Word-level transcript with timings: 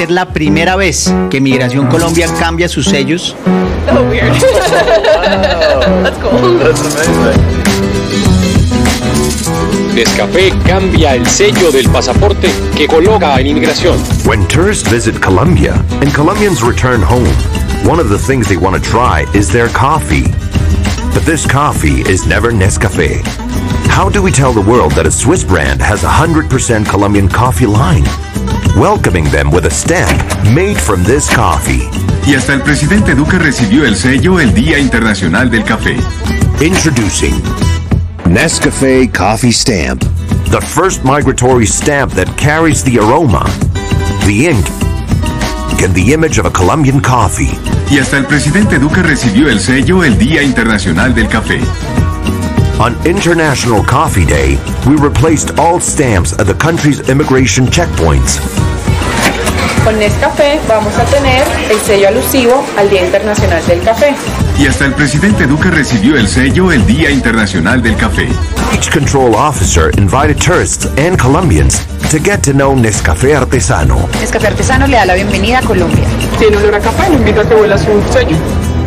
ser 0.00 0.10
la 0.10 0.32
primera 0.32 0.76
vez 0.76 1.12
que 1.28 1.42
Migración 1.42 1.86
Colombia 1.88 2.26
cambia 2.38 2.70
sus 2.70 2.86
sellos. 2.86 3.36
Oh, 3.92 4.02
weird. 4.08 4.32
That's 6.02 6.16
cool. 6.22 6.58
That's 6.58 6.80
amazing. 6.80 7.36
Nescafé 9.94 10.54
cambia 10.66 11.16
el 11.16 11.26
sello 11.26 11.70
del 11.70 11.90
pasaporte 11.90 12.48
que 12.74 12.86
coloca 12.86 13.38
en 13.40 13.48
inmigración. 13.48 13.98
When 14.24 14.48
tourists 14.48 14.88
visit 14.90 15.20
Colombia 15.20 15.74
and 16.00 16.14
Colombians 16.14 16.62
return 16.62 17.02
home, 17.02 17.28
one 17.84 18.00
of 18.00 18.08
the 18.08 18.16
things 18.16 18.48
they 18.48 18.56
want 18.56 18.82
to 18.82 18.90
try 18.90 19.26
is 19.34 19.52
their 19.52 19.68
coffee. 19.68 20.32
But 21.12 21.26
this 21.26 21.46
coffee 21.46 22.00
is 22.10 22.24
never 22.26 22.52
Nescafe. 22.52 23.20
How 23.90 24.08
do 24.08 24.22
we 24.22 24.32
tell 24.32 24.54
the 24.54 24.62
world 24.62 24.92
that 24.92 25.04
a 25.04 25.10
Swiss 25.10 25.44
brand 25.44 25.82
has 25.82 26.04
a 26.04 26.08
100% 26.08 26.88
Colombian 26.88 27.28
coffee 27.28 27.66
line? 27.66 28.06
Welcoming 28.76 29.24
them 29.30 29.50
with 29.50 29.66
a 29.66 29.70
stamp 29.70 30.10
made 30.54 30.76
from 30.76 31.02
this 31.04 31.28
coffee. 31.28 31.88
Y 32.26 32.34
hasta 32.34 32.54
el 32.54 32.62
presidente 32.62 33.14
Duque 33.14 33.38
recibió 33.38 33.84
el 33.84 33.96
sello 33.96 34.40
el 34.40 34.54
Día 34.54 34.78
Internacional 34.78 35.50
del 35.50 35.64
Café. 35.64 35.96
Introducing 36.60 37.34
Nescafe 38.26 39.10
Coffee 39.12 39.52
Stamp. 39.52 40.02
The 40.50 40.60
first 40.60 41.04
migratory 41.04 41.66
stamp 41.66 42.12
that 42.12 42.28
carries 42.36 42.82
the 42.82 42.98
aroma, 42.98 43.44
the 44.26 44.48
ink, 44.48 44.66
and 45.82 45.94
the 45.94 46.12
image 46.12 46.38
of 46.38 46.46
a 46.46 46.50
Colombian 46.50 47.00
coffee. 47.00 47.56
Y 47.90 47.98
hasta 47.98 48.18
el 48.18 48.26
presidente 48.26 48.78
Duque 48.78 49.02
recibió 49.02 49.48
el 49.48 49.60
sello 49.60 50.04
el 50.04 50.18
Día 50.18 50.42
Internacional 50.42 51.14
del 51.14 51.28
Café. 51.28 51.60
On 52.80 52.96
International 53.04 53.84
Coffee 53.84 54.24
Day, 54.24 54.56
we 54.88 54.96
replaced 54.96 55.58
all 55.58 55.78
stamps 55.80 56.32
at 56.38 56.46
the 56.46 56.54
country's 56.54 57.10
immigration 57.10 57.66
checkpoints. 57.66 58.40
Con 59.84 59.98
Nescafé 59.98 60.58
vamos 60.66 60.96
a 60.96 61.04
tener 61.04 61.44
el 61.70 61.78
sello 61.80 62.08
alusivo 62.08 62.64
al 62.78 62.88
Día 62.88 63.04
Internacional 63.04 63.62
del 63.66 63.82
Café. 63.82 64.14
Y 64.58 64.66
hasta 64.66 64.86
el 64.86 64.94
presidente 64.94 65.46
Duque 65.46 65.70
recibió 65.70 66.16
el 66.16 66.26
sello 66.26 66.72
el 66.72 66.86
Día 66.86 67.10
Internacional 67.10 67.82
del 67.82 67.96
Café. 67.96 68.26
Each 68.72 68.90
control 68.90 69.34
officer 69.34 69.90
invited 69.98 70.38
tourists 70.38 70.86
and 70.96 71.18
Colombians 71.20 71.84
to 72.10 72.18
get 72.18 72.42
to 72.44 72.54
know 72.54 72.74
Nescafé 72.74 73.36
Artesano. 73.36 74.08
Nescafé 74.20 74.46
Artesano 74.46 74.86
le 74.86 74.96
da 74.96 75.04
la 75.04 75.14
bienvenida 75.16 75.58
a 75.58 75.62
Colombia. 75.62 76.06
Tiene 76.38 76.56
olor 76.56 76.76
a 76.76 76.80
café, 76.80 77.10
le 77.10 77.16
invito 77.16 77.42
a 77.42 77.44
que 77.46 77.54
huela 77.56 77.76
su 77.76 78.02
sello. 78.10 78.38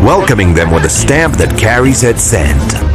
Welcoming 0.03 0.55
them 0.55 0.71
with 0.73 0.83
a 0.83 0.89
stamp 0.89 1.37
that 1.37 1.55
carries 1.59 2.01
its 2.01 2.23
scent. 2.23 2.92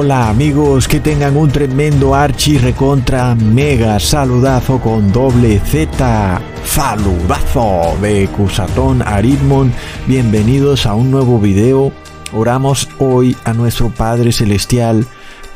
Hola 0.00 0.28
amigos, 0.28 0.86
que 0.86 1.00
tengan 1.00 1.36
un 1.36 1.50
tremendo 1.50 2.14
archi 2.14 2.56
recontra 2.56 3.34
mega 3.34 3.98
saludazo 3.98 4.78
con 4.78 5.10
doble 5.10 5.58
Z. 5.58 6.40
Saludazo 6.64 7.96
de 8.00 8.28
Cusatón 8.28 9.02
Aritmon. 9.02 9.72
Bienvenidos 10.06 10.86
a 10.86 10.94
un 10.94 11.10
nuevo 11.10 11.40
video. 11.40 11.90
Oramos 12.32 12.88
hoy 13.00 13.36
a 13.44 13.52
nuestro 13.54 13.90
Padre 13.90 14.30
Celestial, 14.30 15.04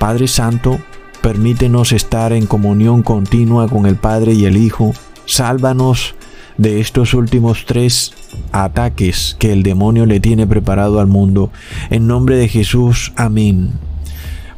Padre 0.01 0.27
Santo. 0.27 0.81
Permítenos 1.21 1.93
estar 1.93 2.33
en 2.33 2.47
comunión 2.47 3.05
continua 3.05 3.69
con 3.69 3.87
el 3.87 3.95
Padre 3.95 4.33
y 4.33 4.47
el 4.47 4.57
Hijo. 4.57 4.93
Sálvanos 5.25 6.17
de 6.59 6.81
estos 6.81 7.15
últimos 7.15 7.65
tres 7.65 8.13
ataques 8.51 9.37
que 9.39 9.53
el 9.53 9.63
demonio 9.63 10.05
le 10.05 10.19
tiene 10.19 10.49
preparado 10.49 10.99
al 10.99 11.07
mundo. 11.07 11.53
En 11.91 12.09
nombre 12.09 12.35
de 12.35 12.49
Jesús, 12.49 13.13
amén. 13.15 13.92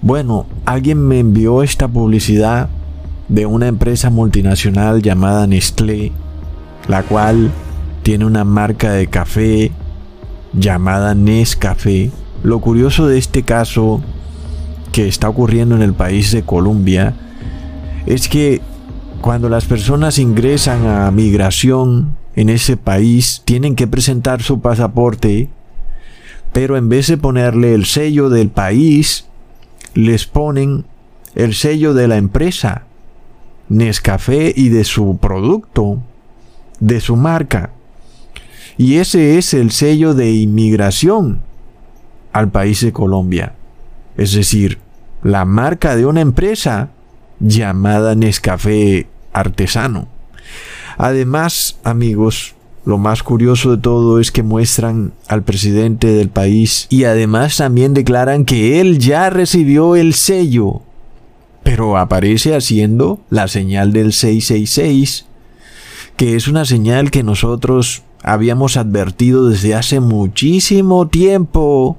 Bueno, 0.04 0.44
alguien 0.66 1.08
me 1.08 1.18
envió 1.18 1.62
esta 1.62 1.88
publicidad 1.88 2.68
de 3.28 3.46
una 3.46 3.68
empresa 3.68 4.10
multinacional 4.10 5.00
llamada 5.00 5.46
Nestlé, 5.46 6.12
la 6.88 7.02
cual 7.04 7.50
tiene 8.02 8.26
una 8.26 8.44
marca 8.44 8.92
de 8.92 9.06
café 9.06 9.72
llamada 10.52 11.14
Nescafé. 11.14 12.10
Lo 12.42 12.60
curioso 12.60 13.06
de 13.06 13.16
este 13.16 13.44
caso 13.44 14.02
que 14.92 15.08
está 15.08 15.30
ocurriendo 15.30 15.74
en 15.74 15.80
el 15.80 15.94
país 15.94 16.32
de 16.32 16.42
Colombia 16.42 17.14
es 18.04 18.28
que 18.28 18.60
cuando 19.22 19.48
las 19.48 19.64
personas 19.64 20.18
ingresan 20.18 20.86
a 20.86 21.10
migración 21.12 22.14
en 22.36 22.50
ese 22.50 22.76
país 22.76 23.40
tienen 23.46 23.74
que 23.74 23.86
presentar 23.86 24.42
su 24.42 24.60
pasaporte, 24.60 25.48
pero 26.52 26.76
en 26.76 26.90
vez 26.90 27.06
de 27.06 27.16
ponerle 27.16 27.72
el 27.72 27.86
sello 27.86 28.28
del 28.28 28.50
país, 28.50 29.28
les 29.94 30.26
ponen 30.26 30.84
el 31.34 31.54
sello 31.54 31.94
de 31.94 32.08
la 32.08 32.16
empresa, 32.16 32.84
Nescafé 33.68 34.52
y 34.54 34.68
de 34.68 34.84
su 34.84 35.18
producto, 35.18 36.02
de 36.80 37.00
su 37.00 37.16
marca. 37.16 37.70
Y 38.76 38.96
ese 38.96 39.38
es 39.38 39.54
el 39.54 39.70
sello 39.70 40.14
de 40.14 40.32
inmigración 40.32 41.40
al 42.32 42.50
país 42.50 42.80
de 42.80 42.92
Colombia. 42.92 43.54
Es 44.16 44.32
decir, 44.32 44.78
la 45.22 45.44
marca 45.44 45.96
de 45.96 46.06
una 46.06 46.20
empresa 46.20 46.90
llamada 47.40 48.14
Nescafé 48.14 49.06
Artesano. 49.32 50.08
Además, 50.98 51.78
amigos, 51.84 52.54
lo 52.84 52.98
más 52.98 53.22
curioso 53.22 53.70
de 53.70 53.82
todo 53.82 54.20
es 54.20 54.30
que 54.30 54.42
muestran 54.42 55.12
al 55.28 55.42
presidente 55.42 56.08
del 56.08 56.28
país 56.28 56.86
y 56.90 57.04
además 57.04 57.56
también 57.56 57.94
declaran 57.94 58.44
que 58.44 58.80
él 58.80 58.98
ya 58.98 59.30
recibió 59.30 59.96
el 59.96 60.14
sello. 60.14 60.82
Pero 61.62 61.96
aparece 61.96 62.54
haciendo 62.54 63.20
la 63.30 63.48
señal 63.48 63.92
del 63.94 64.12
666, 64.12 65.24
que 66.16 66.36
es 66.36 66.46
una 66.46 66.66
señal 66.66 67.10
que 67.10 67.22
nosotros 67.22 68.02
habíamos 68.22 68.76
advertido 68.76 69.48
desde 69.48 69.74
hace 69.74 70.00
muchísimo 70.00 71.08
tiempo, 71.08 71.96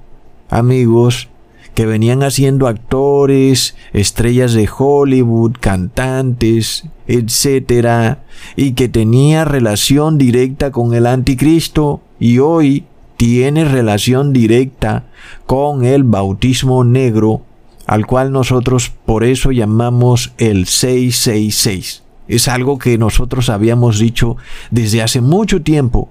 amigos, 0.50 1.30
que 1.76 1.86
venían 1.86 2.24
haciendo 2.24 2.68
actores, 2.68 3.76
estrellas 3.94 4.54
de 4.54 4.68
Hollywood, 4.76 5.58
cantantes, 5.60 6.86
etcétera, 7.06 8.24
y 8.56 8.72
que 8.72 8.88
tenía 8.88 9.46
relación 9.46 10.18
directa 10.18 10.72
con 10.72 10.94
el 10.94 11.06
anticristo 11.06 12.02
y 12.18 12.40
hoy 12.40 12.86
tiene 13.18 13.66
relación 13.66 14.32
directa 14.32 15.06
con 15.46 15.84
el 15.84 16.04
bautismo 16.04 16.86
negro, 16.86 17.42
al 17.86 18.06
cual 18.06 18.32
nosotros 18.32 18.92
por 19.06 19.26
eso 19.26 19.52
llamamos 19.52 20.32
el 20.38 20.68
666. 20.68 22.04
Es 22.30 22.48
algo 22.48 22.80
que 22.80 22.98
nosotros 22.98 23.50
habíamos 23.50 24.00
dicho 24.00 24.38
desde 24.72 25.04
hace 25.04 25.20
mucho 25.20 25.62
tiempo, 25.62 26.10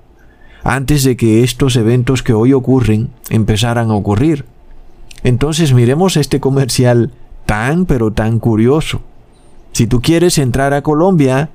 antes 0.62 1.04
de 1.04 1.16
que 1.16 1.42
estos 1.42 1.76
eventos 1.76 2.22
que 2.22 2.34
hoy 2.34 2.52
ocurren 2.52 3.10
empezaran 3.30 3.90
a 3.90 3.94
ocurrir. 3.94 4.44
Entonces 5.24 5.72
miremos 5.72 6.16
este 6.16 6.38
comercial 6.38 7.10
tan 7.46 7.86
pero 7.86 8.12
tan 8.12 8.38
curioso. 8.38 9.00
Si 9.72 9.86
tú 9.86 10.00
quieres 10.00 10.38
entrar 10.38 10.72
a 10.74 10.82
Colombia, 10.82 11.50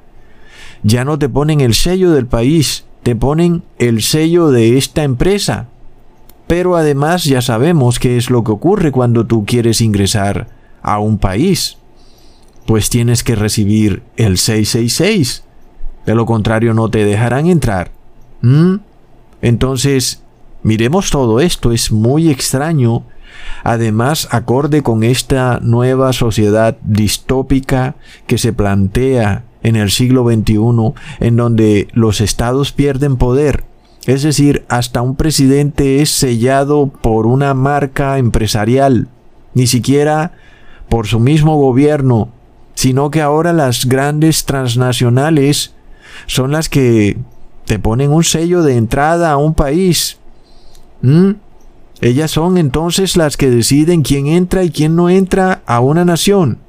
ya 0.83 1.05
no 1.05 1.17
te 1.17 1.29
ponen 1.29 1.61
el 1.61 1.73
sello 1.73 2.11
del 2.11 2.25
país, 2.25 2.85
te 3.03 3.15
ponen 3.15 3.63
el 3.77 4.01
sello 4.01 4.51
de 4.51 4.77
esta 4.77 5.03
empresa. 5.03 5.67
Pero 6.47 6.75
además 6.75 7.25
ya 7.25 7.41
sabemos 7.41 7.99
qué 7.99 8.17
es 8.17 8.29
lo 8.29 8.43
que 8.43 8.51
ocurre 8.51 8.91
cuando 8.91 9.25
tú 9.25 9.45
quieres 9.45 9.81
ingresar 9.81 10.47
a 10.81 10.99
un 10.99 11.19
país. 11.19 11.77
Pues 12.65 12.89
tienes 12.89 13.23
que 13.23 13.35
recibir 13.35 14.01
el 14.17 14.37
666. 14.37 15.43
De 16.05 16.15
lo 16.15 16.25
contrario 16.25 16.73
no 16.73 16.89
te 16.89 17.05
dejarán 17.05 17.47
entrar. 17.47 17.91
¿Mm? 18.41 18.77
Entonces, 19.41 20.23
miremos 20.63 21.11
todo 21.11 21.39
esto. 21.39 21.71
Es 21.71 21.91
muy 21.91 22.29
extraño 22.29 23.03
Además, 23.63 24.27
acorde 24.31 24.81
con 24.83 25.03
esta 25.03 25.59
nueva 25.61 26.13
sociedad 26.13 26.77
distópica 26.83 27.95
que 28.27 28.37
se 28.37 28.53
plantea 28.53 29.43
en 29.63 29.75
el 29.75 29.91
siglo 29.91 30.25
XXI, 30.25 30.93
en 31.19 31.35
donde 31.35 31.87
los 31.93 32.21
estados 32.21 32.71
pierden 32.71 33.17
poder, 33.17 33.63
Es 34.05 34.23
decir, 34.23 34.65
hasta 34.69 35.01
un 35.01 35.15
presidente 35.15 36.01
es 36.01 36.09
sellado 36.09 36.87
por 36.87 37.27
una 37.27 37.53
marca 37.53 38.17
empresarial, 38.17 39.09
ni 39.53 39.67
siquiera 39.67 40.31
por 40.87 41.05
su 41.05 41.19
mismo 41.19 41.57
gobierno, 41.57 42.29
sino 42.73 43.11
que 43.11 43.21
ahora 43.21 43.51
las 43.51 43.85
grandes 43.85 44.45
transnacionales 44.45 45.73
son 46.27 46.51
las 46.51 46.69
que 46.69 47.17
te 47.65 47.77
ponen 47.77 48.11
un 48.11 48.23
sello 48.23 48.63
de 48.63 48.77
entrada 48.77 49.31
a 49.31 49.37
un 49.37 49.53
país. 49.53 50.17
¿Mm? 51.01 51.31
Ellas 52.01 52.31
son 52.31 52.57
entonces 52.57 53.17
las 53.17 53.35
que 53.35 53.49
deciden 53.49 54.03
quién 54.03 54.27
entra 54.27 54.63
y 54.63 54.69
quién 54.69 54.95
no 54.95 55.09
entra 55.09 55.61
a 55.65 55.81
una 55.81 56.05
nación. 56.05 56.59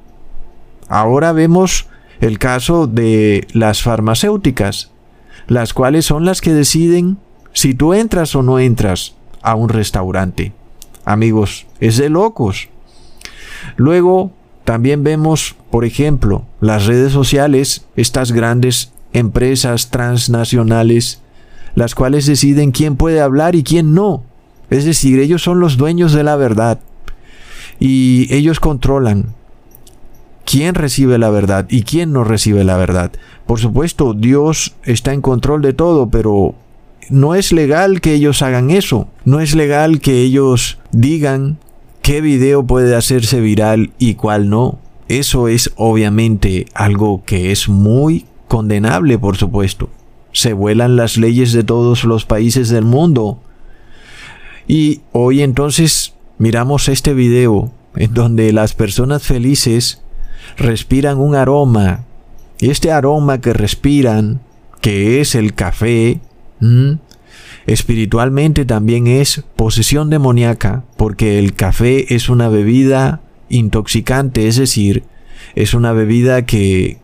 Ahora 0.89 1.31
vemos 1.31 1.87
el 2.19 2.37
caso 2.37 2.85
de 2.85 3.47
las 3.53 3.81
farmacéuticas, 3.81 4.91
las 5.47 5.73
cuales 5.73 6.05
son 6.05 6.25
las 6.25 6.41
que 6.41 6.53
deciden 6.53 7.17
si 7.53 7.73
tú 7.73 7.93
entras 7.93 8.35
o 8.35 8.43
no 8.43 8.59
entras 8.59 9.15
a 9.41 9.55
un 9.55 9.69
restaurante. 9.69 10.53
Amigos, 11.05 11.65
es 11.79 11.97
de 11.97 12.09
locos. 12.09 12.69
Luego, 13.75 14.31
también 14.65 15.03
vemos, 15.03 15.55
por 15.71 15.85
ejemplo, 15.85 16.45
las 16.59 16.85
redes 16.85 17.11
sociales, 17.13 17.85
estas 17.95 18.31
grandes 18.31 18.93
empresas 19.13 19.89
transnacionales, 19.89 21.21
las 21.73 21.95
cuales 21.95 22.25
deciden 22.25 22.71
quién 22.71 22.97
puede 22.97 23.21
hablar 23.21 23.55
y 23.55 23.63
quién 23.63 23.93
no. 23.93 24.23
Es 24.71 24.85
decir, 24.85 25.19
ellos 25.19 25.43
son 25.43 25.59
los 25.59 25.77
dueños 25.77 26.13
de 26.13 26.23
la 26.23 26.35
verdad 26.35 26.79
y 27.79 28.33
ellos 28.33 28.59
controlan 28.59 29.35
quién 30.45 30.75
recibe 30.75 31.17
la 31.17 31.29
verdad 31.29 31.67
y 31.69 31.83
quién 31.83 32.13
no 32.13 32.23
recibe 32.23 32.63
la 32.63 32.77
verdad. 32.77 33.11
Por 33.45 33.59
supuesto, 33.59 34.13
Dios 34.13 34.73
está 34.83 35.13
en 35.13 35.21
control 35.21 35.61
de 35.61 35.73
todo, 35.73 36.09
pero 36.09 36.55
no 37.09 37.35
es 37.35 37.51
legal 37.51 38.01
que 38.01 38.13
ellos 38.13 38.41
hagan 38.41 38.71
eso. 38.71 39.07
No 39.25 39.41
es 39.41 39.55
legal 39.55 39.99
que 39.99 40.21
ellos 40.21 40.79
digan 40.91 41.57
qué 42.01 42.21
video 42.21 42.65
puede 42.65 42.95
hacerse 42.95 43.41
viral 43.41 43.91
y 43.99 44.15
cuál 44.15 44.49
no. 44.49 44.79
Eso 45.09 45.49
es 45.49 45.71
obviamente 45.75 46.65
algo 46.73 47.23
que 47.25 47.51
es 47.51 47.67
muy 47.67 48.25
condenable, 48.47 49.19
por 49.19 49.35
supuesto. 49.35 49.89
Se 50.31 50.53
vuelan 50.53 50.95
las 50.95 51.17
leyes 51.17 51.51
de 51.51 51.65
todos 51.65 52.05
los 52.05 52.25
países 52.25 52.69
del 52.69 52.85
mundo. 52.85 53.39
Y 54.67 55.01
hoy 55.11 55.41
entonces 55.41 56.13
miramos 56.37 56.87
este 56.89 57.13
video 57.13 57.71
en 57.95 58.13
donde 58.13 58.51
las 58.53 58.73
personas 58.73 59.23
felices 59.23 60.01
respiran 60.57 61.17
un 61.17 61.35
aroma. 61.35 62.05
Y 62.59 62.69
este 62.69 62.91
aroma 62.91 63.41
que 63.41 63.53
respiran, 63.53 64.41
que 64.81 65.21
es 65.21 65.35
el 65.35 65.53
café, 65.53 66.19
espiritualmente 67.65 68.65
también 68.65 69.07
es 69.07 69.43
posesión 69.55 70.09
demoníaca, 70.09 70.83
porque 70.97 71.39
el 71.39 71.53
café 71.53 72.13
es 72.13 72.29
una 72.29 72.49
bebida 72.49 73.21
intoxicante, 73.49 74.47
es 74.47 74.57
decir, 74.57 75.03
es 75.55 75.73
una 75.73 75.91
bebida 75.91 76.45
que 76.45 76.99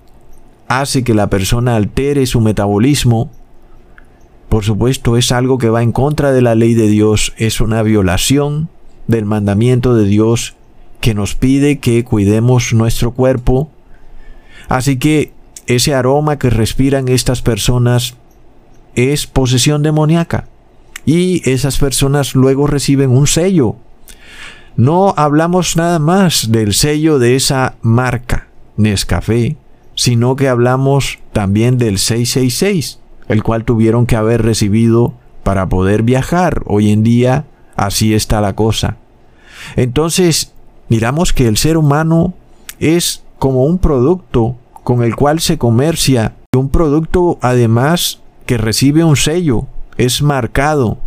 hace 0.68 1.04
que 1.04 1.14
la 1.14 1.30
persona 1.30 1.76
altere 1.76 2.26
su 2.26 2.42
metabolismo. 2.42 3.32
Por 4.50 4.64
supuesto, 4.64 5.18
es 5.18 5.32
algo 5.32 5.58
que 5.58 5.70
va 5.70 5.84
en 5.84 5.92
contra 5.92 6.32
de 6.32 6.42
la 6.42 6.56
ley 6.56 6.74
de 6.74 6.88
Dios, 6.88 7.34
es 7.38 7.60
una 7.60 7.84
violación 7.84 8.70
del 9.08 9.26
mandamiento 9.26 9.96
de 9.96 10.06
Dios 10.06 10.56
que 11.02 11.14
nos 11.14 11.36
pide 11.36 11.80
que 11.80 12.04
cuidemos 12.04 12.74
nuestro 12.74 13.12
cuerpo. 13.12 13.70
Así 14.70 14.98
que 14.98 15.32
ese 15.68 15.94
aroma 15.94 16.38
que 16.38 16.50
respiran 16.50 17.08
estas 17.08 17.42
personas 17.42 18.16
es 18.96 19.28
posesión 19.28 19.84
demoníaca. 19.84 20.48
Y 21.06 21.48
esas 21.50 21.78
personas 21.78 22.36
luego 22.36 22.68
reciben 22.68 23.12
un 23.12 23.28
sello. 23.28 23.76
No 24.76 25.14
hablamos 25.18 25.78
nada 25.78 26.00
más 26.00 26.52
del 26.52 26.74
sello 26.74 27.18
de 27.18 27.36
esa 27.36 27.76
marca, 27.82 28.48
Nescafé, 28.76 29.58
sino 29.96 30.36
que 30.36 30.50
hablamos 30.50 31.20
también 31.32 31.78
del 31.78 31.98
666, 31.98 33.00
el 33.28 33.44
cual 33.44 33.66
tuvieron 33.66 34.06
que 34.06 34.16
haber 34.16 34.42
recibido 34.42 35.14
para 35.44 35.68
poder 35.68 36.04
viajar. 36.04 36.64
Hoy 36.66 36.92
en 36.92 37.04
día 37.04 37.46
así 37.76 38.14
está 38.14 38.42
la 38.42 38.54
cosa. 38.54 38.98
Entonces, 39.76 40.54
miramos 40.90 41.34
que 41.34 41.48
el 41.48 41.58
ser 41.58 41.78
humano 41.78 42.34
es 42.80 43.24
como 43.40 43.64
un 43.64 43.78
producto 43.78 44.56
con 44.84 45.04
el 45.04 45.16
cual 45.16 45.40
se 45.40 45.58
comercia, 45.58 46.36
un 46.56 46.70
producto 46.70 47.38
además 47.42 48.22
que 48.46 48.58
recibe 48.58 49.04
un 49.04 49.16
sello, 49.16 49.68
es 49.98 50.22
marcado. 50.22 50.98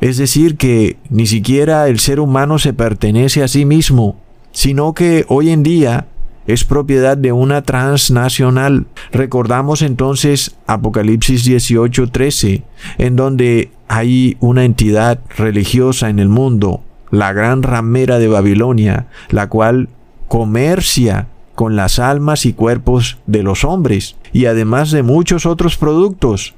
Es 0.00 0.16
decir, 0.16 0.56
que 0.56 0.96
ni 1.10 1.26
siquiera 1.26 1.88
el 1.88 1.98
ser 1.98 2.20
humano 2.20 2.58
se 2.58 2.72
pertenece 2.72 3.42
a 3.42 3.48
sí 3.48 3.64
mismo, 3.64 4.16
sino 4.52 4.94
que 4.94 5.24
hoy 5.28 5.50
en 5.50 5.62
día 5.62 6.06
es 6.46 6.64
propiedad 6.64 7.16
de 7.16 7.32
una 7.32 7.62
transnacional. 7.62 8.86
Recordamos 9.12 9.82
entonces 9.82 10.56
Apocalipsis 10.66 11.44
18:13, 11.44 12.62
en 12.98 13.16
donde 13.16 13.70
hay 13.88 14.36
una 14.40 14.64
entidad 14.64 15.20
religiosa 15.36 16.08
en 16.08 16.18
el 16.18 16.28
mundo, 16.28 16.82
la 17.10 17.32
gran 17.32 17.62
ramera 17.62 18.18
de 18.18 18.28
Babilonia, 18.28 19.06
la 19.30 19.48
cual 19.48 19.88
comercia 20.28 21.28
con 21.54 21.76
las 21.76 21.98
almas 21.98 22.46
y 22.46 22.52
cuerpos 22.52 23.18
de 23.26 23.42
los 23.42 23.64
hombres, 23.64 24.16
y 24.32 24.46
además 24.46 24.90
de 24.90 25.02
muchos 25.02 25.46
otros 25.46 25.76
productos. 25.76 26.54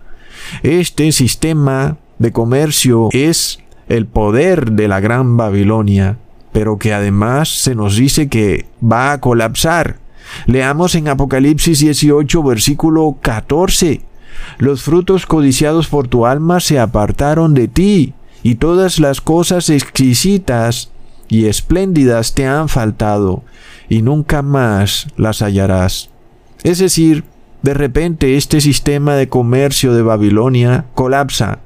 Este 0.63 1.13
sistema 1.13 1.99
de 2.19 2.33
comercio 2.33 3.09
es 3.13 3.61
el 3.89 4.07
poder 4.07 4.73
de 4.73 4.89
la 4.89 5.01
gran 5.01 5.37
Babilonia, 5.37 6.19
pero 6.57 6.79
que 6.79 6.95
además 6.95 7.51
se 7.51 7.75
nos 7.75 7.97
dice 7.97 8.31
que 8.31 8.65
va 8.83 9.13
a 9.13 9.21
colapsar. 9.21 9.99
Leamos 10.47 10.95
en 10.95 11.07
Apocalipsis 11.07 11.81
18, 11.81 12.43
versículo 12.43 13.19
14. 13.21 14.01
Los 14.57 14.83
frutos 14.83 15.27
codiciados 15.27 15.89
por 15.89 16.09
tu 16.09 16.25
alma 16.25 16.61
se 16.61 16.79
apartaron 16.79 17.53
de 17.53 17.69
ti, 17.69 18.15
y 18.43 18.55
todas 18.55 18.99
las 19.01 19.21
cosas 19.21 19.69
exquisitas 19.69 20.93
y 21.29 21.45
espléndidas 21.45 22.33
te 22.33 22.47
han 22.47 22.71
faltado, 22.71 23.43
y 23.91 24.01
nunca 24.01 24.41
más 24.41 25.09
las 25.19 25.43
hallarás. 25.43 26.09
Es 26.63 26.79
decir, 26.79 27.25
de 27.61 27.75
repente 27.75 28.39
este 28.39 28.63
sistema 28.63 29.15
de 29.15 29.29
comercio 29.29 29.93
de 29.93 30.01
Babilonia 30.01 30.87
colapsa. 30.95 31.59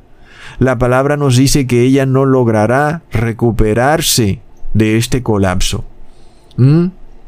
La 0.58 0.78
palabra 0.78 1.16
nos 1.16 1.36
dice 1.36 1.68
que 1.68 1.82
ella 1.82 2.06
no 2.06 2.24
logrará 2.24 3.02
recuperarse 3.12 4.40
de 4.74 4.96
este 4.96 5.22
colapso. 5.22 5.84
¿Mm? 6.56 6.86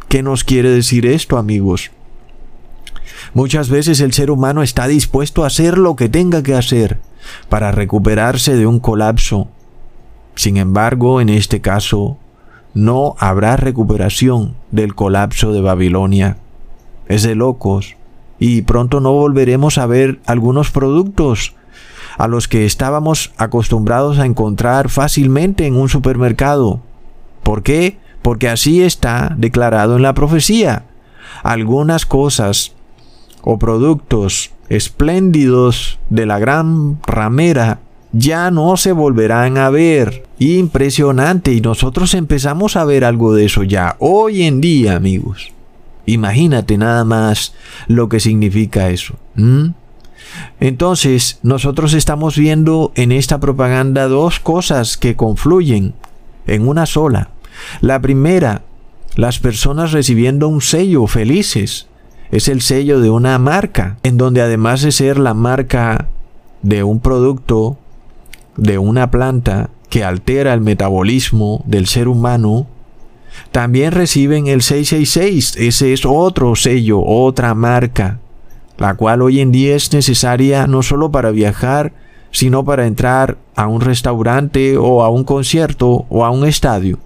¿Qué 0.09 0.23
nos 0.23 0.45
quiere 0.45 0.71
decir 0.71 1.07
esto, 1.07 1.39
amigos? 1.39 1.91
Muchas 3.35 3.71
veces 3.71 4.01
el 4.01 4.13
ser 4.13 4.31
humano 4.31 4.63
está 4.63 4.87
dispuesto 4.87 5.45
a 5.45 5.47
hacer 5.47 5.79
lo 5.79 5.97
que 5.97 6.09
tenga 6.09 6.43
que 6.43 6.55
hacer 6.55 6.99
para 7.49 7.73
recuperarse 7.73 8.57
de 8.57 8.67
un 8.67 8.81
colapso. 8.81 9.49
Sin 10.35 10.57
embargo, 10.57 11.21
en 11.21 11.29
este 11.29 11.61
caso, 11.61 12.19
no 12.75 13.15
habrá 13.19 13.57
recuperación 13.57 14.55
del 14.71 14.95
colapso 14.95 15.53
de 15.53 15.61
Babilonia. 15.61 16.39
Es 17.07 17.23
de 17.23 17.35
locos. 17.35 17.97
Y 18.39 18.63
pronto 18.63 19.01
no 19.01 19.13
volveremos 19.13 19.79
a 19.79 19.87
ver 19.87 20.21
algunos 20.27 20.71
productos 20.71 21.55
a 22.19 22.29
los 22.29 22.49
que 22.49 22.67
estábamos 22.67 23.33
acostumbrados 23.37 24.19
a 24.19 24.27
encontrar 24.27 24.89
fácilmente 24.89 25.67
en 25.67 25.77
un 25.77 25.89
supermercado. 25.89 26.81
¿Por 27.43 27.63
qué? 27.63 27.99
Porque 28.23 28.49
así 28.49 28.83
está 28.83 29.35
declarado 29.37 29.97
en 29.97 30.03
la 30.03 30.15
profecía. 30.15 30.85
Algunas 31.43 32.07
cosas 32.07 32.73
o 33.43 33.59
productos 33.59 34.53
espléndidos 34.69 35.99
de 36.09 36.27
la 36.27 36.39
gran 36.39 37.03
ramera 37.03 37.81
ya 38.13 38.51
no 38.51 38.77
se 38.77 38.93
volverán 38.93 39.59
a 39.59 39.71
ver. 39.71 40.27
Impresionante. 40.39 41.53
Y 41.53 41.61
nosotros 41.61 42.15
empezamos 42.15 42.77
a 42.77 42.85
ver 42.85 43.05
algo 43.05 43.35
de 43.35 43.47
eso 43.47 43.63
ya 43.63 43.97
hoy 43.99 44.43
en 44.43 44.61
día, 44.61 44.97
amigos. 44.97 45.51
Imagínate 46.07 46.79
nada 46.79 47.05
más 47.05 47.55
lo 47.87 48.09
que 48.09 48.21
significa 48.21 48.91
eso. 48.91 49.15
Entonces, 50.61 51.39
nosotros 51.43 51.95
estamos 51.95 52.37
viendo 52.37 52.93
en 52.97 53.13
esta 53.13 53.41
propaganda 53.41 54.09
dos 54.09 54.41
cosas 54.41 54.97
que 54.97 55.17
confluyen 55.17 55.95
en 56.47 56.67
una 56.69 56.87
sola. 56.87 57.31
La 57.81 58.01
primera, 58.01 58.63
las 59.17 59.39
personas 59.39 59.93
recibiendo 59.93 60.49
un 60.49 60.61
sello 60.61 61.07
felices. 61.07 61.89
Es 62.31 62.49
el 62.49 62.63
sello 62.63 63.01
de 63.01 63.11
una 63.11 63.39
marca, 63.39 63.99
en 64.03 64.17
donde 64.17 64.41
además 64.41 64.81
de 64.83 64.93
ser 64.93 65.19
la 65.19 65.35
marca 65.35 66.09
de 66.63 66.83
un 66.83 67.01
producto, 67.01 67.77
de 68.57 68.79
una 68.79 69.11
planta 69.11 69.71
que 69.91 70.05
altera 70.05 70.55
el 70.55 70.63
metabolismo 70.63 71.63
del 71.67 71.87
ser 71.87 72.09
humano, 72.09 72.67
también 73.51 73.93
reciben 73.93 74.47
el 74.47 74.63
666. 74.63 75.57
Ese 75.57 75.93
es 75.93 76.07
otro 76.07 76.57
sello, 76.57 77.03
otra 77.05 77.55
marca, 77.55 78.19
la 78.79 78.95
cual 78.95 79.21
hoy 79.21 79.41
en 79.41 79.53
día 79.53 79.77
es 79.77 79.93
necesaria 79.93 80.67
no 80.67 80.83
solo 80.83 81.11
para 81.11 81.31
viajar, 81.31 81.93
sino 82.31 82.65
para 82.65 82.87
entrar 82.87 83.37
a 83.55 83.67
un 83.67 83.83
restaurante 83.83 84.79
o 84.79 85.03
a 85.03 85.11
un 85.11 85.25
concierto 85.25 86.07
o 86.09 86.25
a 86.25 86.31
un 86.31 86.47
estadio. 86.47 86.99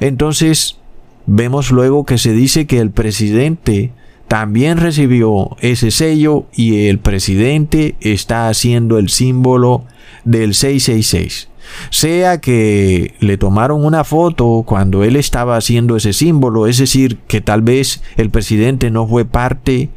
Entonces, 0.00 0.78
vemos 1.26 1.70
luego 1.70 2.04
que 2.04 2.18
se 2.18 2.32
dice 2.32 2.66
que 2.66 2.80
el 2.80 2.90
presidente 2.90 3.92
también 4.28 4.76
recibió 4.76 5.56
ese 5.60 5.90
sello 5.90 6.46
y 6.54 6.86
el 6.88 6.98
presidente 6.98 7.96
está 8.00 8.48
haciendo 8.48 8.98
el 8.98 9.08
símbolo 9.08 9.84
del 10.24 10.54
666. 10.54 11.48
Sea 11.90 12.40
que 12.40 13.14
le 13.20 13.36
tomaron 13.36 13.84
una 13.84 14.04
foto 14.04 14.64
cuando 14.66 15.04
él 15.04 15.16
estaba 15.16 15.56
haciendo 15.56 15.96
ese 15.96 16.12
símbolo, 16.12 16.66
es 16.66 16.78
decir, 16.78 17.18
que 17.26 17.40
tal 17.40 17.62
vez 17.62 18.02
el 18.16 18.30
presidente 18.30 18.90
no 18.90 19.06
fue 19.06 19.24
parte 19.24 19.90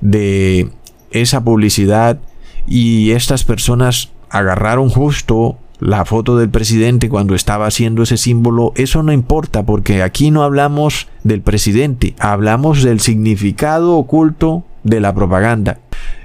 de 0.00 0.68
esa 1.10 1.42
publicidad 1.42 2.18
y 2.66 3.12
estas 3.12 3.44
personas 3.44 4.10
agarraron 4.30 4.88
justo 4.88 5.58
la 5.78 6.04
foto 6.04 6.36
del 6.36 6.48
presidente 6.48 7.08
cuando 7.08 7.34
estaba 7.34 7.66
haciendo 7.66 8.02
ese 8.02 8.16
símbolo, 8.16 8.72
eso 8.76 9.02
no 9.02 9.12
importa 9.12 9.64
porque 9.64 10.02
aquí 10.02 10.30
no 10.30 10.42
hablamos 10.42 11.08
del 11.22 11.42
presidente, 11.42 12.14
hablamos 12.18 12.82
del 12.82 13.00
significado 13.00 13.96
oculto 13.96 14.64
de 14.84 15.00
la 15.00 15.14
propaganda. 15.14 15.78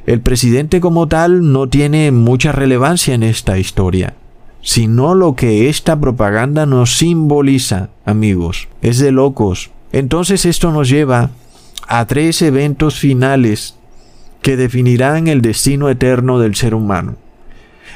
El 0.06 0.22
presidente 0.22 0.80
como 0.80 1.08
tal 1.08 1.52
no 1.52 1.68
tiene 1.68 2.12
mucha 2.12 2.52
relevancia 2.52 3.14
en 3.14 3.24
esta 3.24 3.58
historia, 3.58 4.14
sino 4.62 5.16
lo 5.16 5.36
que 5.36 5.70
esta 5.70 6.00
propaganda 6.00 6.66
nos 6.66 6.98
simboliza, 6.98 7.90
amigos. 8.06 8.68
Es 8.82 9.00
de 9.00 9.12
locos. 9.12 9.72
Entonces 9.92 10.46
esto 10.46 10.72
nos 10.72 10.90
lleva 10.90 11.32
a 11.88 12.06
tres 12.06 12.42
eventos 12.42 13.00
finales 13.00 13.76
que 14.42 14.58
definirán 14.58 15.28
el 15.28 15.42
destino 15.42 15.90
eterno 15.90 16.40
del 16.40 16.56
ser 16.56 16.74
humano. 16.74 17.16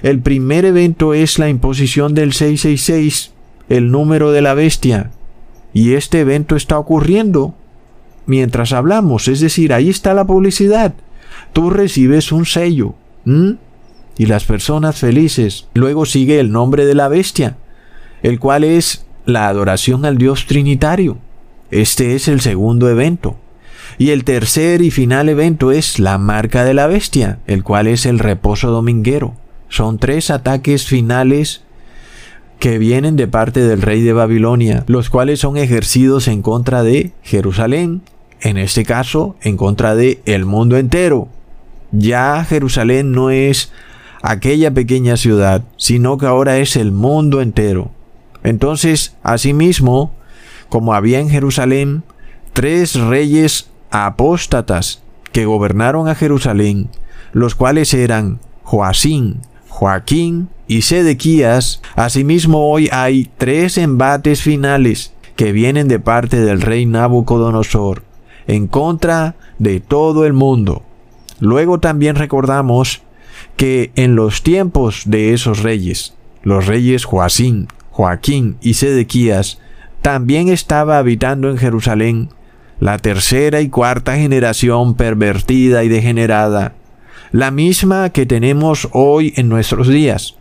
El 0.02 0.20
primer 0.20 0.66
evento 0.66 1.14
es 1.14 1.40
la 1.40 1.50
imposición 1.50 2.14
del 2.14 2.34
666, 2.34 3.32
el 3.70 3.92
número 3.92 4.32
de 4.32 4.42
la 4.42 4.54
bestia. 4.54 5.12
Y 5.74 5.94
este 5.94 6.22
evento 6.22 6.56
está 6.56 6.78
ocurriendo 6.78 7.56
mientras 8.25 8.74
hablamos, 8.74 9.28
es 9.28 9.40
decir, 9.40 9.74
ahí 9.74 9.90
está 9.90 10.14
la 10.14 10.25
publicidad. 10.25 10.94
Tú 11.54 11.70
recibes 11.70 12.32
un 12.32 12.46
sello. 12.46 12.96
Y 14.18 14.25
las 14.28 14.46
personas 14.46 14.98
felices. 14.98 15.68
Luego 15.74 16.06
sigue 16.06 16.40
el 16.40 16.52
nombre 16.52 16.86
de 16.86 16.96
la 16.96 17.08
bestia, 17.08 17.58
el 18.24 18.40
cual 18.40 18.64
es 18.64 19.06
la 19.25 19.48
adoración 19.48 20.06
al 20.06 20.18
Dios 20.18 20.46
Trinitario. 20.46 21.18
Este 21.72 22.16
es 22.16 22.28
el 22.28 22.42
segundo 22.42 22.90
evento. 22.90 23.38
Y 23.98 24.12
el 24.12 24.24
tercer 24.24 24.82
y 24.82 24.92
final 24.92 25.30
evento 25.30 25.72
es 25.72 26.00
la 26.00 26.18
marca 26.18 26.64
de 26.64 26.74
la 26.74 26.88
bestia, 26.88 27.40
el 27.48 27.64
cual 27.64 27.88
es 27.88 28.06
el 28.06 28.20
reposo 28.20 28.70
dominguero. 28.70 29.36
Son 29.75 29.98
tres 29.98 30.32
ataques 30.32 30.86
finales 30.86 31.62
que 32.60 32.77
vienen 32.77 33.17
de 33.17 33.27
parte 33.27 33.60
del 33.60 33.82
rey 33.82 34.01
de 34.03 34.13
Babilonia, 34.13 34.86
los 34.88 35.10
cuales 35.10 35.41
son 35.41 35.58
ejercidos 35.58 36.29
en 36.29 36.41
contra 36.41 36.82
de 36.82 37.12
Jerusalén, 37.24 38.01
en 38.39 38.55
este 38.55 38.86
caso 38.86 39.36
en 39.41 39.58
contra 39.58 39.94
de 39.94 40.22
el 40.25 40.46
mundo 40.46 40.77
entero. 40.77 41.27
Ya 41.91 42.46
Jerusalén 42.46 43.12
no 43.12 43.32
es 43.32 43.74
aquella 44.22 44.74
pequeña 44.74 45.17
ciudad, 45.17 45.65
sino 45.75 46.17
que 46.17 46.25
ahora 46.25 46.58
es 46.60 46.77
el 46.77 46.94
mundo 46.94 47.41
entero. 47.41 47.91
Entonces, 48.46 49.17
asimismo, 49.24 50.13
como 50.70 50.94
había 50.94 51.20
en 51.20 51.29
Jerusalén 51.29 52.03
tres 52.53 52.96
reyes 52.96 53.67
apóstatas 53.91 55.01
que 55.34 55.44
gobernaron 55.44 56.08
a 56.08 56.15
Jerusalén, 56.15 56.88
los 57.34 57.55
cuales 57.55 57.94
eran 57.94 58.39
Joacín, 58.63 59.41
Joaquín 59.75 60.48
y 60.70 60.84
Sedequías, 60.84 61.82
asimismo 61.98 62.70
hoy 62.70 62.88
hay 62.94 63.29
tres 63.38 63.77
embates 63.77 64.41
finales 64.41 65.12
que 65.36 65.51
vienen 65.51 65.89
de 65.89 66.00
parte 66.00 66.39
del 66.39 66.62
rey 66.62 66.86
Nabucodonosor 66.86 68.03
en 68.48 68.67
contra 68.67 69.36
de 69.60 69.82
todo 69.82 70.25
el 70.25 70.32
mundo. 70.32 70.84
Luego 71.41 71.82
también 71.82 72.15
recordamos 72.15 73.01
que 73.58 73.91
en 73.98 74.15
los 74.15 74.44
tiempos 74.44 75.01
de 75.08 75.34
esos 75.34 75.62
reyes, 75.62 76.13
los 76.41 76.67
reyes 76.67 77.03
Joacín, 77.03 77.67
Joaquín 77.91 78.55
y 78.62 78.75
Sedequías, 78.75 79.60
también 80.01 80.48
estaba 80.48 81.00
habitando 81.00 81.50
en 81.50 81.58
Jerusalén 81.58 82.29
la 82.79 82.98
tercera 82.98 83.60
y 83.60 83.67
cuarta 83.67 84.15
generación 84.15 84.96
pervertida 84.96 85.84
y 85.84 85.89
degenerada, 85.89 86.75
la 87.36 87.51
misma 87.51 88.12
que 88.12 88.25
tenemos 88.25 88.88
hoy 88.94 89.34
en 89.36 89.50
nuestros 89.50 89.89
días. 89.89 90.36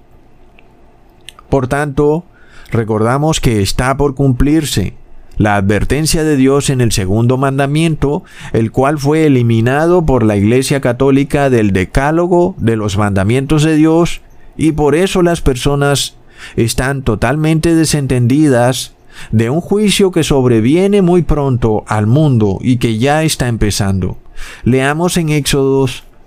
Por 1.48 1.66
tanto, 1.66 2.22
recordamos 2.70 3.40
que 3.40 3.62
está 3.62 3.96
por 3.96 4.14
cumplirse 4.14 4.94
la 5.36 5.56
advertencia 5.56 6.22
de 6.22 6.36
Dios 6.36 6.70
en 6.70 6.80
el 6.80 6.92
segundo 6.92 7.36
mandamiento, 7.36 8.22
el 8.52 8.70
cual 8.70 9.00
fue 9.00 9.26
eliminado 9.26 10.06
por 10.06 10.24
la 10.24 10.36
Iglesia 10.36 10.80
Católica 10.80 11.50
del 11.50 11.72
decálogo 11.72 12.54
de 12.58 12.76
los 12.76 12.96
mandamientos 12.96 13.64
de 13.64 13.74
Dios, 13.74 14.20
y 14.56 14.70
por 14.70 14.94
eso 14.94 15.22
las 15.22 15.40
personas 15.40 16.14
están 16.54 17.02
totalmente 17.02 17.74
desentendidas 17.74 18.94
de 19.32 19.50
un 19.50 19.60
juicio 19.60 20.12
que 20.12 20.22
sobreviene 20.22 21.02
muy 21.02 21.22
pronto 21.22 21.82
al 21.88 22.06
mundo 22.06 22.58
y 22.60 22.76
que 22.76 22.98
ya 22.98 23.24
está 23.24 23.48
empezando. 23.48 24.16
Leamos 24.62 25.16
en 25.16 25.30
Éxodos 25.30 26.04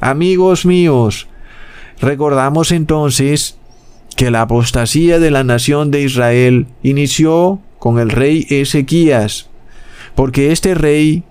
Amigos 0.00 0.66
míos, 0.66 1.28
recordamos 2.00 2.70
entonces 2.70 3.58
que 4.16 4.30
la 4.30 4.42
apostasía 4.42 5.18
de 5.18 5.30
la 5.30 5.44
nación 5.44 5.90
de 5.90 6.02
Israel 6.02 6.66
inició 6.82 7.60
con 7.78 7.98
el 7.98 8.10
rey 8.10 8.46
Ezequías, 8.48 9.48
porque 10.14 10.52
este 10.52 10.74
rey 10.74 11.22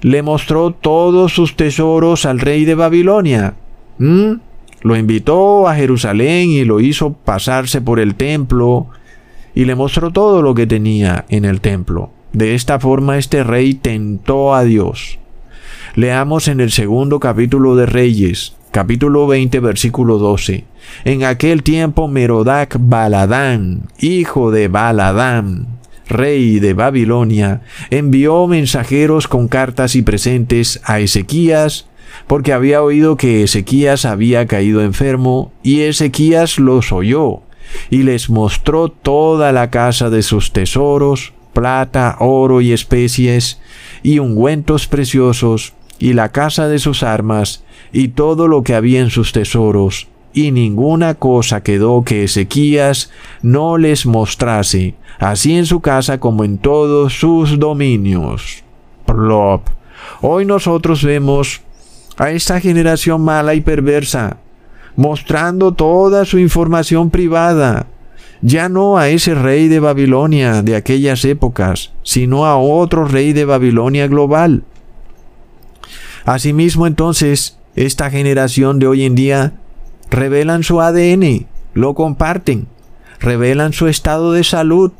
le 0.00 0.22
mostró 0.22 0.72
todos 0.72 1.32
sus 1.32 1.56
tesoros 1.56 2.26
al 2.26 2.40
rey 2.40 2.64
de 2.64 2.74
Babilonia. 2.74 3.54
Lo 3.98 4.96
invitó 4.96 5.66
a 5.68 5.74
Jerusalén 5.76 6.50
y 6.50 6.64
lo 6.64 6.80
hizo 6.80 7.14
pasarse 7.14 7.80
por 7.80 8.00
el 8.00 8.14
templo 8.14 8.88
y 9.54 9.64
le 9.64 9.74
mostró 9.74 10.10
todo 10.10 10.42
lo 10.42 10.54
que 10.54 10.66
tenía 10.66 11.24
en 11.28 11.44
el 11.44 11.60
templo. 11.60 12.10
De 12.32 12.54
esta 12.54 12.78
forma 12.80 13.18
este 13.18 13.44
rey 13.44 13.74
tentó 13.74 14.54
a 14.54 14.64
Dios. 14.64 15.18
Leamos 15.96 16.48
en 16.48 16.58
el 16.58 16.72
segundo 16.72 17.20
capítulo 17.20 17.76
de 17.76 17.86
Reyes, 17.86 18.56
capítulo 18.72 19.28
20, 19.28 19.60
versículo 19.60 20.18
12. 20.18 20.64
En 21.04 21.22
aquel 21.22 21.62
tiempo 21.62 22.08
Merodac 22.08 22.78
Baladán, 22.80 23.82
hijo 24.00 24.50
de 24.50 24.66
Baladán, 24.66 25.68
rey 26.08 26.58
de 26.58 26.74
Babilonia, 26.74 27.62
envió 27.90 28.48
mensajeros 28.48 29.28
con 29.28 29.46
cartas 29.46 29.94
y 29.94 30.02
presentes 30.02 30.80
a 30.82 30.98
Ezequías, 30.98 31.86
porque 32.26 32.52
había 32.52 32.82
oído 32.82 33.16
que 33.16 33.44
Ezequías 33.44 34.04
había 34.04 34.48
caído 34.48 34.82
enfermo, 34.82 35.52
y 35.62 35.82
Ezequías 35.82 36.58
los 36.58 36.90
oyó, 36.90 37.42
y 37.88 38.02
les 38.02 38.30
mostró 38.30 38.88
toda 38.88 39.52
la 39.52 39.70
casa 39.70 40.10
de 40.10 40.22
sus 40.22 40.52
tesoros, 40.52 41.34
plata, 41.52 42.16
oro 42.18 42.60
y 42.60 42.72
especies, 42.72 43.60
y 44.02 44.18
ungüentos 44.18 44.88
preciosos, 44.88 45.74
y 45.98 46.12
la 46.12 46.30
casa 46.30 46.68
de 46.68 46.78
sus 46.78 47.02
armas, 47.02 47.64
y 47.92 48.08
todo 48.08 48.48
lo 48.48 48.62
que 48.62 48.74
había 48.74 49.00
en 49.00 49.10
sus 49.10 49.32
tesoros, 49.32 50.08
y 50.32 50.50
ninguna 50.50 51.14
cosa 51.14 51.62
quedó 51.62 52.02
que 52.02 52.24
Ezequías 52.24 53.10
no 53.42 53.78
les 53.78 54.04
mostrase, 54.04 54.94
así 55.18 55.56
en 55.56 55.66
su 55.66 55.80
casa 55.80 56.18
como 56.18 56.44
en 56.44 56.58
todos 56.58 57.18
sus 57.18 57.58
dominios. 57.58 58.64
Plop. 59.06 59.68
Hoy 60.20 60.44
nosotros 60.44 61.04
vemos 61.04 61.62
a 62.16 62.30
esta 62.30 62.60
generación 62.60 63.22
mala 63.22 63.54
y 63.54 63.60
perversa, 63.60 64.38
mostrando 64.96 65.72
toda 65.72 66.24
su 66.24 66.38
información 66.38 67.10
privada, 67.10 67.86
ya 68.42 68.68
no 68.68 68.98
a 68.98 69.08
ese 69.08 69.34
rey 69.34 69.68
de 69.68 69.80
Babilonia 69.80 70.62
de 70.62 70.76
aquellas 70.76 71.24
épocas, 71.24 71.92
sino 72.02 72.44
a 72.44 72.56
otro 72.56 73.06
rey 73.06 73.32
de 73.32 73.44
Babilonia 73.44 74.06
global. 74.06 74.64
Asimismo 76.24 76.86
entonces, 76.86 77.58
esta 77.76 78.10
generación 78.10 78.78
de 78.78 78.86
hoy 78.86 79.04
en 79.04 79.14
día 79.14 79.54
revelan 80.10 80.62
su 80.62 80.80
ADN, 80.80 81.46
lo 81.74 81.94
comparten, 81.94 82.66
revelan 83.20 83.72
su 83.72 83.88
estado 83.88 84.32
de 84.32 84.44
salud, 84.44 84.92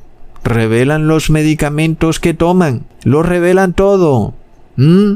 revelan 0.43 1.09
los 1.09 1.31
medicamentos 1.31 2.21
que 2.21 2.35
toman, 2.35 2.85
lo 3.05 3.23
revelan 3.23 3.73
todo. 3.73 4.35
¿Mm? 4.77 5.15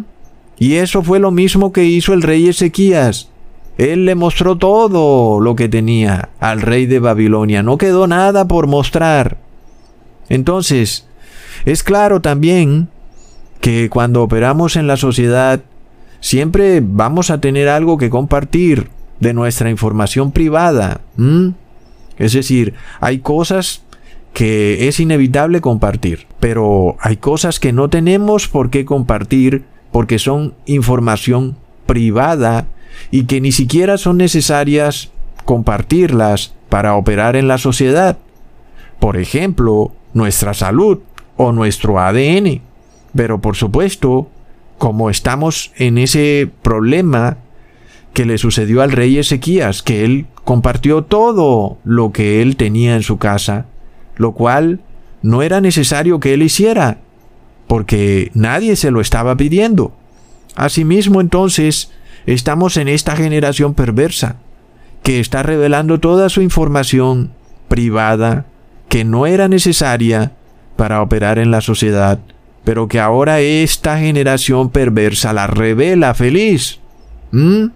Y 0.59 0.75
eso 0.75 1.03
fue 1.03 1.21
lo 1.21 1.31
mismo 1.31 1.73
que 1.73 1.85
hizo 1.85 2.15
el 2.15 2.23
rey 2.23 2.49
Ezequías. 2.49 3.29
Él 3.77 4.07
le 4.07 4.17
mostró 4.17 4.57
todo 4.57 5.41
lo 5.41 5.55
que 5.55 5.69
tenía 5.69 6.31
al 6.41 6.63
rey 6.63 6.87
de 6.87 6.99
Babilonia. 6.99 7.63
No 7.63 7.79
quedó 7.79 8.09
nada 8.09 8.49
por 8.49 8.67
mostrar. 8.67 9.39
Entonces, 10.29 11.07
es 11.65 11.85
claro 11.85 12.21
también 12.21 12.89
que 13.61 13.89
cuando 13.89 14.23
operamos 14.23 14.75
en 14.75 14.89
la 14.89 14.97
sociedad, 14.97 15.61
siempre 16.21 16.83
vamos 16.83 17.31
a 17.31 17.41
tener 17.41 17.69
algo 17.69 17.99
que 17.99 18.11
compartir 18.11 18.89
de 19.21 19.35
nuestra 19.35 19.71
información 19.71 20.33
privada. 20.33 21.01
Es 22.19 22.33
decir, 22.33 22.75
hay 23.01 23.19
cosas 23.19 23.83
que 24.33 24.89
es 24.89 25.01
inevitable 25.01 25.61
compartir, 25.61 26.27
pero 26.39 26.97
hay 27.01 27.17
cosas 27.17 27.59
que 27.59 27.73
no 27.73 27.89
tenemos 27.89 28.49
por 28.49 28.71
qué 28.71 28.85
compartir 28.85 29.65
porque 29.91 30.19
son 30.19 30.55
información 30.67 31.57
privada 31.87 32.67
y 33.11 33.25
que 33.25 33.41
ni 33.41 33.53
siquiera 33.53 33.99
son 33.99 34.19
necesarias 34.19 35.11
compartirlas 35.45 36.55
para 36.69 36.95
operar 36.95 37.37
en 37.37 37.49
la 37.49 37.59
sociedad. 37.59 38.19
Por 39.01 39.17
ejemplo, 39.17 39.93
nuestra 40.13 40.55
salud 40.55 40.99
o 41.37 41.53
nuestro 41.53 41.99
ADN. 41.99 42.61
Pero 43.15 43.41
por 43.41 43.57
supuesto, 43.57 44.29
como 44.79 45.11
estamos 45.11 45.73
en 45.77 45.99
ese 45.99 46.51
problema 46.63 47.39
que 48.15 48.25
le 48.25 48.39
sucedió 48.39 48.83
al 48.83 48.93
rey 48.93 49.19
Ezequías, 49.19 49.83
que 49.83 50.05
él 50.05 50.27
compartió 50.45 51.03
todo 51.05 51.79
lo 51.85 52.13
que 52.13 52.41
él 52.43 52.57
tenía 52.57 52.97
en 52.97 53.03
su 53.03 53.19
casa, 53.19 53.67
lo 54.17 54.33
cual 54.33 54.81
no 55.23 55.43
era 55.43 55.61
necesario 55.61 56.21
que 56.21 56.35
él 56.35 56.43
hiciera, 56.43 56.99
porque 57.67 58.31
nadie 58.35 58.77
se 58.77 58.91
lo 58.91 59.01
estaba 59.01 59.37
pidiendo. 59.37 59.93
Asimismo, 60.55 61.21
entonces, 61.21 61.93
estamos 62.27 62.77
en 62.77 62.89
esta 62.89 63.15
generación 63.15 63.75
perversa, 63.75 64.37
que 65.03 65.21
está 65.21 65.43
revelando 65.43 66.01
toda 66.01 66.29
su 66.29 66.43
información 66.43 67.33
privada, 67.69 68.47
que 68.89 69.05
no 69.05 69.27
era 69.27 69.49
necesaria 69.49 70.33
para 70.77 71.03
operar 71.03 71.39
en 71.39 71.51
la 71.51 71.61
sociedad, 71.61 72.19
pero 72.69 72.87
que 72.87 73.01
ahora 73.01 73.41
esta 73.41 73.99
generación 73.99 74.69
perversa 74.69 75.33
la 75.33 75.47
revela 75.47 76.13
feliz. 76.13 76.81
¿Mm? 77.31 77.69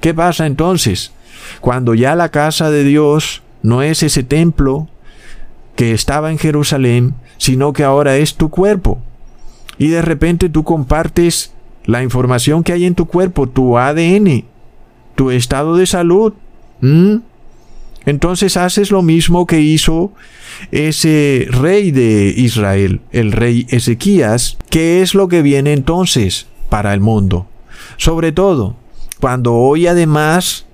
¿Qué 0.00 0.14
pasa 0.14 0.46
entonces? 0.46 1.10
Cuando 1.60 1.94
ya 1.94 2.14
la 2.14 2.28
casa 2.28 2.70
de 2.70 2.84
Dios 2.84 3.42
no 3.62 3.82
es 3.82 4.04
ese 4.04 4.22
templo 4.22 4.86
que 5.74 5.90
estaba 5.90 6.30
en 6.30 6.38
Jerusalén, 6.38 7.16
sino 7.38 7.72
que 7.72 7.82
ahora 7.82 8.16
es 8.16 8.36
tu 8.36 8.50
cuerpo. 8.50 9.02
Y 9.78 9.88
de 9.88 10.00
repente 10.00 10.48
tú 10.48 10.62
compartes 10.62 11.52
la 11.84 12.04
información 12.04 12.62
que 12.62 12.72
hay 12.72 12.84
en 12.84 12.94
tu 12.94 13.06
cuerpo, 13.06 13.48
tu 13.48 13.78
ADN, 13.78 14.44
tu 15.16 15.32
estado 15.32 15.74
de 15.74 15.86
salud. 15.86 16.34
Entonces 18.06 18.56
haces 18.56 18.90
lo 18.90 19.02
mismo 19.02 19.46
que 19.46 19.60
hizo 19.60 20.12
ese 20.70 21.46
rey 21.50 21.90
de 21.90 22.34
Israel, 22.36 23.00
el 23.12 23.32
rey 23.32 23.66
Ezequías. 23.70 24.58
¿Qué 24.70 25.02
es 25.02 25.14
lo 25.14 25.28
que 25.28 25.42
viene 25.42 25.72
entonces 25.72 26.46
para 26.68 26.92
el 26.92 27.00
mundo? 27.00 27.46
Sobre 27.96 28.32
todo, 28.32 28.76
cuando 29.20 29.54
hoy 29.54 29.86
además 29.86 30.66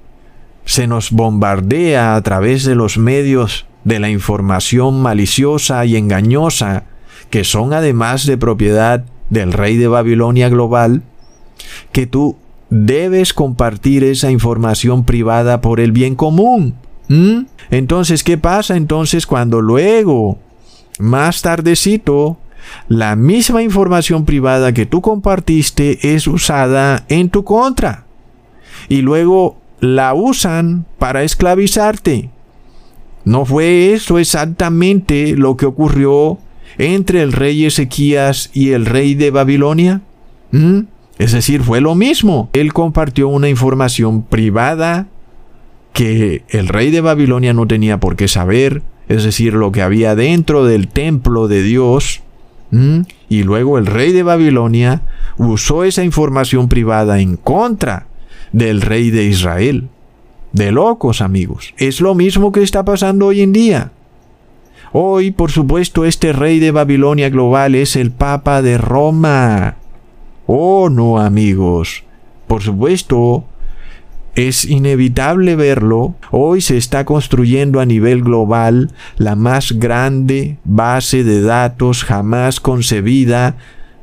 se 0.64 0.86
nos 0.86 1.10
bombardea 1.10 2.16
a 2.16 2.22
través 2.22 2.64
de 2.64 2.74
los 2.74 2.98
medios 2.98 3.66
de 3.84 3.98
la 3.98 4.10
información 4.10 5.00
maliciosa 5.00 5.84
y 5.86 5.96
engañosa, 5.96 6.84
que 7.30 7.44
son 7.44 7.72
además 7.72 8.26
de 8.26 8.36
propiedad 8.36 9.04
del 9.30 9.52
rey 9.52 9.76
de 9.76 9.88
Babilonia 9.88 10.48
global, 10.48 11.02
que 11.92 12.06
tú 12.06 12.36
debes 12.68 13.32
compartir 13.32 14.04
esa 14.04 14.30
información 14.30 15.04
privada 15.04 15.60
por 15.60 15.80
el 15.80 15.92
bien 15.92 16.14
común. 16.14 16.74
¿Mm? 17.10 17.46
Entonces, 17.72 18.22
¿qué 18.22 18.38
pasa 18.38 18.76
entonces 18.76 19.26
cuando 19.26 19.60
luego, 19.60 20.38
más 21.00 21.42
tardecito, 21.42 22.38
la 22.88 23.16
misma 23.16 23.64
información 23.64 24.24
privada 24.24 24.72
que 24.72 24.86
tú 24.86 25.00
compartiste 25.00 26.14
es 26.14 26.28
usada 26.28 27.04
en 27.08 27.28
tu 27.28 27.42
contra? 27.42 28.04
Y 28.88 29.02
luego 29.02 29.56
la 29.80 30.14
usan 30.14 30.86
para 31.00 31.24
esclavizarte. 31.24 32.30
¿No 33.24 33.44
fue 33.44 33.92
eso 33.92 34.20
exactamente 34.20 35.34
lo 35.36 35.56
que 35.56 35.66
ocurrió 35.66 36.38
entre 36.78 37.22
el 37.22 37.32
rey 37.32 37.64
Ezequías 37.66 38.50
y 38.54 38.70
el 38.70 38.86
rey 38.86 39.16
de 39.16 39.32
Babilonia? 39.32 40.00
¿Mm? 40.52 40.82
Es 41.18 41.32
decir, 41.32 41.64
fue 41.64 41.80
lo 41.80 41.96
mismo. 41.96 42.50
Él 42.52 42.72
compartió 42.72 43.26
una 43.26 43.48
información 43.48 44.22
privada 44.22 45.08
que 45.92 46.44
el 46.48 46.68
rey 46.68 46.90
de 46.90 47.00
Babilonia 47.00 47.52
no 47.52 47.66
tenía 47.66 47.98
por 47.98 48.16
qué 48.16 48.28
saber, 48.28 48.82
es 49.08 49.24
decir, 49.24 49.54
lo 49.54 49.72
que 49.72 49.82
había 49.82 50.14
dentro 50.14 50.64
del 50.64 50.88
templo 50.88 51.48
de 51.48 51.62
Dios. 51.62 52.22
Y 53.28 53.42
luego 53.42 53.78
el 53.78 53.86
rey 53.86 54.12
de 54.12 54.22
Babilonia 54.22 55.02
usó 55.38 55.82
esa 55.82 56.04
información 56.04 56.68
privada 56.68 57.20
en 57.20 57.36
contra 57.36 58.06
del 58.52 58.80
rey 58.80 59.10
de 59.10 59.24
Israel. 59.24 59.88
De 60.52 60.70
locos, 60.70 61.20
amigos. 61.20 61.74
Es 61.78 62.00
lo 62.00 62.14
mismo 62.14 62.52
que 62.52 62.62
está 62.62 62.84
pasando 62.84 63.26
hoy 63.26 63.40
en 63.40 63.52
día. 63.52 63.92
Hoy, 64.92 65.30
por 65.30 65.50
supuesto, 65.50 66.04
este 66.04 66.32
rey 66.32 66.58
de 66.58 66.70
Babilonia 66.72 67.30
global 67.30 67.74
es 67.74 67.96
el 67.96 68.10
Papa 68.10 68.62
de 68.62 68.78
Roma. 68.78 69.76
Oh, 70.46 70.88
no, 70.90 71.20
amigos. 71.20 72.04
Por 72.48 72.62
supuesto, 72.62 73.44
es 74.34 74.64
inevitable 74.64 75.56
verlo. 75.56 76.14
Hoy 76.30 76.60
se 76.60 76.76
está 76.76 77.04
construyendo 77.04 77.80
a 77.80 77.86
nivel 77.86 78.22
global 78.22 78.90
la 79.16 79.36
más 79.36 79.72
grande 79.72 80.58
base 80.64 81.24
de 81.24 81.42
datos 81.42 82.04
jamás 82.04 82.60
concebida, 82.60 83.56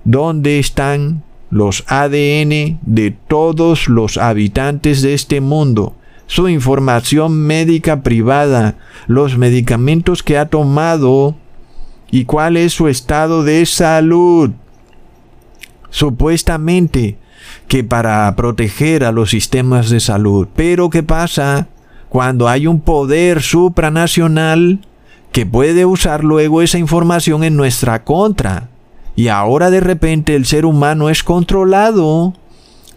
donde 0.03 0.59
están 0.59 1.23
los 1.49 1.83
ADN 1.87 2.79
de 2.81 3.15
todos 3.27 3.87
los 3.87 4.17
habitantes 4.17 5.01
de 5.01 5.13
este 5.13 5.41
mundo 5.41 5.95
su 6.27 6.49
información 6.49 7.39
médica 7.39 8.03
privada, 8.03 8.75
los 9.07 9.37
medicamentos 9.37 10.23
que 10.23 10.37
ha 10.37 10.47
tomado 10.47 11.35
y 12.11 12.25
cuál 12.25 12.57
es 12.57 12.73
su 12.73 12.89
estado 12.89 13.43
de 13.43 13.65
salud. 13.65 14.51
Supuestamente 15.89 17.17
que 17.67 17.83
para 17.83 18.33
proteger 18.35 19.03
a 19.03 19.11
los 19.11 19.29
sistemas 19.29 19.89
de 19.89 19.99
salud. 19.99 20.47
Pero 20.55 20.89
¿qué 20.89 21.03
pasa 21.03 21.67
cuando 22.09 22.47
hay 22.47 22.67
un 22.67 22.79
poder 22.79 23.41
supranacional 23.41 24.79
que 25.31 25.45
puede 25.45 25.85
usar 25.85 26.23
luego 26.23 26.61
esa 26.61 26.77
información 26.77 27.43
en 27.43 27.55
nuestra 27.57 28.03
contra? 28.03 28.69
Y 29.15 29.29
ahora 29.29 29.69
de 29.69 29.79
repente 29.79 30.35
el 30.35 30.45
ser 30.45 30.65
humano 30.65 31.09
es 31.09 31.23
controlado 31.23 32.33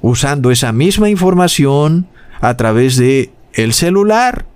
usando 0.02 0.50
esa 0.50 0.72
misma 0.72 1.08
información 1.08 2.06
a 2.40 2.56
través 2.56 2.96
de 2.96 3.30
el 3.54 3.72
celular. 3.72 4.46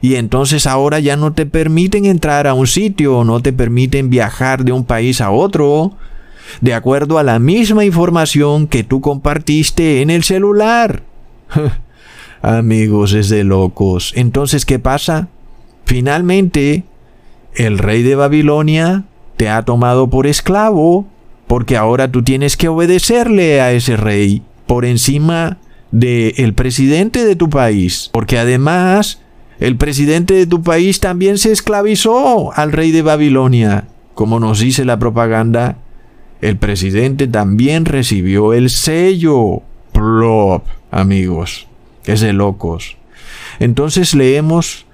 Y 0.00 0.16
entonces 0.16 0.66
ahora 0.66 0.98
ya 0.98 1.16
no 1.16 1.32
te 1.32 1.46
permiten 1.46 2.06
entrar 2.06 2.46
a 2.46 2.54
un 2.54 2.66
sitio, 2.66 3.24
no 3.24 3.40
te 3.40 3.52
permiten 3.52 4.10
viajar 4.10 4.64
de 4.64 4.72
un 4.72 4.84
país 4.84 5.20
a 5.20 5.30
otro, 5.30 5.92
de 6.60 6.74
acuerdo 6.74 7.18
a 7.18 7.22
la 7.22 7.38
misma 7.38 7.84
información 7.84 8.66
que 8.66 8.84
tú 8.84 9.00
compartiste 9.00 10.02
en 10.02 10.10
el 10.10 10.22
celular. 10.24 11.02
Amigos, 12.42 13.12
es 13.12 13.28
de 13.28 13.44
locos. 13.44 14.12
Entonces, 14.16 14.66
¿qué 14.66 14.78
pasa? 14.78 15.28
Finalmente, 15.84 16.84
el 17.54 17.78
rey 17.78 18.02
de 18.02 18.16
Babilonia 18.16 19.04
te 19.36 19.48
ha 19.48 19.64
tomado 19.64 20.08
por 20.08 20.26
esclavo, 20.26 21.06
porque 21.46 21.76
ahora 21.76 22.10
tú 22.10 22.22
tienes 22.22 22.56
que 22.56 22.68
obedecerle 22.68 23.60
a 23.60 23.72
ese 23.72 23.96
rey 23.96 24.42
por 24.66 24.84
encima 24.84 25.58
del 25.90 26.32
el 26.36 26.54
presidente 26.54 27.24
de 27.24 27.36
tu 27.36 27.50
país, 27.50 28.08
porque 28.12 28.38
además 28.38 29.20
el 29.60 29.76
presidente 29.76 30.34
de 30.34 30.46
tu 30.46 30.62
país 30.62 30.98
también 30.98 31.38
se 31.38 31.52
esclavizó 31.52 32.52
al 32.54 32.72
rey 32.72 32.90
de 32.90 33.02
Babilonia. 33.02 33.84
Como 34.14 34.40
nos 34.40 34.60
dice 34.60 34.84
la 34.84 34.98
propaganda, 34.98 35.76
el 36.42 36.56
presidente 36.56 37.28
también 37.28 37.84
recibió 37.84 38.52
el 38.52 38.68
sello. 38.68 39.62
Plop, 39.92 40.66
amigos. 40.90 41.68
Es 42.04 42.20
de 42.20 42.32
locos. 42.32 42.96
Entonces 43.60 44.12
leemos 44.14 44.84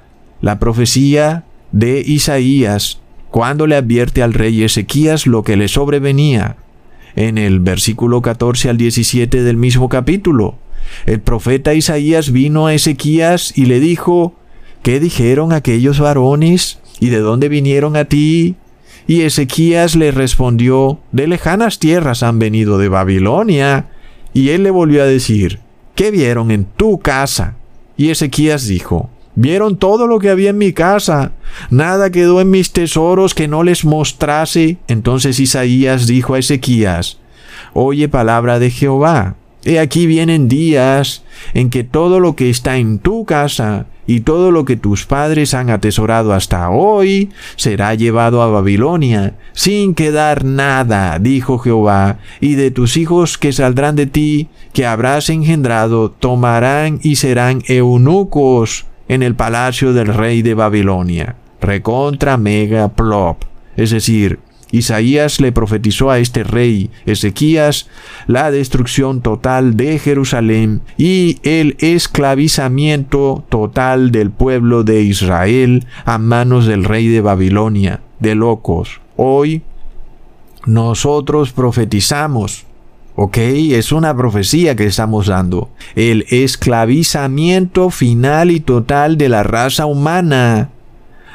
la 0.43 0.59
profecía 0.59 1.45
de 1.73 2.03
Isaías 2.07 3.01
cuando 3.31 3.67
le 3.67 3.77
advierte 3.77 4.23
al 4.23 4.35
rey 4.35 4.63
Ezequías 4.63 5.27
lo 5.27 5.43
que 5.43 5.57
le 5.57 5.69
sobrevenía 5.69 6.57
en 7.17 7.39
el 7.39 7.61
versículo 7.61 8.21
14 8.21 8.69
al 8.69 8.77
17 8.77 9.43
del 9.43 9.57
mismo 9.57 9.89
capítulo. 9.89 10.57
El 11.07 11.21
profeta 11.21 11.73
Isaías 11.73 12.31
vino 12.31 12.67
a 12.67 12.75
Ezequías 12.75 13.57
y 13.57 13.65
le 13.65 13.81
dijo 13.81 14.35
¿qué 14.83 15.01
dijeron 15.01 15.53
aquellos 15.55 15.99
varones? 15.99 16.79
¿Y 17.01 17.09
de 17.09 17.19
dónde 17.19 17.49
vinieron 17.49 17.97
a 17.97 18.05
ti? 18.05 18.57
Y 19.09 19.23
Ezequías 19.23 19.97
le 19.97 20.11
respondió, 20.11 21.01
de 21.13 21.27
lejanas 21.27 21.79
tierras 21.79 22.23
han 22.23 22.39
venido 22.39 22.77
de 22.77 22.91
Babilonia. 22.91 23.87
Y 24.35 24.51
él 24.51 24.63
le 24.63 24.71
volvió 24.71 25.03
a 25.03 25.07
decir, 25.07 25.61
¿qué 25.95 26.11
vieron 26.11 26.51
en 26.51 26.67
tu 26.67 26.99
casa? 26.99 27.57
Y 27.97 28.11
Ezequías 28.11 28.67
dijo, 28.67 29.09
vieron 29.35 29.79
todo 29.79 30.07
lo 30.07 30.19
que 30.19 30.29
había 30.29 30.51
en 30.51 30.59
mi 30.59 30.75
casa, 30.75 31.33
nada 31.71 32.11
quedó 32.11 32.43
en 32.43 32.51
mis 32.51 32.73
tesoros 32.73 33.33
que 33.33 33.49
no 33.49 33.63
les 33.63 33.87
mostrase. 33.87 34.77
Entonces 34.89 35.41
Isaías 35.41 36.07
dijo 36.07 36.35
a 36.35 36.41
Ezequías, 36.41 37.19
oye 37.73 38.11
palabra 38.11 38.59
de 38.59 38.71
Jehová. 38.71 39.37
He 39.65 39.79
aquí 39.79 40.07
vienen 40.07 40.49
días 40.49 41.25
en 41.55 41.71
que 41.71 41.83
todo 41.83 42.21
lo 42.21 42.37
que 42.37 42.51
está 42.51 42.77
en 42.77 42.99
tu 42.99 43.25
casa 43.25 43.87
y 44.09 44.21
todo 44.21 44.51
lo 44.51 44.65
que 44.65 44.77
tus 44.77 45.05
padres 45.05 45.53
han 45.53 45.69
atesorado 45.69 46.33
hasta 46.33 46.71
hoy 46.71 47.29
será 47.57 47.95
llevado 47.95 48.41
a 48.41 48.49
Babilonia, 48.49 49.35
sin 49.53 49.95
quedar 49.95 50.47
nada, 50.47 51.19
dijo 51.19 51.59
Jehová, 51.59 52.17
y 52.41 52.55
de 52.55 52.71
tus 52.71 52.97
hijos 52.97 53.37
que 53.37 53.53
saldrán 53.53 53.97
de 53.97 54.07
ti, 54.07 54.49
que 54.73 54.87
habrás 54.87 55.29
engendrado, 55.29 56.11
tomarán 56.11 57.01
y 57.03 57.17
serán 57.17 57.63
eunucos 57.69 58.87
en 59.09 59.23
el 59.23 59.35
palacio 59.35 59.93
del 59.93 60.07
rey 60.07 60.41
de 60.41 60.55
Babilonia. 60.55 61.37
Recontra 61.61 62.39
mega 62.39 62.89
plop, 62.89 63.45
es 63.77 63.91
decir, 63.91 64.39
Isaías 64.71 65.41
le 65.41 65.53
profetizó 65.53 66.11
a 66.11 66.19
este 66.19 66.45
rey 66.45 66.91
Ezequías 67.07 67.89
la 68.27 68.51
destrucción 68.51 69.23
total 69.23 69.77
de 69.77 69.99
Jerusalén 69.99 70.83
y 70.97 71.39
el 71.43 71.77
esclavizamiento 71.79 73.45
total 73.49 74.11
del 74.11 74.31
pueblo 74.31 74.85
de 74.85 75.03
Israel 75.03 75.87
a 76.05 76.19
manos 76.19 76.67
del 76.67 76.85
rey 76.85 77.09
de 77.09 77.21
Babilonia, 77.21 78.01
de 78.21 78.35
locos. 78.35 79.01
Hoy 79.17 79.63
nosotros 80.67 81.53
profetizamos 81.53 82.67
¿ok? 83.21 83.37
Es 83.73 83.91
una 83.91 84.17
profecía 84.17 84.77
que 84.77 84.87
estamos 84.87 85.27
dando. 85.27 85.71
El 85.97 86.25
esclavizamiento 86.29 87.91
final 87.91 88.53
y 88.53 88.61
total 88.61 89.19
de 89.19 89.29
la 89.29 89.43
raza 89.43 89.87
humana 89.87 90.71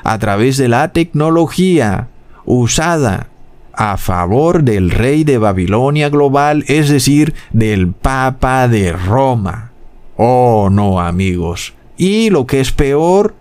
a 0.06 0.18
través 0.18 0.56
de 0.56 0.70
la 0.70 0.94
tecnología, 0.94 2.08
usada 2.46 3.28
a 3.74 3.98
favor 3.98 4.64
del 4.64 4.92
rey 4.92 5.24
de 5.24 5.38
Babilonia 5.38 6.10
global, 6.10 6.64
es 6.68 6.90
decir, 6.90 7.34
del 7.52 7.92
Papa 7.92 8.68
de 8.68 8.94
Roma. 8.94 9.72
Oh, 10.16 10.70
no, 10.72 11.00
amigos. 11.00 11.74
Y 11.98 12.30
lo 12.30 12.46
que 12.46 12.60
es 12.60 12.72
peor, 12.72 13.36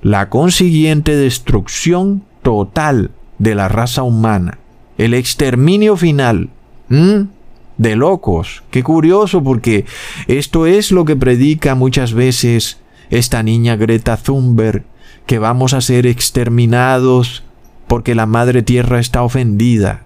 la 0.00 0.28
consiguiente 0.28 1.16
destrucción 1.16 2.24
total 2.42 3.10
de 3.38 3.54
la 3.54 3.68
raza 3.68 4.04
humana. 4.04 4.58
El 4.96 5.14
exterminio 5.14 5.96
final. 5.96 6.50
De 6.88 7.96
locos. 7.96 8.62
Qué 8.70 8.82
curioso 8.82 9.42
porque 9.42 9.84
esto 10.26 10.66
es 10.66 10.90
lo 10.90 11.04
que 11.04 11.16
predica 11.16 11.74
muchas 11.74 12.12
veces 12.12 12.78
esta 13.10 13.42
niña 13.42 13.76
Greta 13.76 14.16
Thunberg, 14.16 14.84
que 15.26 15.38
vamos 15.38 15.74
a 15.74 15.80
ser 15.80 16.06
exterminados 16.06 17.44
porque 17.88 18.14
la 18.14 18.26
madre 18.26 18.62
tierra 18.62 19.00
está 19.00 19.22
ofendida. 19.22 20.02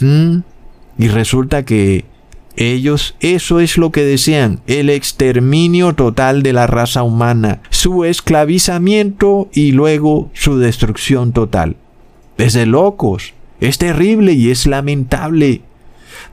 ¿Mm? 0.00 0.38
Y 0.98 1.08
resulta 1.08 1.64
que 1.64 2.04
ellos 2.56 3.16
eso 3.20 3.60
es 3.60 3.76
lo 3.76 3.92
que 3.92 4.02
desean, 4.02 4.60
el 4.66 4.88
exterminio 4.88 5.94
total 5.94 6.42
de 6.42 6.54
la 6.54 6.66
raza 6.66 7.02
humana, 7.02 7.60
su 7.68 8.04
esclavizamiento 8.04 9.50
y 9.52 9.72
luego 9.72 10.30
su 10.32 10.58
destrucción 10.58 11.32
total. 11.32 11.76
Es 12.38 12.54
de 12.54 12.64
locos, 12.64 13.34
es 13.60 13.76
terrible 13.76 14.32
y 14.32 14.50
es 14.50 14.66
lamentable. 14.66 15.62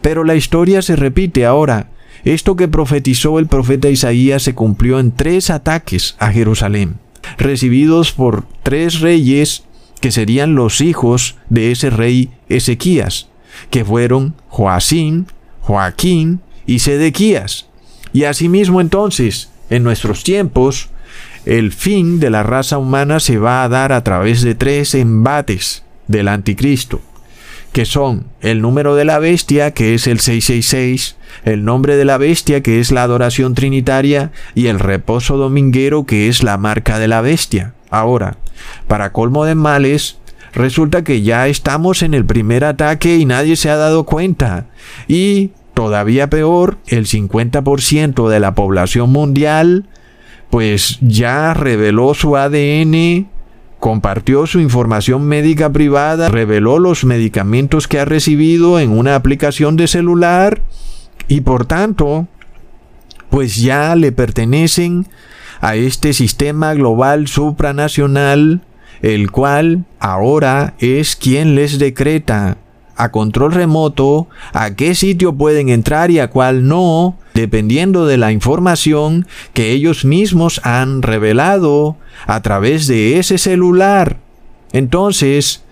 Pero 0.02 0.24
la 0.24 0.36
historia 0.36 0.82
se 0.82 0.96
repite 0.96 1.46
ahora. 1.46 1.90
Esto 2.24 2.56
que 2.56 2.70
profetizó 2.70 3.38
el 3.38 3.48
profeta 3.48 3.90
Isaías 3.90 4.44
se 4.44 4.56
cumplió 4.56 5.00
en 5.00 5.12
tres 5.12 5.50
ataques 5.50 6.16
a 6.20 6.32
Jerusalén, 6.32 6.96
recibidos 7.38 8.14
por 8.14 8.46
tres 8.64 9.02
reyes 9.02 9.66
que 10.04 10.12
serían 10.12 10.54
los 10.54 10.82
hijos 10.82 11.38
de 11.48 11.72
ese 11.72 11.90
rey 11.90 12.30
Ezequías, 12.50 13.30
que 13.70 13.86
fueron 13.86 14.36
Joacín, 14.50 15.28
Joaquín 15.62 16.42
y 16.66 16.80
Sedequías. 16.80 17.70
Y 18.12 18.26
asimismo 18.26 18.82
entonces, 18.82 19.50
en 19.70 19.82
nuestros 19.82 20.26
tiempos, 20.26 20.90
el 21.46 21.72
fin 21.72 22.20
de 22.20 22.32
la 22.32 22.44
raza 22.44 22.80
humana 22.80 23.22
se 23.22 23.38
va 23.38 23.64
a 23.64 23.70
dar 23.70 23.94
a 23.94 24.04
través 24.04 24.42
de 24.42 24.56
tres 24.56 24.94
embates 24.94 25.86
del 26.10 26.28
anticristo, 26.28 27.00
que 27.72 27.86
son 27.86 28.26
el 28.42 28.62
número 28.62 28.96
de 28.96 29.06
la 29.06 29.20
bestia, 29.20 29.72
que 29.72 29.94
es 29.94 30.06
el 30.08 30.20
666, 30.20 31.16
el 31.46 31.64
nombre 31.64 31.96
de 31.96 32.04
la 32.04 32.18
bestia, 32.18 32.62
que 32.62 32.82
es 32.82 32.92
la 32.92 33.04
adoración 33.04 33.56
trinitaria, 33.56 34.34
y 34.54 34.68
el 34.68 34.82
reposo 34.82 35.38
dominguero, 35.38 36.06
que 36.06 36.28
es 36.28 36.44
la 36.44 36.58
marca 36.58 37.00
de 37.00 37.08
la 37.08 37.22
bestia. 37.22 37.74
Ahora, 37.90 38.36
para 38.88 39.12
colmo 39.12 39.46
de 39.46 39.56
males, 39.56 40.18
resulta 40.54 41.04
que 41.04 41.22
ya 41.22 41.48
estamos 41.48 42.02
en 42.02 42.14
el 42.14 42.26
primer 42.26 42.64
ataque 42.64 43.18
y 43.18 43.26
nadie 43.26 43.56
se 43.56 43.70
ha 43.70 43.76
dado 43.76 44.04
cuenta. 44.06 44.68
Y, 45.08 45.52
todavía 45.74 46.30
peor, 46.30 46.78
el 46.88 47.06
50% 47.06 48.30
de 48.30 48.40
la 48.40 48.56
población 48.56 49.12
mundial, 49.12 49.88
pues 50.50 51.00
ya 51.02 51.54
reveló 51.54 52.14
su 52.14 52.38
ADN, 52.38 53.28
compartió 53.80 54.46
su 54.46 54.60
información 54.60 55.24
médica 55.24 55.72
privada, 55.72 56.30
reveló 56.30 56.80
los 56.80 57.04
medicamentos 57.04 57.88
que 57.88 58.00
ha 58.00 58.06
recibido 58.06 58.80
en 58.80 58.92
una 58.92 59.16
aplicación 59.16 59.76
de 59.76 59.88
celular 59.88 60.62
y 61.28 61.42
por 61.42 61.66
tanto, 61.66 62.28
pues 63.30 63.58
ya 63.58 63.96
le 63.96 64.12
pertenecen 64.12 65.08
a 65.64 65.78
este 65.78 66.12
sistema 66.12 66.74
global 66.74 67.30
supranacional, 67.30 68.60
el 69.02 69.32
cual 69.32 69.86
ahora 69.98 70.74
es 70.80 71.16
quien 71.16 71.56
les 71.56 71.80
decreta 71.80 72.58
a 72.98 73.12
control 73.12 73.54
remoto 73.54 74.28
a 74.52 74.76
qué 74.76 74.94
sitio 74.94 75.34
pueden 75.36 75.70
entrar 75.70 76.12
y 76.12 76.20
a 76.20 76.30
cuál 76.30 76.68
no, 76.68 77.18
dependiendo 77.34 78.06
de 78.06 78.18
la 78.18 78.34
información 78.34 79.26
que 79.54 79.72
ellos 79.72 80.04
mismos 80.04 80.60
han 80.66 81.02
revelado 81.02 81.96
a 82.28 82.42
través 82.42 82.86
de 82.88 83.18
ese 83.18 83.38
celular. 83.38 84.18
Entonces, 84.74 85.64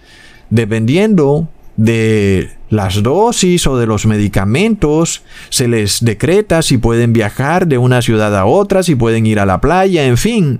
dependiendo 0.49 1.49
de 1.77 2.51
las 2.69 3.03
dosis 3.03 3.67
o 3.67 3.77
de 3.77 3.87
los 3.87 4.05
medicamentos, 4.05 5.23
se 5.49 5.67
les 5.67 6.03
decreta 6.03 6.61
si 6.61 6.77
pueden 6.77 7.13
viajar 7.13 7.67
de 7.67 7.77
una 7.77 8.01
ciudad 8.01 8.35
a 8.37 8.45
otra, 8.45 8.83
si 8.83 8.95
pueden 8.95 9.25
ir 9.25 9.39
a 9.39 9.45
la 9.45 9.61
playa, 9.61 10.05
en 10.05 10.17
fin. 10.17 10.59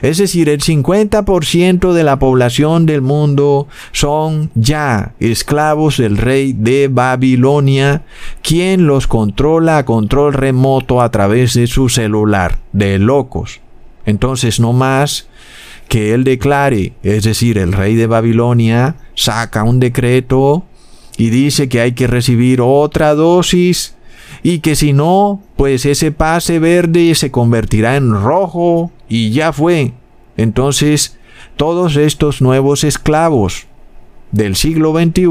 Es 0.00 0.18
decir, 0.18 0.48
el 0.48 0.60
50% 0.60 1.92
de 1.92 2.04
la 2.04 2.18
población 2.18 2.86
del 2.86 3.02
mundo 3.02 3.68
son 3.92 4.50
ya 4.54 5.12
esclavos 5.20 5.98
del 5.98 6.16
rey 6.16 6.54
de 6.54 6.88
Babilonia, 6.88 8.02
quien 8.42 8.86
los 8.86 9.06
controla 9.06 9.78
a 9.78 9.84
control 9.84 10.32
remoto 10.32 11.02
a 11.02 11.10
través 11.10 11.54
de 11.54 11.66
su 11.66 11.88
celular, 11.88 12.58
de 12.72 12.98
locos. 12.98 13.60
Entonces, 14.06 14.60
no 14.60 14.72
más 14.72 15.28
que 15.92 16.14
él 16.14 16.24
declare, 16.24 16.94
es 17.02 17.24
decir, 17.24 17.58
el 17.58 17.74
rey 17.74 17.96
de 17.96 18.06
Babilonia 18.06 18.96
saca 19.14 19.62
un 19.62 19.78
decreto 19.78 20.64
y 21.18 21.28
dice 21.28 21.68
que 21.68 21.82
hay 21.82 21.92
que 21.92 22.06
recibir 22.06 22.62
otra 22.62 23.14
dosis 23.14 23.94
y 24.42 24.60
que 24.60 24.74
si 24.74 24.94
no, 24.94 25.42
pues 25.54 25.84
ese 25.84 26.10
pase 26.10 26.58
verde 26.58 27.14
se 27.14 27.30
convertirá 27.30 27.96
en 27.96 28.10
rojo 28.10 28.90
y 29.06 29.32
ya 29.32 29.52
fue. 29.52 29.92
Entonces, 30.38 31.18
todos 31.58 31.96
estos 31.96 32.40
nuevos 32.40 32.84
esclavos 32.84 33.66
del 34.30 34.56
siglo 34.56 34.94
XXI 34.94 35.26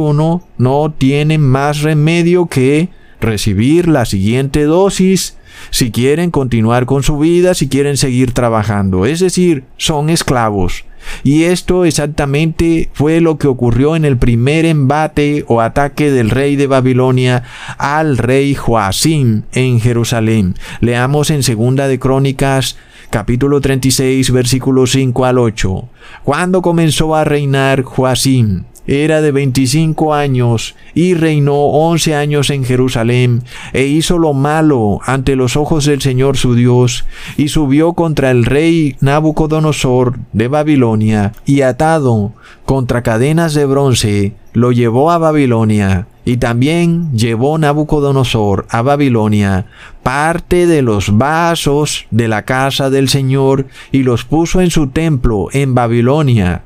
no 0.60 0.94
tienen 0.96 1.42
más 1.42 1.82
remedio 1.82 2.46
que 2.46 2.90
recibir 3.20 3.88
la 3.88 4.06
siguiente 4.06 4.66
dosis 4.66 5.40
si 5.70 5.92
quieren 5.92 6.32
continuar 6.32 6.86
con 6.86 7.04
su 7.04 7.18
vida, 7.18 7.54
si 7.54 7.70
quieren 7.70 7.98
seguir 7.98 8.34
trabajando. 8.34 9.06
Es 9.06 9.20
decir, 9.20 9.64
son 9.78 10.10
esclavos. 10.10 10.86
Y 11.24 11.44
esto 11.44 11.86
exactamente 11.86 12.90
fue 12.94 13.22
lo 13.22 13.38
que 13.38 13.48
ocurrió 13.48 13.96
en 13.96 14.06
el 14.06 14.18
primer 14.18 14.66
embate 14.66 15.46
o 15.48 15.62
ataque 15.62 16.12
del 16.12 16.30
rey 16.30 16.56
de 16.56 16.68
Babilonia 16.68 17.44
al 17.78 18.18
rey 18.18 18.56
Joacim 18.56 19.44
en 19.54 19.80
Jerusalén. 19.80 20.56
Leamos 20.80 21.30
en 21.32 21.44
Segunda 21.44 21.88
de 21.88 22.00
Crónicas 22.00 22.78
capítulo 23.10 23.60
36 23.60 24.32
versículos 24.32 24.92
5 24.92 25.26
al 25.26 25.38
8. 25.38 25.90
Cuando 26.24 26.62
comenzó 26.62 27.14
a 27.16 27.26
reinar 27.26 27.84
Joacim, 27.84 28.64
era 28.88 29.22
de 29.22 29.32
25 29.32 30.14
años 30.14 30.76
y 30.94 31.14
reinó 31.14 31.56
11 31.56 32.16
años 32.16 32.50
en 32.50 32.66
Jerusalén 32.66 33.44
e 33.74 33.86
hizo 33.86 34.18
lo 34.18 34.34
malo 34.34 35.00
ante 35.06 35.36
los 35.36 35.56
ojos 35.56 35.86
del 35.86 36.02
Señor 36.02 36.38
su 36.38 36.56
Dios 36.56 37.06
y 37.38 37.50
subió 37.50 37.94
contra 37.94 38.32
el 38.32 38.46
rey 38.46 38.96
Nabucodonosor 39.00 40.20
de 40.34 40.48
Babilonia 40.48 41.34
y 41.46 41.62
atado 41.62 42.34
contra 42.66 43.04
cadenas 43.04 43.54
de 43.54 43.66
bronce 43.66 44.34
lo 44.54 44.72
llevó 44.72 45.12
a 45.12 45.18
Babilonia 45.18 46.08
y 46.26 46.38
también 46.38 47.12
llevó 47.18 47.58
Nabucodonosor 47.58 48.66
a 48.70 48.82
Babilonia 48.82 49.66
parte 50.04 50.68
de 50.68 50.82
los 50.82 51.18
vasos 51.18 52.06
de 52.12 52.28
la 52.28 52.44
casa 52.44 52.90
del 52.90 53.10
Señor 53.10 53.68
y 53.92 54.04
los 54.04 54.26
puso 54.26 54.62
en 54.62 54.70
su 54.70 54.88
templo 54.88 55.48
en 55.52 55.74
Babilonia 55.74 56.64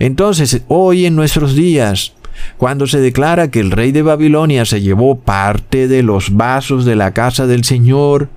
entonces, 0.00 0.62
hoy 0.66 1.06
en 1.06 1.14
nuestros 1.14 1.54
días, 1.54 2.14
cuando 2.56 2.86
se 2.86 3.00
declara 3.00 3.50
que 3.50 3.60
el 3.60 3.70
rey 3.70 3.92
de 3.92 4.02
Babilonia 4.02 4.64
se 4.64 4.80
llevó 4.80 5.20
parte 5.20 5.86
de 5.86 6.02
los 6.02 6.36
vasos 6.36 6.84
de 6.84 6.96
la 6.96 7.12
casa 7.12 7.46
del 7.46 7.64
Señor, 7.64 8.30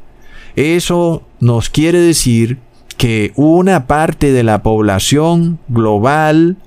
eso 0.55 1.23
nos 1.39 1.69
quiere 1.69 1.99
decir 1.99 2.59
que 2.97 3.31
una 3.35 3.87
parte 3.87 4.31
de 4.31 4.43
la 4.43 4.61
población 4.61 5.57
global 5.69 6.57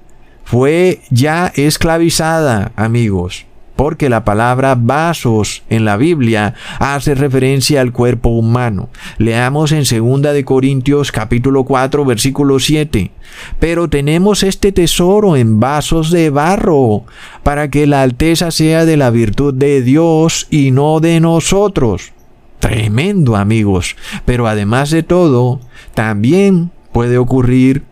fue 0.45 1.03
ya 1.11 1.53
esclavizada, 1.55 2.73
amigos 2.75 3.47
porque 3.77 4.09
la 4.09 4.25
palabra 4.25 4.75
vasos 4.75 5.63
en 5.69 5.85
la 5.85 5.99
Biblia 5.99 6.55
hace 6.79 7.15
referencia 7.15 7.83
al 7.83 7.93
cuerpo 7.93 8.31
humano. 8.31 8.89
Leamos 9.19 9.73
en 9.73 9.85
2 9.85 10.23
de 10.23 10.45
Corintios 10.45 11.13
capítulo 11.13 11.65
4 11.65 12.05
versículo 12.05 12.59
7. 12.59 13.13
Pero 13.61 13.89
tenemos 13.89 14.43
este 14.43 14.73
tesoro 14.73 15.37
en 15.37 15.61
vasos 15.61 16.11
de 16.11 16.31
barro, 16.31 17.05
para 17.43 17.71
que 17.71 17.87
la 17.87 18.03
alteza 18.03 18.51
sea 18.51 18.87
de 18.87 18.97
la 18.97 19.11
virtud 19.11 19.53
de 19.53 19.83
Dios 19.83 20.47
y 20.51 20.71
no 20.71 21.01
de 21.01 21.21
nosotros. 21.21 22.13
Tremendo, 22.61 23.37
amigos. 23.37 23.97
Pero 24.25 24.47
además 24.47 24.91
de 24.91 25.03
todo, 25.03 25.61
también 25.93 26.71
puede 26.93 27.19
ocurrir 27.19 27.85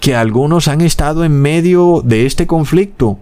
que 0.00 0.16
algunos 0.16 0.66
han 0.66 0.80
estado 0.80 1.24
en 1.24 1.40
medio 1.40 2.02
de 2.04 2.26
este 2.26 2.48
conflicto 2.48 3.18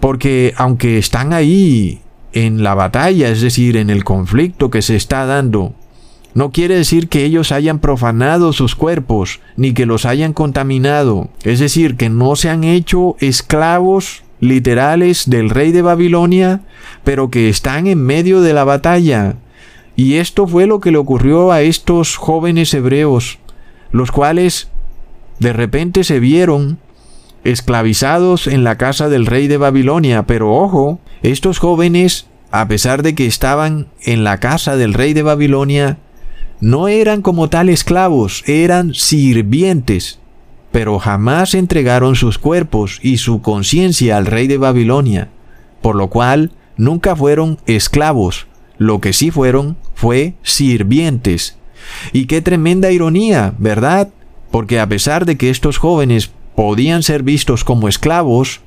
porque 0.00 0.54
aunque 0.56 0.98
están 0.98 1.32
ahí 1.32 2.00
en 2.32 2.62
la 2.62 2.74
batalla, 2.74 3.30
es 3.30 3.40
decir, 3.40 3.76
en 3.76 3.90
el 3.90 4.04
conflicto 4.04 4.70
que 4.70 4.82
se 4.82 4.96
está 4.96 5.26
dando, 5.26 5.74
no 6.34 6.52
quiere 6.52 6.76
decir 6.76 7.08
que 7.08 7.24
ellos 7.24 7.52
hayan 7.52 7.80
profanado 7.80 8.52
sus 8.52 8.74
cuerpos, 8.74 9.40
ni 9.56 9.72
que 9.72 9.86
los 9.86 10.04
hayan 10.04 10.32
contaminado. 10.32 11.30
Es 11.42 11.58
decir, 11.58 11.96
que 11.96 12.10
no 12.10 12.36
se 12.36 12.48
han 12.48 12.64
hecho 12.64 13.16
esclavos 13.18 14.22
literales 14.40 15.28
del 15.28 15.50
rey 15.50 15.72
de 15.72 15.82
Babilonia, 15.82 16.60
pero 17.02 17.30
que 17.30 17.48
están 17.48 17.86
en 17.86 18.00
medio 18.00 18.40
de 18.40 18.52
la 18.52 18.64
batalla. 18.64 19.36
Y 19.96 20.14
esto 20.14 20.46
fue 20.46 20.66
lo 20.66 20.78
que 20.78 20.92
le 20.92 20.98
ocurrió 20.98 21.50
a 21.50 21.62
estos 21.62 22.16
jóvenes 22.16 22.72
hebreos, 22.72 23.38
los 23.90 24.12
cuales 24.12 24.68
de 25.40 25.52
repente 25.52 26.04
se 26.04 26.20
vieron 26.20 26.78
esclavizados 27.50 28.46
en 28.46 28.64
la 28.64 28.76
casa 28.76 29.08
del 29.08 29.26
rey 29.26 29.48
de 29.48 29.56
Babilonia. 29.56 30.24
Pero 30.24 30.54
ojo, 30.54 31.00
estos 31.22 31.58
jóvenes, 31.58 32.26
a 32.50 32.68
pesar 32.68 33.02
de 33.02 33.14
que 33.14 33.26
estaban 33.26 33.88
en 34.02 34.24
la 34.24 34.38
casa 34.38 34.76
del 34.76 34.94
rey 34.94 35.14
de 35.14 35.22
Babilonia, 35.22 35.98
no 36.60 36.88
eran 36.88 37.22
como 37.22 37.48
tal 37.48 37.68
esclavos, 37.68 38.42
eran 38.46 38.94
sirvientes, 38.94 40.18
pero 40.72 40.98
jamás 40.98 41.54
entregaron 41.54 42.16
sus 42.16 42.38
cuerpos 42.38 42.98
y 43.02 43.18
su 43.18 43.42
conciencia 43.42 44.16
al 44.16 44.26
rey 44.26 44.48
de 44.48 44.58
Babilonia, 44.58 45.28
por 45.80 45.94
lo 45.94 46.08
cual 46.08 46.52
nunca 46.76 47.14
fueron 47.14 47.58
esclavos, 47.66 48.48
lo 48.76 49.00
que 49.00 49.12
sí 49.12 49.30
fueron 49.30 49.76
fue 49.94 50.34
sirvientes. 50.42 51.56
Y 52.12 52.26
qué 52.26 52.42
tremenda 52.42 52.90
ironía, 52.90 53.54
¿verdad? 53.58 54.08
Porque 54.50 54.80
a 54.80 54.88
pesar 54.88 55.26
de 55.26 55.36
que 55.36 55.50
estos 55.50 55.78
jóvenes 55.78 56.32
podían 56.58 57.04
ser 57.04 57.22
vistos 57.22 57.62
como 57.62 57.86
esclavos, 57.86 58.62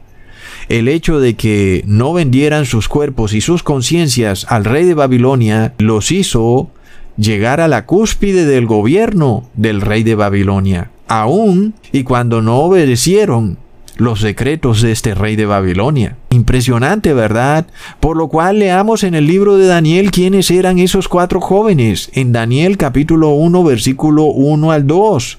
el 0.69 0.87
hecho 0.87 1.19
de 1.19 1.35
que 1.35 1.83
no 1.85 2.13
vendieran 2.13 2.65
sus 2.65 2.87
cuerpos 2.87 3.33
y 3.33 3.41
sus 3.41 3.63
conciencias 3.63 4.45
al 4.47 4.63
rey 4.63 4.85
de 4.85 4.93
Babilonia 4.93 5.73
los 5.77 6.13
hizo 6.13 6.71
llegar 7.17 7.59
a 7.59 7.67
la 7.67 7.85
cúspide 7.85 8.45
del 8.45 8.65
gobierno 8.65 9.49
del 9.55 9.81
rey 9.81 10.03
de 10.03 10.15
Babilonia. 10.15 10.89
Aún 11.09 11.73
y 11.91 12.03
cuando 12.03 12.41
no 12.41 12.59
obedecieron 12.59 13.57
los 13.97 14.21
decretos 14.21 14.81
de 14.81 14.93
este 14.93 15.13
rey 15.13 15.35
de 15.35 15.47
Babilonia. 15.47 16.15
Impresionante, 16.31 17.13
¿verdad? 17.13 17.67
Por 17.99 18.15
lo 18.15 18.29
cual 18.29 18.59
leamos 18.59 19.03
en 19.03 19.15
el 19.15 19.27
libro 19.27 19.57
de 19.57 19.67
Daniel 19.67 20.11
quiénes 20.11 20.49
eran 20.49 20.79
esos 20.79 21.09
cuatro 21.09 21.41
jóvenes. 21.41 22.09
En 22.13 22.31
Daniel 22.31 22.77
capítulo 22.77 23.31
1 23.31 23.63
versículo 23.65 24.23
1 24.27 24.71
al 24.71 24.87
2. 24.87 25.37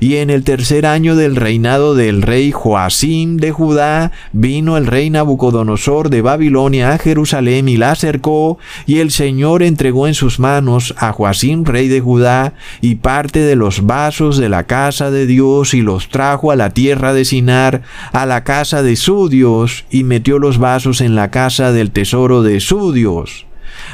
Y 0.00 0.16
en 0.16 0.30
el 0.30 0.44
tercer 0.44 0.86
año 0.86 1.16
del 1.16 1.36
reinado 1.36 1.94
del 1.94 2.22
rey 2.22 2.52
Joacim 2.52 3.36
de 3.36 3.52
Judá, 3.52 4.12
vino 4.32 4.76
el 4.76 4.86
rey 4.86 5.10
Nabucodonosor 5.10 6.10
de 6.10 6.22
Babilonia 6.22 6.92
a 6.92 6.98
Jerusalén 6.98 7.68
y 7.68 7.76
la 7.76 7.92
acercó, 7.92 8.58
y 8.86 8.98
el 8.98 9.10
Señor 9.10 9.62
entregó 9.62 10.06
en 10.06 10.14
sus 10.14 10.38
manos 10.38 10.94
a 10.98 11.12
Joacim 11.12 11.64
rey 11.64 11.88
de 11.88 12.00
Judá 12.00 12.54
y 12.80 12.96
parte 12.96 13.40
de 13.40 13.56
los 13.56 13.86
vasos 13.86 14.36
de 14.36 14.48
la 14.48 14.64
casa 14.64 15.10
de 15.10 15.26
Dios 15.26 15.74
y 15.74 15.80
los 15.80 16.08
trajo 16.08 16.50
a 16.50 16.56
la 16.56 16.70
tierra 16.70 17.12
de 17.14 17.24
Sinar, 17.24 17.82
a 18.12 18.26
la 18.26 18.44
casa 18.44 18.82
de 18.82 18.96
su 18.96 19.28
Dios, 19.28 19.84
y 19.90 20.04
metió 20.04 20.33
los 20.38 20.58
vasos 20.58 21.00
en 21.00 21.14
la 21.14 21.30
casa 21.30 21.72
del 21.72 21.90
tesoro 21.90 22.42
de 22.42 22.60
su 22.60 22.92
Dios. 22.92 23.46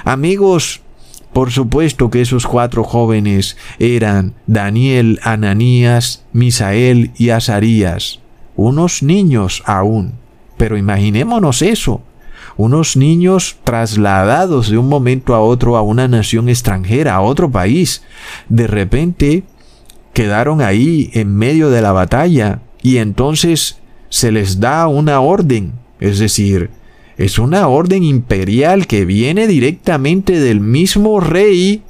Amigos, 0.04 0.82
por 1.32 1.50
supuesto 1.50 2.10
que 2.10 2.20
esos 2.20 2.46
cuatro 2.46 2.84
jóvenes 2.84 3.56
eran 3.78 4.34
Daniel, 4.46 5.20
Ananías, 5.22 6.24
Misael 6.32 7.12
y 7.16 7.30
Azarías, 7.30 8.20
unos 8.56 9.02
niños 9.02 9.62
aún. 9.64 10.14
Pero 10.56 10.76
imaginémonos 10.76 11.62
eso, 11.62 12.02
unos 12.56 12.96
niños 12.96 13.56
trasladados 13.64 14.68
de 14.70 14.76
un 14.76 14.88
momento 14.88 15.34
a 15.34 15.40
otro 15.40 15.76
a 15.76 15.82
una 15.82 16.08
nación 16.08 16.48
extranjera, 16.48 17.14
a 17.14 17.20
otro 17.20 17.50
país. 17.50 18.02
De 18.48 18.66
repente 18.66 19.44
quedaron 20.12 20.60
ahí 20.60 21.10
en 21.14 21.34
medio 21.34 21.70
de 21.70 21.80
la 21.80 21.92
batalla 21.92 22.60
y 22.82 22.98
entonces 22.98 23.78
se 24.08 24.32
les 24.32 24.60
da 24.60 24.88
una 24.88 25.20
orden, 25.20 25.72
es 26.00 26.18
decir, 26.18 26.70
es 27.16 27.38
una 27.38 27.68
orden 27.68 28.02
imperial 28.02 28.86
que 28.86 29.04
viene 29.04 29.46
directamente 29.46 30.40
del 30.40 30.60
mismo 30.60 31.20
rey 31.20 31.82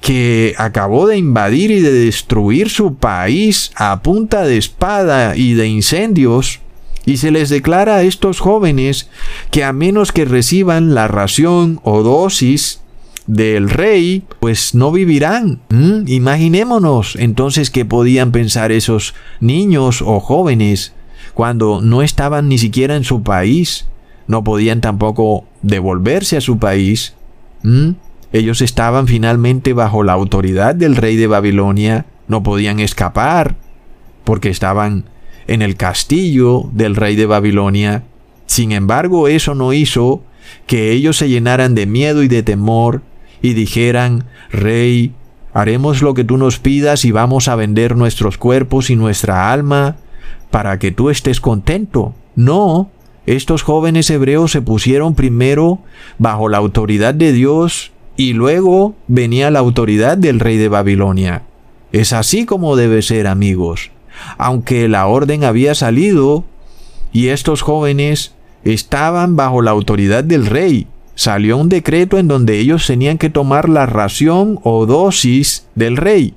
que 0.00 0.54
acabó 0.56 1.06
de 1.06 1.18
invadir 1.18 1.70
y 1.70 1.80
de 1.80 1.92
destruir 1.92 2.70
su 2.70 2.94
país 2.94 3.70
a 3.76 4.00
punta 4.02 4.44
de 4.44 4.56
espada 4.56 5.36
y 5.36 5.52
de 5.52 5.66
incendios, 5.68 6.60
y 7.04 7.16
se 7.16 7.30
les 7.30 7.48
declara 7.48 7.96
a 7.96 8.02
estos 8.02 8.40
jóvenes 8.40 9.08
que 9.50 9.64
a 9.64 9.72
menos 9.72 10.12
que 10.12 10.24
reciban 10.24 10.94
la 10.94 11.08
ración 11.08 11.80
o 11.82 12.02
dosis 12.02 12.80
del 13.26 13.70
rey, 13.70 14.24
pues 14.40 14.74
no 14.74 14.92
vivirán. 14.92 15.60
¿Mm? 15.70 16.08
Imaginémonos 16.08 17.16
entonces 17.16 17.70
que 17.70 17.84
podían 17.84 18.32
pensar 18.32 18.72
esos 18.72 19.14
niños 19.40 20.02
o 20.02 20.20
jóvenes 20.20 20.92
cuando 21.34 21.80
no 21.82 22.02
estaban 22.02 22.48
ni 22.48 22.58
siquiera 22.58 22.96
en 22.96 23.04
su 23.04 23.22
país 23.22 23.86
no 24.30 24.44
podían 24.44 24.80
tampoco 24.80 25.44
devolverse 25.62 26.36
a 26.36 26.40
su 26.40 26.58
país. 26.58 27.14
Ellos 28.32 28.62
estaban 28.62 29.08
finalmente 29.08 29.72
bajo 29.72 30.04
la 30.04 30.12
autoridad 30.12 30.76
del 30.76 30.94
rey 30.94 31.16
de 31.16 31.26
Babilonia, 31.26 32.06
no 32.28 32.44
podían 32.44 32.78
escapar, 32.78 33.56
porque 34.22 34.48
estaban 34.48 35.06
en 35.48 35.62
el 35.62 35.74
castillo 35.74 36.70
del 36.72 36.94
rey 36.94 37.16
de 37.16 37.26
Babilonia. 37.26 38.04
Sin 38.46 38.70
embargo, 38.70 39.26
eso 39.26 39.56
no 39.56 39.72
hizo 39.72 40.22
que 40.68 40.92
ellos 40.92 41.16
se 41.16 41.28
llenaran 41.28 41.74
de 41.74 41.86
miedo 41.86 42.22
y 42.22 42.28
de 42.28 42.44
temor 42.44 43.02
y 43.42 43.54
dijeran, 43.54 44.26
Rey, 44.50 45.12
haremos 45.52 46.02
lo 46.02 46.14
que 46.14 46.22
tú 46.22 46.36
nos 46.36 46.60
pidas 46.60 47.04
y 47.04 47.10
vamos 47.10 47.48
a 47.48 47.56
vender 47.56 47.96
nuestros 47.96 48.38
cuerpos 48.38 48.90
y 48.90 48.96
nuestra 48.96 49.52
alma 49.52 49.96
para 50.50 50.78
que 50.78 50.90
tú 50.90 51.10
estés 51.10 51.40
contento. 51.40 52.14
No, 52.36 52.90
estos 53.26 53.62
jóvenes 53.62 54.10
hebreos 54.10 54.52
se 54.52 54.62
pusieron 54.62 55.14
primero 55.14 55.80
bajo 56.18 56.48
la 56.48 56.58
autoridad 56.58 57.14
de 57.14 57.32
Dios 57.32 57.92
y 58.16 58.32
luego 58.32 58.94
venía 59.08 59.50
la 59.50 59.60
autoridad 59.60 60.18
del 60.18 60.40
rey 60.40 60.56
de 60.56 60.68
Babilonia. 60.68 61.42
Es 61.92 62.12
así 62.12 62.46
como 62.46 62.76
debe 62.76 63.02
ser, 63.02 63.26
amigos. 63.26 63.90
Aunque 64.38 64.88
la 64.88 65.06
orden 65.06 65.44
había 65.44 65.74
salido 65.74 66.44
y 67.12 67.28
estos 67.28 67.62
jóvenes 67.62 68.34
estaban 68.64 69.36
bajo 69.36 69.62
la 69.62 69.70
autoridad 69.70 70.22
del 70.24 70.46
rey, 70.46 70.86
salió 71.14 71.56
un 71.56 71.68
decreto 71.68 72.18
en 72.18 72.28
donde 72.28 72.58
ellos 72.58 72.86
tenían 72.86 73.18
que 73.18 73.30
tomar 73.30 73.68
la 73.68 73.86
ración 73.86 74.58
o 74.62 74.86
dosis 74.86 75.66
del 75.74 75.96
rey. 75.96 76.34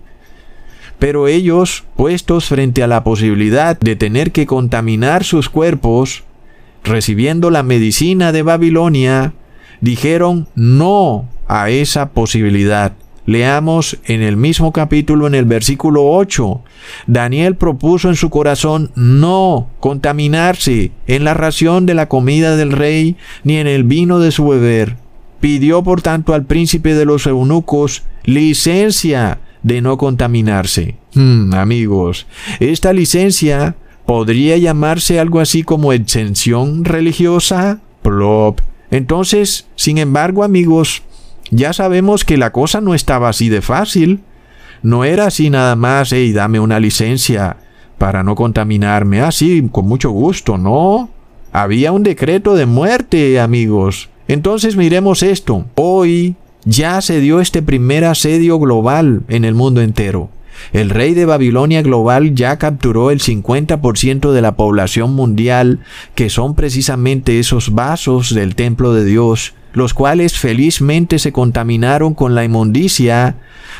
Pero 1.03 1.27
ellos, 1.27 1.83
puestos 1.97 2.45
frente 2.45 2.81
a 2.81 2.87
la 2.87 3.03
posibilidad 3.03 3.77
de 3.77 3.97
tener 3.97 4.31
que 4.31 4.45
contaminar 4.45 5.25
sus 5.25 5.49
cuerpos, 5.49 6.23
recibiendo 6.81 7.49
la 7.49 7.61
medicina 7.61 8.31
de 8.31 8.41
Babilonia, 8.41 9.33
dijeron 9.81 10.47
no 10.55 11.27
a 11.45 11.69
esa 11.69 12.11
posibilidad. 12.11 12.93
Leamos 13.25 13.97
en 14.05 14.21
el 14.21 14.37
mismo 14.37 14.71
capítulo, 14.71 15.27
en 15.27 15.35
el 15.35 15.43
versículo 15.43 16.05
8. 16.05 16.61
Daniel 17.05 17.57
propuso 17.57 18.07
en 18.07 18.15
su 18.15 18.29
corazón 18.29 18.89
no 18.95 19.67
contaminarse 19.81 20.91
en 21.07 21.25
la 21.25 21.33
ración 21.33 21.85
de 21.85 21.95
la 21.95 22.07
comida 22.07 22.55
del 22.55 22.71
rey, 22.71 23.17
ni 23.43 23.57
en 23.57 23.67
el 23.67 23.83
vino 23.83 24.19
de 24.19 24.31
su 24.31 24.47
beber. 24.47 24.95
Pidió 25.41 25.83
por 25.83 26.01
tanto 26.01 26.33
al 26.33 26.45
príncipe 26.45 26.95
de 26.95 27.03
los 27.03 27.27
eunucos 27.27 28.03
licencia 28.23 29.39
de 29.63 29.82
no 29.82 29.97
contaminarse. 29.97 30.95
Hmm, 31.13 31.54
amigos, 31.54 32.28
esta 32.60 32.93
licencia 32.93 33.76
podría 34.06 34.58
llamarse 34.58 35.19
algo 35.19 35.39
así 35.39 35.63
como 35.63 35.93
exención 35.93 36.86
religiosa. 36.86 37.80
Plop. 38.02 38.60
Entonces, 38.91 39.67
sin 39.76 39.97
embargo, 39.97 40.43
amigos, 40.43 41.04
ya 41.49 41.73
sabemos 41.73 42.26
que 42.26 42.38
la 42.38 42.52
cosa 42.52 42.82
no 42.82 42.93
estaba 42.93 43.30
así 43.30 43.49
de 43.49 43.62
fácil. 43.62 44.21
No 44.82 45.06
era 45.06 45.28
así 45.28 45.49
nada 45.49 45.76
más, 45.76 46.12
hey, 46.12 46.34
dame 46.34 46.60
una 46.60 46.80
licencia 46.80 47.58
para 47.97 48.23
no 48.23 48.36
contaminarme. 48.36 49.21
Así, 49.21 49.67
con 49.71 49.88
mucho 49.88 50.12
gusto, 50.12 50.58
no. 50.58 51.10
Había 51.54 51.91
un 51.91 52.04
decreto 52.04 52.56
de 52.56 52.65
muerte, 52.65 53.39
amigos. 53.39 54.10
Entonces 54.28 54.76
miremos 54.76 55.23
esto. 55.23 55.65
Hoy 55.76 56.36
ya 56.65 57.02
se 57.02 57.19
dio 57.19 57.39
este 57.39 57.62
primer 57.62 58.06
asedio 58.06 58.60
global 58.60 59.23
en 59.28 59.45
el 59.45 59.56
mundo 59.56 59.82
entero. 59.82 60.30
El 60.71 60.89
rey 60.89 61.13
de 61.13 61.26
Babilonia 61.26 61.82
global 61.82 62.36
ya 62.36 62.58
capturó 62.58 63.12
el 63.12 63.19
50% 63.19 64.32
de 64.32 64.41
la 64.41 64.56
población 64.56 65.13
mundial, 65.13 65.80
que 66.15 66.30
son 66.30 66.56
precisamente 66.56 67.39
esos 67.39 67.73
vasos 67.73 68.34
del 68.34 68.56
templo 68.56 68.93
de 68.93 69.04
Dios, 69.04 69.54
los 69.73 69.93
cuales 69.93 70.38
felizmente 70.38 71.19
se 71.19 71.32
contaminaron 71.32 72.13
con 72.13 72.36
la 72.36 72.43
inmundicia 72.43 73.38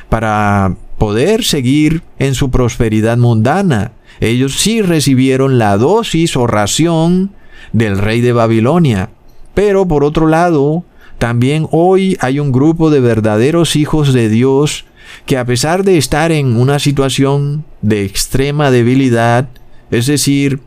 para 0.10 0.76
poder 0.98 1.44
seguir 1.44 2.02
en 2.20 2.36
su 2.36 2.50
prosperidad 2.50 3.18
mundana. 3.18 3.92
Ellos 4.20 4.60
sí 4.60 4.82
recibieron 4.82 5.58
la 5.58 5.78
dosis 5.78 6.36
o 6.36 6.48
ración 6.48 7.32
del 7.72 7.98
rey 7.98 8.22
de 8.22 8.34
Babilonia. 8.34 9.10
Pero 9.54 9.88
por 9.88 10.04
otro 10.04 10.28
lado, 10.28 10.84
también 11.24 11.70
hoy 11.72 12.18
hay 12.20 12.42
un 12.42 12.52
grupo 12.52 12.90
de 12.90 13.00
verdaderos 13.00 13.78
hijos 13.78 14.12
de 14.12 14.28
Dios 14.28 14.84
que 15.26 15.38
a 15.38 15.46
pesar 15.46 15.86
de 15.86 15.98
estar 15.98 16.34
en 16.34 16.58
una 16.58 16.80
situación 16.80 17.64
de 17.82 18.04
extrema 18.04 18.72
debilidad, 18.72 19.48
es 19.90 20.08
decir, 20.08 20.60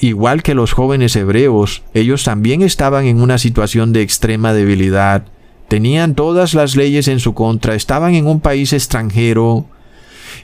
igual 0.00 0.42
que 0.42 0.54
los 0.54 0.72
jóvenes 0.72 1.14
hebreos, 1.16 1.82
ellos 1.92 2.24
también 2.24 2.62
estaban 2.62 3.04
en 3.04 3.20
una 3.20 3.36
situación 3.36 3.92
de 3.92 4.00
extrema 4.00 4.54
debilidad, 4.54 5.26
tenían 5.68 6.14
todas 6.14 6.54
las 6.54 6.74
leyes 6.74 7.06
en 7.06 7.20
su 7.20 7.34
contra, 7.34 7.74
estaban 7.74 8.14
en 8.14 8.26
un 8.26 8.40
país 8.40 8.72
extranjero 8.72 9.66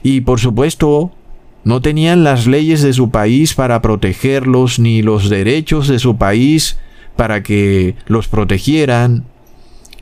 y 0.03 0.21
por 0.21 0.39
supuesto 0.39 1.13
no 1.63 1.81
tenían 1.81 2.23
las 2.23 2.45
leyes 2.45 2.83
de 2.83 2.93
su 2.93 3.09
país 3.09 3.55
para 3.55 3.81
protegerlos 3.81 4.77
ni 4.77 5.01
los 5.01 5.31
derechos 5.31 5.87
de 5.87 5.97
su 5.97 6.15
país 6.15 6.77
para 7.15 7.43
que 7.43 7.95
los 8.07 8.27
protegieran 8.27 9.25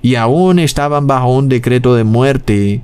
y 0.02 0.16
aún 0.16 0.60
estaban 0.60 1.08
bajo 1.08 1.34
un 1.34 1.50
decreto 1.50 1.96
de 1.96 2.04
muerte 2.04 2.82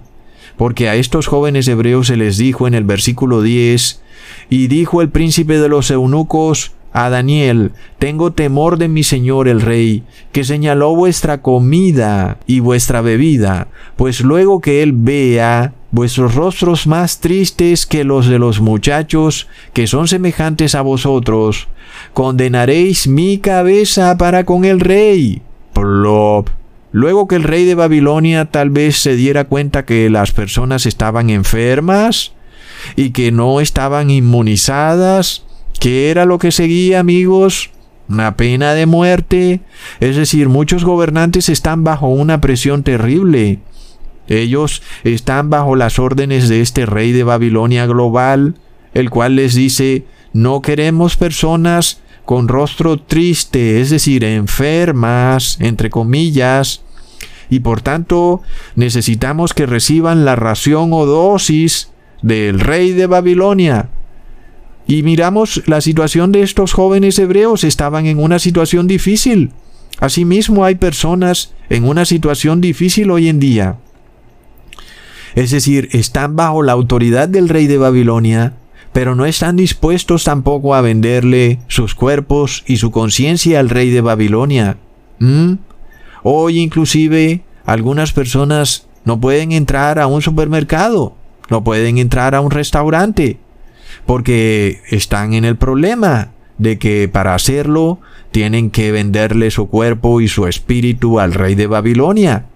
porque 0.60 0.90
a 0.90 0.96
estos 0.96 1.28
jóvenes 1.28 1.70
hebreos 1.70 2.08
se 2.08 2.18
les 2.18 2.38
dijo 2.38 2.68
en 2.68 2.74
el 2.74 2.84
versículo 2.84 3.42
10, 3.42 4.02
y 4.50 4.68
dijo 4.68 5.02
el 5.02 5.08
príncipe 5.08 5.58
de 5.58 5.70
los 5.70 5.90
eunucos 5.90 6.74
a 6.92 7.10
Daniel, 7.10 7.72
tengo 8.00 8.32
temor 8.32 8.78
de 8.78 8.88
mi 8.88 9.04
señor 9.04 9.48
el 9.48 9.62
rey, 9.62 10.04
que 10.32 10.44
señaló 10.44 10.96
vuestra 10.96 11.42
comida 11.42 12.38
y 12.48 12.60
vuestra 12.60 13.02
bebida, 13.02 13.68
pues 13.96 14.22
luego 14.22 14.60
que 14.60 14.82
él 14.82 14.94
vea 14.94 15.74
vuestros 15.92 16.36
rostros 16.36 16.88
más 16.88 17.20
tristes 17.20 17.86
que 17.86 18.04
los 18.04 18.28
de 18.28 18.40
los 18.40 18.60
muchachos 18.60 19.48
que 19.74 19.88
son 19.88 20.08
semejantes 20.08 20.76
a 20.76 20.82
vosotros, 20.82 21.68
condenaréis 22.14 23.08
mi 23.08 23.40
cabeza 23.40 24.18
para 24.18 24.44
con 24.44 24.66
el 24.66 24.80
rey. 24.80 25.42
Plop. 25.74 26.50
Luego 26.92 27.28
que 27.28 27.36
el 27.36 27.44
rey 27.44 27.66
de 27.66 27.76
Babilonia 27.76 28.46
tal 28.46 28.72
vez 28.72 28.98
se 28.98 29.16
diera 29.16 29.46
cuenta 29.46 29.86
que 29.86 30.10
las 30.10 30.32
personas 30.32 30.86
estaban 30.88 31.30
enfermas 31.30 32.34
y 32.96 33.12
que 33.12 33.32
no 33.32 33.62
estaban 33.62 34.10
inmunizadas, 34.10 35.46
¿qué 35.80 36.12
era 36.12 36.26
lo 36.26 36.38
que 36.38 36.52
seguía, 36.52 37.00
amigos? 37.00 37.72
Una 38.08 38.36
pena 38.36 38.74
de 38.74 38.86
muerte. 38.86 39.62
Es 40.00 40.16
decir, 40.16 40.50
muchos 40.50 40.84
gobernantes 40.84 41.50
están 41.50 41.84
bajo 41.84 42.08
una 42.08 42.42
presión 42.42 42.84
terrible. 42.84 43.60
Ellos 44.28 44.84
están 45.04 45.50
bajo 45.50 45.76
las 45.76 45.98
órdenes 45.98 46.50
de 46.50 46.62
este 46.62 46.86
rey 46.86 47.12
de 47.12 47.24
Babilonia 47.24 47.88
global, 47.88 48.56
el 48.94 49.10
cual 49.10 49.36
les 49.36 49.56
dice, 49.56 50.06
no 50.34 50.62
queremos 50.62 51.18
personas 51.18 52.02
con 52.26 52.48
rostro 52.48 53.00
triste, 53.00 53.82
es 53.82 53.90
decir, 53.90 54.24
enfermas, 54.24 55.58
entre 55.60 55.90
comillas, 55.90 56.84
y 57.50 57.62
por 57.62 57.82
tanto 57.82 58.42
necesitamos 58.76 59.56
que 59.56 59.66
reciban 59.66 60.26
la 60.26 60.36
ración 60.36 60.94
o 60.94 61.08
dosis 61.08 61.90
del 62.22 62.60
rey 62.60 62.92
de 62.92 63.08
Babilonia. 63.08 63.90
Y 64.90 65.04
miramos 65.04 65.62
la 65.68 65.82
situación 65.82 66.32
de 66.32 66.42
estos 66.42 66.74
jóvenes 66.74 67.20
hebreos, 67.20 67.64
estaban 67.64 68.08
en 68.08 68.18
una 68.18 68.40
situación 68.40 68.88
difícil. 68.88 69.52
Asimismo 70.00 70.66
hay 70.66 70.76
personas 70.76 71.54
en 71.70 71.84
una 71.84 72.06
situación 72.06 72.60
difícil 72.60 73.12
hoy 73.12 73.30
en 73.30 73.40
día. 73.40 73.78
Es 75.36 75.52
decir, 75.52 75.90
están 75.92 76.36
bajo 76.36 76.64
la 76.64 76.72
autoridad 76.72 77.30
del 77.30 77.50
rey 77.50 77.68
de 77.68 77.78
Babilonia, 77.78 78.54
pero 78.92 79.14
no 79.14 79.28
están 79.28 79.58
dispuestos 79.58 80.24
tampoco 80.24 80.74
a 80.74 80.82
venderle 80.82 81.60
sus 81.68 81.94
cuerpos 81.94 82.64
y 82.66 82.78
su 82.78 82.90
conciencia 82.90 83.60
al 83.60 83.70
rey 83.70 83.92
de 83.92 84.02
Babilonia. 84.02 84.78
¿Mm? 85.20 85.54
Hoy 86.24 86.58
inclusive 86.58 87.44
algunas 87.64 88.12
personas 88.12 88.88
no 89.06 89.22
pueden 89.22 89.52
entrar 89.52 90.00
a 90.00 90.08
un 90.08 90.24
supermercado, 90.24 91.16
no 91.52 91.64
pueden 91.64 92.00
entrar 92.00 92.34
a 92.34 92.42
un 92.42 92.50
restaurante, 92.50 93.38
porque 94.10 94.82
están 94.90 95.36
en 95.36 95.46
el 95.46 95.56
problema 95.56 96.32
de 96.58 96.80
que 96.80 97.08
para 97.08 97.36
hacerlo 97.36 98.00
tienen 98.32 98.72
que 98.72 98.92
venderle 98.92 99.52
su 99.52 99.68
cuerpo 99.70 100.20
y 100.20 100.28
su 100.28 100.48
espíritu 100.48 101.20
al 101.20 101.36
rey 101.36 101.54
de 101.54 101.68
Babilonia. 101.68 102.48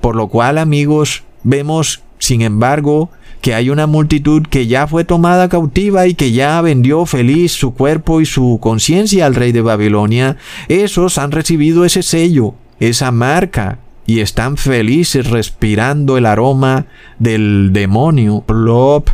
Por 0.00 0.16
lo 0.16 0.28
cual, 0.28 0.56
amigos, 0.56 1.22
vemos, 1.42 2.02
sin 2.18 2.40
embargo, 2.40 3.10
que 3.42 3.52
hay 3.52 3.68
una 3.68 3.86
multitud 3.86 4.44
que 4.48 4.66
ya 4.66 4.86
fue 4.86 5.04
tomada 5.04 5.50
cautiva 5.50 6.06
y 6.06 6.14
que 6.14 6.32
ya 6.32 6.58
vendió 6.62 7.04
feliz 7.04 7.52
su 7.52 7.74
cuerpo 7.74 8.22
y 8.22 8.24
su 8.24 8.58
conciencia 8.58 9.26
al 9.26 9.34
rey 9.34 9.52
de 9.52 9.60
Babilonia, 9.60 10.38
esos 10.68 11.18
han 11.18 11.30
recibido 11.30 11.84
ese 11.84 12.02
sello, 12.02 12.54
esa 12.80 13.10
marca, 13.10 13.80
y 14.06 14.20
están 14.20 14.56
felices 14.56 15.28
respirando 15.28 16.16
el 16.16 16.24
aroma 16.24 16.86
del 17.18 17.68
demonio. 17.74 18.42
Plop. 18.46 19.10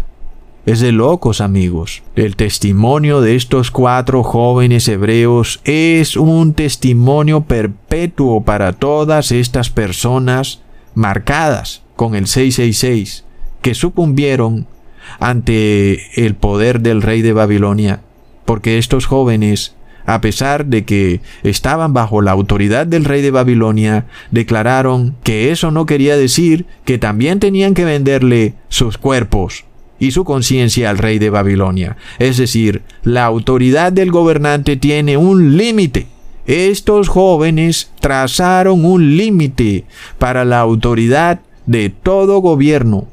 Es 0.66 0.80
de 0.80 0.92
locos, 0.92 1.40
amigos. 1.40 2.02
El 2.16 2.36
testimonio 2.36 3.22
de 3.22 3.34
estos 3.34 3.70
cuatro 3.70 4.22
jóvenes 4.22 4.86
hebreos 4.88 5.60
es 5.64 6.16
un 6.18 6.52
testimonio 6.52 7.40
perpetuo 7.42 8.42
para 8.42 8.74
todas 8.74 9.32
estas 9.32 9.70
personas 9.70 10.60
marcadas 10.94 11.82
con 11.96 12.14
el 12.14 12.26
666 12.26 13.24
que 13.62 13.74
sucumbieron 13.74 14.66
ante 15.18 16.22
el 16.22 16.34
poder 16.34 16.80
del 16.80 17.00
rey 17.00 17.22
de 17.22 17.32
Babilonia, 17.32 18.02
porque 18.44 18.76
estos 18.76 19.06
jóvenes, 19.06 19.74
a 20.04 20.20
pesar 20.20 20.66
de 20.66 20.84
que 20.84 21.22
estaban 21.42 21.94
bajo 21.94 22.20
la 22.20 22.32
autoridad 22.32 22.86
del 22.86 23.06
rey 23.06 23.22
de 23.22 23.30
Babilonia, 23.30 24.06
declararon 24.30 25.16
que 25.24 25.52
eso 25.52 25.70
no 25.70 25.86
quería 25.86 26.18
decir 26.18 26.66
que 26.84 26.98
también 26.98 27.40
tenían 27.40 27.72
que 27.72 27.86
venderle 27.86 28.54
sus 28.68 28.98
cuerpos 28.98 29.64
y 30.00 30.10
su 30.10 30.24
conciencia 30.24 30.90
al 30.90 30.98
rey 30.98 31.20
de 31.20 31.30
Babilonia. 31.30 31.96
Es 32.18 32.38
decir, 32.38 32.82
la 33.04 33.24
autoridad 33.24 33.92
del 33.92 34.10
gobernante 34.10 34.76
tiene 34.76 35.16
un 35.16 35.56
límite. 35.56 36.08
Estos 36.46 37.08
jóvenes 37.08 37.92
trazaron 38.00 38.84
un 38.84 39.16
límite 39.16 39.84
para 40.18 40.44
la 40.44 40.58
autoridad 40.58 41.40
de 41.66 41.90
todo 41.90 42.40
gobierno 42.40 43.06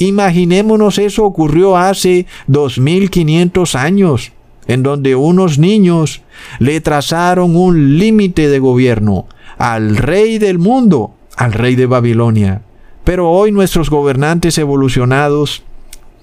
Imaginémonos 0.00 0.98
eso 0.98 1.26
ocurrió 1.26 1.76
hace 1.76 2.24
2500 2.46 3.74
años, 3.74 4.32
en 4.66 4.82
donde 4.82 5.14
unos 5.14 5.58
niños 5.58 6.22
le 6.58 6.80
trazaron 6.80 7.54
un 7.54 7.98
límite 7.98 8.48
de 8.48 8.60
gobierno 8.60 9.26
al 9.58 9.98
rey 9.98 10.38
del 10.38 10.58
mundo, 10.58 11.12
al 11.36 11.52
rey 11.52 11.74
de 11.76 11.84
Babilonia. 11.84 12.62
Pero 13.04 13.28
hoy 13.28 13.52
nuestros 13.52 13.90
gobernantes 13.90 14.56
evolucionados 14.56 15.64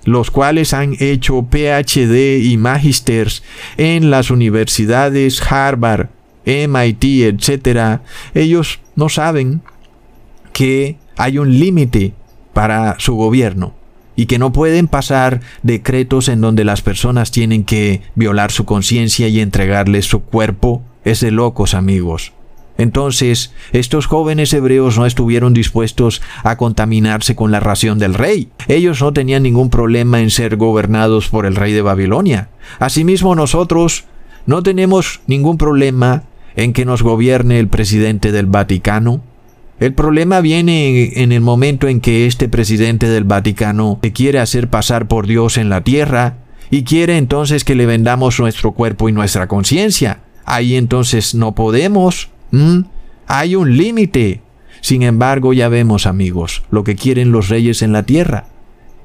los 0.07 0.31
cuales 0.31 0.73
han 0.73 0.95
hecho 1.01 1.47
PhD 1.51 2.39
y 2.41 2.55
magisters 2.55 3.43
en 3.75 4.09
las 4.09 4.31
universidades 4.31 5.41
Harvard, 5.51 6.07
MIT, 6.45 7.03
etc., 7.03 7.99
ellos 8.33 8.79
no 8.95 9.09
saben 9.09 9.61
que 10.53 10.95
hay 11.17 11.39
un 11.39 11.59
límite 11.59 12.13
para 12.53 12.95
su 12.99 13.15
gobierno 13.15 13.73
y 14.15 14.27
que 14.27 14.39
no 14.39 14.53
pueden 14.53 14.87
pasar 14.87 15.41
decretos 15.61 16.29
en 16.29 16.39
donde 16.39 16.63
las 16.63 16.81
personas 16.81 17.31
tienen 17.31 17.65
que 17.65 18.01
violar 18.15 18.53
su 18.53 18.63
conciencia 18.63 19.27
y 19.27 19.41
entregarles 19.41 20.05
su 20.05 20.21
cuerpo. 20.21 20.83
Es 21.03 21.19
de 21.19 21.31
locos, 21.31 21.73
amigos. 21.73 22.31
Entonces, 22.77 23.53
estos 23.71 24.05
jóvenes 24.05 24.53
hebreos 24.53 24.97
no 24.97 25.05
estuvieron 25.05 25.53
dispuestos 25.53 26.21
a 26.43 26.57
contaminarse 26.57 27.35
con 27.35 27.51
la 27.51 27.59
ración 27.59 27.99
del 27.99 28.13
rey. 28.13 28.49
Ellos 28.67 29.01
no 29.01 29.13
tenían 29.13 29.43
ningún 29.43 29.69
problema 29.69 30.21
en 30.21 30.29
ser 30.29 30.57
gobernados 30.57 31.29
por 31.29 31.45
el 31.45 31.55
rey 31.55 31.73
de 31.73 31.81
Babilonia. 31.81 32.49
Asimismo, 32.79 33.35
nosotros 33.35 34.05
no 34.45 34.63
tenemos 34.63 35.21
ningún 35.27 35.57
problema 35.57 36.23
en 36.55 36.73
que 36.73 36.85
nos 36.85 37.03
gobierne 37.03 37.59
el 37.59 37.67
presidente 37.67 38.31
del 38.31 38.45
Vaticano. 38.45 39.21
El 39.79 39.93
problema 39.93 40.41
viene 40.41 41.21
en 41.21 41.31
el 41.31 41.41
momento 41.41 41.87
en 41.87 42.01
que 42.01 42.25
este 42.25 42.49
presidente 42.49 43.07
del 43.07 43.25
Vaticano 43.25 43.99
se 44.01 44.11
quiere 44.11 44.39
hacer 44.39 44.69
pasar 44.69 45.07
por 45.07 45.27
Dios 45.27 45.57
en 45.57 45.69
la 45.69 45.81
tierra 45.81 46.37
y 46.71 46.83
quiere 46.83 47.17
entonces 47.17 47.63
que 47.63 47.75
le 47.75 47.85
vendamos 47.85 48.39
nuestro 48.39 48.71
cuerpo 48.71 49.07
y 49.07 49.11
nuestra 49.11 49.47
conciencia. 49.47 50.21
Ahí 50.45 50.75
entonces 50.75 51.35
no 51.35 51.53
podemos. 51.53 52.29
Hay 53.27 53.55
un 53.55 53.77
límite. 53.77 54.41
Sin 54.81 55.03
embargo, 55.03 55.53
ya 55.53 55.69
vemos, 55.69 56.05
amigos, 56.05 56.63
lo 56.71 56.83
que 56.83 56.95
quieren 56.95 57.31
los 57.31 57.49
reyes 57.49 57.81
en 57.81 57.91
la 57.91 58.03
tierra. 58.03 58.45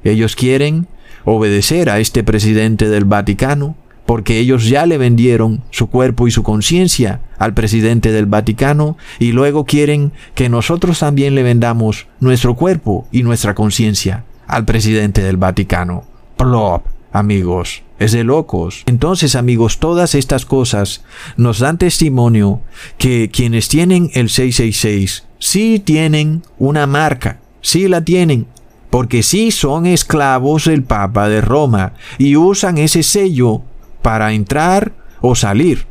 Ellos 0.03 0.35
quieren 0.35 0.87
obedecer 1.25 1.89
a 1.89 1.99
este 1.99 2.23
presidente 2.23 2.89
del 2.89 3.05
Vaticano, 3.05 3.75
porque 4.05 4.39
ellos 4.39 4.67
ya 4.67 4.85
le 4.85 4.97
vendieron 4.97 5.63
su 5.71 5.87
cuerpo 5.87 6.27
y 6.27 6.31
su 6.31 6.43
conciencia 6.43 7.21
al 7.37 7.53
presidente 7.53 8.11
del 8.11 8.25
Vaticano 8.25 8.97
y 9.19 9.31
luego 9.31 9.65
quieren 9.65 10.11
que 10.35 10.49
nosotros 10.49 10.99
también 10.99 11.35
le 11.35 11.43
vendamos 11.43 12.07
nuestro 12.19 12.55
cuerpo 12.55 13.07
y 13.11 13.23
nuestra 13.23 13.55
conciencia 13.55 14.25
al 14.47 14.65
presidente 14.65 15.21
del 15.21 15.37
Vaticano. 15.37 16.03
Plop, 16.35 16.85
amigos, 17.13 17.82
es 18.03 18.11
de 18.11 18.23
locos. 18.23 18.83
Entonces, 18.85 19.35
amigos, 19.35 19.79
todas 19.79 20.15
estas 20.15 20.45
cosas 20.45 21.03
nos 21.37 21.59
dan 21.59 21.77
testimonio 21.77 22.61
que 22.97 23.29
quienes 23.31 23.67
tienen 23.69 24.09
el 24.13 24.29
666 24.29 25.23
sí 25.39 25.81
tienen 25.83 26.43
una 26.57 26.87
marca, 26.87 27.39
sí 27.61 27.87
la 27.87 28.03
tienen, 28.03 28.47
porque 28.89 29.23
sí 29.23 29.51
son 29.51 29.85
esclavos 29.85 30.65
del 30.65 30.83
Papa 30.83 31.27
de 31.27 31.41
Roma 31.41 31.93
y 32.17 32.35
usan 32.35 32.77
ese 32.77 33.03
sello 33.03 33.61
para 34.01 34.33
entrar 34.33 34.93
o 35.19 35.35
salir, 35.35 35.85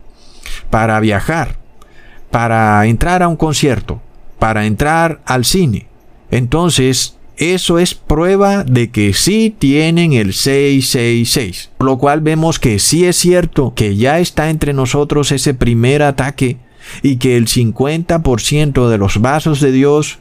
para 0.71 1.01
viajar, 1.01 1.57
para 2.31 2.87
entrar 2.87 3.23
a 3.23 3.29
un 3.29 3.37
concierto, 3.37 4.01
para 4.39 4.67
entrar 4.67 5.21
al 5.27 5.45
cine. 5.45 5.89
Entonces, 6.31 7.17
eso 7.43 7.79
es 7.79 7.95
prueba 7.95 8.63
de 8.63 8.91
que 8.91 9.15
sí 9.15 9.55
tienen 9.59 10.13
el 10.13 10.33
666. 10.33 11.71
Por 11.77 11.87
lo 11.87 11.99
cual 11.99 12.21
vemos 12.21 12.59
que 12.59 12.79
sí 12.79 13.05
es 13.05 13.17
cierto 13.17 13.75
que 13.75 13.97
ya 13.97 14.21
está 14.21 14.49
entre 14.51 14.73
nosotros 14.73 15.33
ese 15.33 15.53
primer 15.53 16.03
ataque 16.03 16.59
y 17.03 17.17
que 17.17 17.37
el 17.37 17.47
50% 17.47 18.89
de 18.89 18.99
los 18.99 19.21
vasos 19.21 19.61
de 19.61 19.73
Dios 19.73 20.19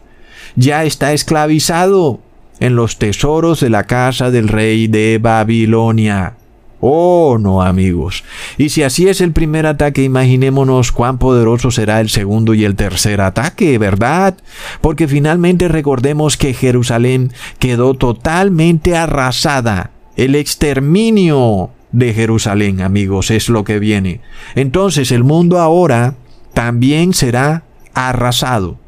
ya 0.55 0.83
está 0.83 1.13
esclavizado 1.13 2.19
en 2.59 2.75
los 2.75 2.97
tesoros 2.97 3.59
de 3.59 3.69
la 3.69 3.85
casa 3.85 4.31
del 4.31 4.47
rey 4.47 4.87
de 4.87 5.19
Babilonia. 5.21 6.37
Oh, 6.83 7.37
no, 7.39 7.61
amigos. 7.61 8.23
Y 8.57 8.69
si 8.69 8.81
así 8.81 9.07
es 9.07 9.21
el 9.21 9.33
primer 9.33 9.67
ataque, 9.67 10.03
imaginémonos 10.03 10.91
cuán 10.91 11.19
poderoso 11.19 11.69
será 11.69 12.01
el 12.01 12.09
segundo 12.09 12.55
y 12.55 12.65
el 12.65 12.75
tercer 12.75 13.21
ataque, 13.21 13.77
¿verdad? 13.77 14.35
Porque 14.81 15.07
finalmente 15.07 15.67
recordemos 15.67 16.37
que 16.37 16.55
Jerusalén 16.55 17.31
quedó 17.59 17.93
totalmente 17.93 18.97
arrasada. 18.97 19.91
El 20.17 20.33
exterminio 20.33 21.69
de 21.91 22.15
Jerusalén, 22.15 22.81
amigos, 22.81 23.29
es 23.29 23.47
lo 23.47 23.63
que 23.63 23.77
viene. 23.77 24.21
Entonces 24.55 25.11
el 25.11 25.23
mundo 25.23 25.59
ahora 25.59 26.15
también 26.55 27.13
será 27.13 27.63
arrasado 27.93 28.79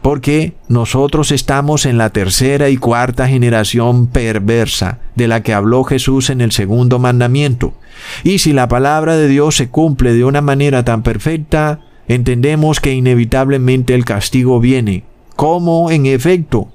porque 0.00 0.54
nosotros 0.68 1.32
estamos 1.32 1.86
en 1.86 1.98
la 1.98 2.10
tercera 2.10 2.70
y 2.70 2.76
cuarta 2.76 3.28
generación 3.28 4.06
perversa 4.06 5.00
de 5.14 5.28
la 5.28 5.42
que 5.42 5.52
habló 5.52 5.84
Jesús 5.84 6.30
en 6.30 6.40
el 6.40 6.52
segundo 6.52 6.98
mandamiento. 6.98 7.74
Y 8.24 8.38
si 8.38 8.52
la 8.52 8.68
palabra 8.68 9.16
de 9.16 9.28
Dios 9.28 9.56
se 9.56 9.68
cumple 9.68 10.14
de 10.14 10.24
una 10.24 10.40
manera 10.40 10.84
tan 10.84 11.02
perfecta, 11.02 11.80
entendemos 12.08 12.80
que 12.80 12.92
inevitablemente 12.92 13.94
el 13.94 14.04
castigo 14.04 14.60
viene, 14.60 15.04
como 15.36 15.90
en 15.90 16.06
efecto. 16.06 16.68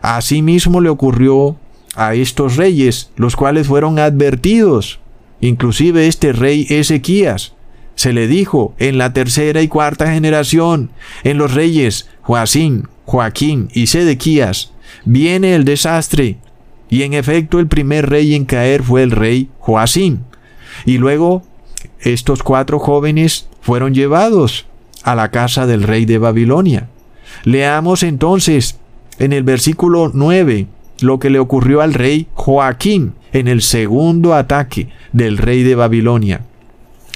Asimismo 0.00 0.80
le 0.80 0.90
ocurrió 0.90 1.56
a 1.96 2.14
estos 2.14 2.56
reyes, 2.56 3.10
los 3.16 3.36
cuales 3.36 3.66
fueron 3.66 3.98
advertidos, 3.98 5.00
inclusive 5.40 6.06
este 6.06 6.32
rey 6.32 6.66
Ezequías, 6.68 7.54
se 7.94 8.12
le 8.12 8.26
dijo 8.26 8.74
en 8.78 8.98
la 8.98 9.12
tercera 9.12 9.62
y 9.62 9.68
cuarta 9.68 10.12
generación, 10.12 10.90
en 11.22 11.38
los 11.38 11.54
reyes 11.54 12.08
Joacín, 12.22 12.88
Joaquín 13.04 13.68
y 13.72 13.86
Sedequías, 13.86 14.72
viene 15.04 15.54
el 15.54 15.64
desastre. 15.64 16.38
Y 16.90 17.02
en 17.02 17.14
efecto 17.14 17.58
el 17.58 17.66
primer 17.66 18.08
rey 18.08 18.34
en 18.34 18.44
caer 18.44 18.82
fue 18.82 19.02
el 19.02 19.10
rey 19.10 19.48
Joacín. 19.58 20.24
Y 20.84 20.98
luego 20.98 21.42
estos 22.00 22.42
cuatro 22.42 22.78
jóvenes 22.78 23.48
fueron 23.60 23.94
llevados 23.94 24.66
a 25.02 25.14
la 25.14 25.30
casa 25.30 25.66
del 25.66 25.82
rey 25.82 26.04
de 26.04 26.18
Babilonia. 26.18 26.88
Leamos 27.44 28.02
entonces 28.02 28.78
en 29.18 29.32
el 29.32 29.42
versículo 29.42 30.10
9 30.12 30.66
lo 31.00 31.18
que 31.18 31.30
le 31.30 31.38
ocurrió 31.38 31.80
al 31.80 31.94
rey 31.94 32.28
Joaquín 32.34 33.14
en 33.32 33.48
el 33.48 33.62
segundo 33.62 34.34
ataque 34.34 34.88
del 35.12 35.38
rey 35.38 35.62
de 35.62 35.74
Babilonia 35.74 36.42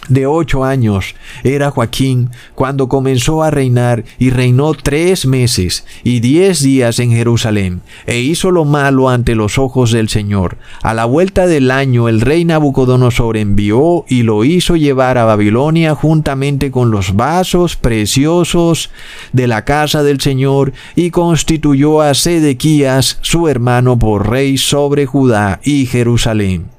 de 0.09 0.27
ocho 0.27 0.65
años 0.65 1.15
era 1.45 1.71
Joaquín 1.71 2.31
cuando 2.55 2.89
comenzó 2.89 3.43
a 3.43 3.51
reinar 3.51 4.05
y 4.19 4.31
reinó 4.31 4.75
tres 4.75 5.27
meses 5.27 5.87
y 6.03 6.21
diez 6.21 6.63
días 6.63 6.99
en 6.99 7.13
Jerusalén 7.13 7.83
e 8.07 8.21
hizo 8.21 8.51
lo 8.51 8.65
malo 8.65 9.09
ante 9.09 9.35
los 9.35 9.59
ojos 9.59 9.93
del 9.93 10.09
Señor. 10.09 10.59
A 10.83 10.95
la 10.95 11.05
vuelta 11.05 11.47
del 11.47 11.71
año 11.71 12.09
el 12.09 12.21
rey 12.21 12.45
Nabucodonosor 12.45 13.37
envió 13.37 14.05
y 14.09 14.23
lo 14.23 14.45
hizo 14.45 14.77
llevar 14.77 15.19
a 15.19 15.25
Babilonia 15.25 15.95
juntamente 15.95 16.71
con 16.71 16.91
los 16.91 17.15
vasos 17.17 17.77
preciosos 17.77 18.91
de 19.33 19.47
la 19.47 19.65
casa 19.65 20.03
del 20.03 20.21
Señor 20.21 20.73
y 20.97 21.11
constituyó 21.11 22.01
a 22.01 22.15
Sedequías 22.15 23.19
su 23.23 23.49
hermano 23.49 23.99
por 23.99 24.29
rey 24.31 24.59
sobre 24.59 25.07
Judá 25.07 25.61
y 25.63 25.87
Jerusalén. 25.87 26.78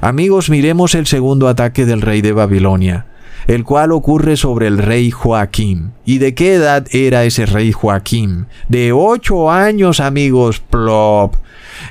Amigos, 0.00 0.50
miremos 0.50 0.94
el 0.94 1.06
segundo 1.06 1.48
ataque 1.48 1.86
del 1.86 2.00
rey 2.00 2.22
de 2.22 2.32
Babilonia, 2.32 3.06
el 3.46 3.64
cual 3.64 3.92
ocurre 3.92 4.36
sobre 4.36 4.66
el 4.66 4.78
rey 4.78 5.10
Joaquín. 5.10 5.92
¿Y 6.04 6.18
de 6.18 6.34
qué 6.34 6.54
edad 6.54 6.86
era 6.90 7.24
ese 7.24 7.46
rey 7.46 7.72
Joaquín? 7.72 8.46
De 8.68 8.92
ocho 8.92 9.50
años, 9.50 10.00
amigos, 10.00 10.60
plop. 10.60 11.34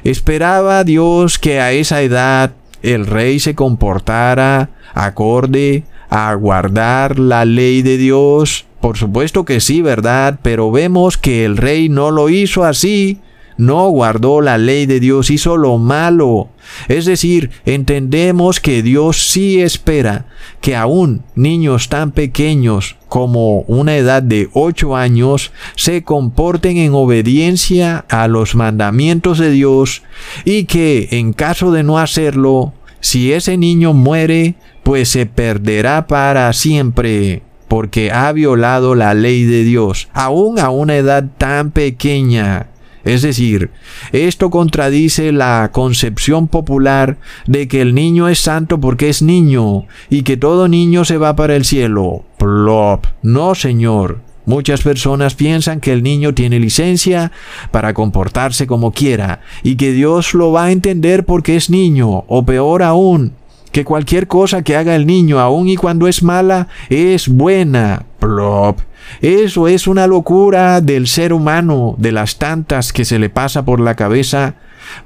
Esperaba 0.03 0.83
Dios 0.83 1.39
que 1.39 1.59
a 1.59 1.71
esa 1.71 2.01
edad 2.01 2.53
el 2.81 3.05
rey 3.05 3.39
se 3.39 3.55
comportara 3.55 4.69
acorde 4.93 5.83
a 6.09 6.33
guardar 6.33 7.19
la 7.19 7.45
ley 7.45 7.81
de 7.81 7.97
Dios. 7.97 8.65
Por 8.81 8.97
supuesto 8.97 9.45
que 9.45 9.59
sí, 9.59 9.81
¿verdad? 9.81 10.39
Pero 10.41 10.71
vemos 10.71 11.17
que 11.17 11.45
el 11.45 11.57
rey 11.57 11.87
no 11.87 12.11
lo 12.11 12.29
hizo 12.29 12.63
así 12.65 13.19
no 13.61 13.89
guardó 13.89 14.41
la 14.41 14.57
ley 14.57 14.87
de 14.87 14.99
Dios, 14.99 15.29
hizo 15.29 15.55
lo 15.55 15.77
malo. 15.77 16.49
Es 16.87 17.05
decir, 17.05 17.51
entendemos 17.63 18.59
que 18.59 18.81
Dios 18.81 19.29
sí 19.29 19.61
espera 19.61 20.25
que 20.61 20.75
aún 20.75 21.21
niños 21.35 21.87
tan 21.87 22.11
pequeños 22.11 22.97
como 23.07 23.59
una 23.61 23.95
edad 23.97 24.23
de 24.23 24.49
ocho 24.53 24.95
años 24.95 25.51
se 25.75 26.03
comporten 26.03 26.77
en 26.77 26.95
obediencia 26.95 28.03
a 28.09 28.27
los 28.27 28.55
mandamientos 28.55 29.37
de 29.37 29.51
Dios 29.51 30.01
y 30.43 30.63
que 30.63 31.09
en 31.11 31.31
caso 31.31 31.71
de 31.71 31.83
no 31.83 31.99
hacerlo, 31.99 32.73
si 32.99 33.31
ese 33.31 33.57
niño 33.57 33.93
muere, 33.93 34.55
pues 34.81 35.09
se 35.09 35.27
perderá 35.27 36.07
para 36.07 36.51
siempre 36.53 37.43
porque 37.67 38.11
ha 38.11 38.31
violado 38.31 38.95
la 38.95 39.13
ley 39.13 39.45
de 39.45 39.63
Dios, 39.63 40.09
aún 40.13 40.57
a 40.57 40.71
una 40.71 40.97
edad 40.97 41.25
tan 41.37 41.69
pequeña. 41.69 42.70
Es 43.03 43.21
decir, 43.21 43.71
esto 44.11 44.49
contradice 44.49 45.31
la 45.31 45.69
concepción 45.71 46.47
popular 46.47 47.17
de 47.47 47.67
que 47.67 47.81
el 47.81 47.95
niño 47.95 48.27
es 48.27 48.39
santo 48.39 48.79
porque 48.79 49.09
es 49.09 49.21
niño 49.21 49.85
y 50.09 50.23
que 50.23 50.37
todo 50.37 50.67
niño 50.67 51.05
se 51.05 51.17
va 51.17 51.35
para 51.35 51.55
el 51.55 51.65
cielo. 51.65 52.23
Plop. 52.37 53.05
No, 53.23 53.55
señor. 53.55 54.19
Muchas 54.45 54.81
personas 54.81 55.35
piensan 55.35 55.79
que 55.79 55.93
el 55.93 56.01
niño 56.01 56.33
tiene 56.33 56.59
licencia 56.59 57.31
para 57.69 57.93
comportarse 57.93 58.65
como 58.65 58.91
quiera 58.91 59.41
y 59.61 59.75
que 59.75 59.91
Dios 59.91 60.33
lo 60.33 60.51
va 60.51 60.65
a 60.65 60.71
entender 60.71 61.25
porque 61.25 61.55
es 61.55 61.69
niño, 61.69 62.25
o 62.27 62.43
peor 62.43 62.81
aún, 62.81 63.33
que 63.71 63.85
cualquier 63.85 64.27
cosa 64.27 64.63
que 64.63 64.75
haga 64.75 64.95
el 64.95 65.05
niño, 65.05 65.39
aun 65.39 65.67
y 65.67 65.75
cuando 65.75 66.07
es 66.07 66.23
mala, 66.23 66.67
es 66.89 67.27
buena. 67.27 68.05
Plop. 68.19 68.79
Eso 69.21 69.67
es 69.67 69.87
una 69.87 70.07
locura 70.07 70.81
del 70.81 71.07
ser 71.07 71.33
humano, 71.33 71.95
de 71.97 72.11
las 72.11 72.37
tantas 72.37 72.93
que 72.93 73.05
se 73.05 73.19
le 73.19 73.29
pasa 73.29 73.65
por 73.65 73.79
la 73.79 73.95
cabeza, 73.95 74.55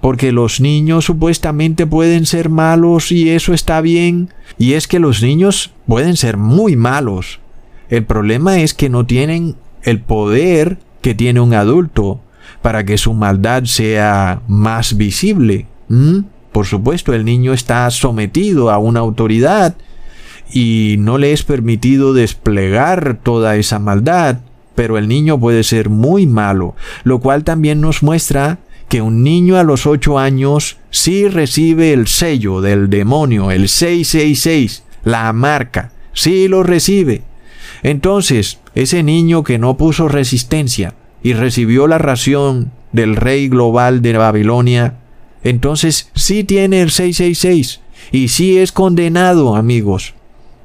porque 0.02 0.32
los 0.32 0.60
niños 0.60 1.06
supuestamente 1.06 1.86
pueden 1.88 2.26
ser 2.26 2.50
malos 2.50 3.12
y 3.12 3.30
eso 3.30 3.54
está 3.54 3.82
bien, 3.82 4.30
y 4.58 4.74
es 4.74 4.88
que 4.88 5.00
los 5.00 5.22
niños 5.22 5.72
pueden 5.88 6.18
ser 6.18 6.38
muy 6.38 6.76
malos. 6.76 7.40
El 7.90 8.04
problema 8.04 8.60
es 8.60 8.74
que 8.74 8.90
no 8.90 9.06
tienen 9.06 9.56
el 9.84 10.02
poder 10.02 10.78
que 11.02 11.14
tiene 11.14 11.40
un 11.40 11.54
adulto 11.54 12.20
para 12.62 12.84
que 12.84 12.98
su 12.98 13.14
maldad 13.14 13.66
sea 13.66 14.42
más 14.48 14.98
visible. 14.98 15.68
Por 16.56 16.66
supuesto, 16.66 17.14
el 17.14 17.26
niño 17.26 17.52
está 17.52 17.92
sometido 17.92 18.72
a 18.72 18.78
una 18.78 19.02
autoridad 19.02 19.76
y 20.50 20.96
no 21.00 21.18
le 21.18 21.34
es 21.34 21.44
permitido 21.44 22.14
desplegar 22.14 23.20
toda 23.22 23.58
esa 23.58 23.78
maldad, 23.78 24.38
pero 24.74 24.98
el 24.98 25.10
niño 25.10 25.38
puede 25.38 25.66
ser 25.66 25.90
muy 25.90 26.28
malo, 26.28 26.74
lo 27.04 27.20
cual 27.20 27.44
también 27.44 27.82
nos 27.82 28.04
muestra 28.04 28.60
que 28.88 29.02
un 29.02 29.22
niño 29.22 29.58
a 29.58 29.66
los 29.66 29.86
ocho 29.86 30.18
años 30.18 30.78
sí 30.92 31.28
recibe 31.28 31.92
el 31.92 32.08
sello 32.08 32.62
del 32.62 32.90
demonio, 32.90 33.52
el 33.52 33.68
666, 33.68 34.84
la 35.04 35.34
marca, 35.34 35.92
sí 36.14 36.48
lo 36.48 36.64
recibe. 36.64 37.24
Entonces, 37.84 38.60
ese 38.76 39.04
niño 39.04 39.44
que 39.44 39.60
no 39.60 39.76
puso 39.76 40.08
resistencia 40.08 40.94
y 41.22 41.34
recibió 41.34 41.86
la 41.88 41.98
ración 41.98 42.72
del 42.94 43.18
rey 43.18 43.50
global 43.50 44.02
de 44.02 44.18
Babilonia, 44.18 45.00
entonces 45.46 46.10
sí 46.16 46.44
tiene 46.44 46.82
el 46.82 46.90
666 46.90 47.80
y 48.12 48.30
sí 48.30 48.58
es 48.58 48.72
condenado, 48.72 49.56
amigos. 49.56 50.16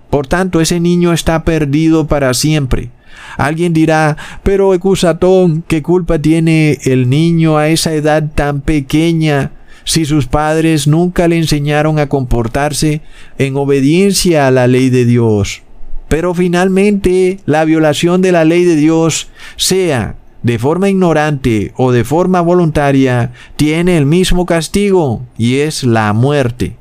Por 0.08 0.26
tanto, 0.26 0.60
ese 0.60 0.80
niño 0.80 1.12
está 1.12 1.44
perdido 1.44 2.06
para 2.06 2.32
siempre. 2.32 2.90
Alguien 3.36 3.74
dirá, 3.74 4.16
pero 4.42 4.72
Ecusatón, 4.72 5.62
¿qué 5.68 5.82
culpa 5.82 6.18
tiene 6.18 6.78
el 6.84 7.10
niño 7.10 7.58
a 7.58 7.68
esa 7.68 7.92
edad 7.92 8.24
tan 8.34 8.62
pequeña 8.62 9.52
si 9.84 10.06
sus 10.06 10.26
padres 10.26 10.86
nunca 10.86 11.28
le 11.28 11.36
enseñaron 11.36 11.98
a 11.98 12.08
comportarse 12.08 13.02
en 13.36 13.56
obediencia 13.56 14.46
a 14.46 14.50
la 14.50 14.66
ley 14.66 14.88
de 14.88 15.04
Dios? 15.04 15.60
Pero 16.08 16.34
finalmente 16.34 17.38
la 17.44 17.66
violación 17.66 18.22
de 18.22 18.32
la 18.32 18.46
ley 18.46 18.64
de 18.64 18.76
Dios, 18.76 19.28
sea 19.56 20.16
de 20.42 20.58
forma 20.58 20.88
ignorante 20.88 21.72
o 21.76 21.92
de 21.92 22.04
forma 22.04 22.40
voluntaria, 22.40 23.32
tiene 23.56 23.96
el 23.96 24.06
mismo 24.06 24.46
castigo 24.46 25.22
y 25.36 25.58
es 25.58 25.84
la 25.84 26.12
muerte. 26.12 26.76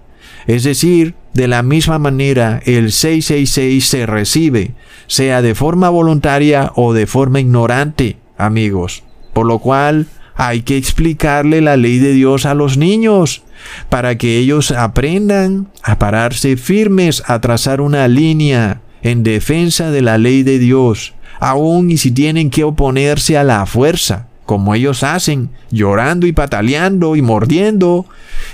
Es 0.48 0.64
decir, 0.64 1.16
de 1.34 1.48
la 1.48 1.62
misma 1.62 2.00
manera 2.00 2.62
el 2.66 2.92
666 2.92 3.86
se 3.86 4.06
recibe, 4.06 4.72
sea 5.08 5.42
de 5.42 5.56
forma 5.56 5.90
voluntaria 5.90 6.72
o 6.76 6.94
de 6.94 7.08
forma 7.08 7.40
ignorante, 7.40 8.18
amigos. 8.38 9.04
Por 9.34 9.46
lo 9.46 9.60
cual 9.60 10.08
hay 10.36 10.62
que 10.62 10.78
explicarle 10.78 11.62
la 11.62 11.78
ley 11.78 12.00
de 12.00 12.14
Dios 12.14 12.46
a 12.46 12.54
los 12.54 12.78
niños, 12.78 13.44
para 13.90 14.18
que 14.18 14.38
ellos 14.38 14.72
aprendan 14.72 15.68
a 15.84 16.00
pararse 16.00 16.56
firmes, 16.56 17.24
a 17.28 17.42
trazar 17.42 17.82
una 17.82 18.08
línea 18.08 18.82
en 19.02 19.24
defensa 19.24 19.92
de 19.92 20.02
la 20.02 20.18
ley 20.18 20.44
de 20.44 20.60
Dios 20.60 21.14
aun 21.40 21.92
y 21.92 21.98
si 21.98 22.12
tienen 22.12 22.50
que 22.50 22.64
oponerse 22.64 23.38
a 23.38 23.44
la 23.44 23.66
fuerza, 23.66 24.28
como 24.46 24.74
ellos 24.76 25.04
hacen, 25.04 25.50
llorando 25.72 26.28
y 26.28 26.32
pataleando 26.32 27.16
y 27.16 27.22
mordiendo, 27.22 28.06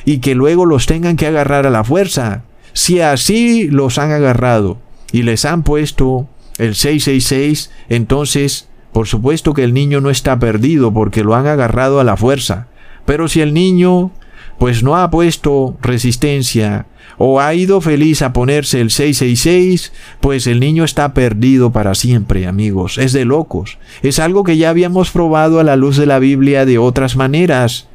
y 0.04 0.20
que 0.20 0.36
luego 0.36 0.66
los 0.66 0.86
tengan 0.86 1.16
que 1.16 1.28
agarrar 1.28 1.66
a 1.66 1.70
la 1.70 1.84
fuerza. 1.84 2.44
Si 2.74 3.00
así 3.00 3.70
los 3.70 3.98
han 3.98 4.12
agarrado 4.12 4.78
y 5.12 5.24
les 5.24 5.46
han 5.46 5.64
puesto 5.64 6.28
el 6.58 6.76
666, 6.76 7.72
entonces, 7.90 8.68
por 8.92 9.08
supuesto 9.08 9.54
que 9.54 9.64
el 9.64 9.74
niño 9.74 10.02
no 10.02 10.10
está 10.10 10.38
perdido 10.40 10.94
porque 10.94 11.24
lo 11.24 11.36
han 11.36 11.48
agarrado 11.48 12.00
a 12.00 12.04
la 12.04 12.18
fuerza. 12.18 12.68
Pero 13.06 13.28
si 13.28 13.42
el 13.42 13.54
niño 13.54 14.12
pues 14.58 14.84
no 14.84 14.96
ha 14.98 15.10
puesto 15.10 15.78
resistencia 15.82 16.86
o 17.18 17.40
ha 17.40 17.54
ido 17.54 17.82
feliz 17.82 18.22
a 18.22 18.34
ponerse 18.34 18.82
el 18.82 18.92
666, 18.92 19.94
pues 20.20 20.48
el 20.48 20.60
niño 20.60 20.84
está 20.84 21.14
perdido 21.14 21.72
para 21.72 21.96
siempre, 21.96 22.48
amigos. 22.48 22.98
Es 22.98 23.14
de 23.14 23.26
locos. 23.26 23.78
Es 24.04 24.20
algo 24.20 24.44
que 24.44 24.58
ya 24.58 24.70
habíamos 24.70 25.12
probado 25.12 25.60
a 25.60 25.64
la 25.64 25.76
luz 25.76 25.98
de 25.98 26.06
la 26.06 26.20
Biblia 26.20 26.66
de 26.66 26.78
otras 26.78 27.16
maneras 27.16 27.88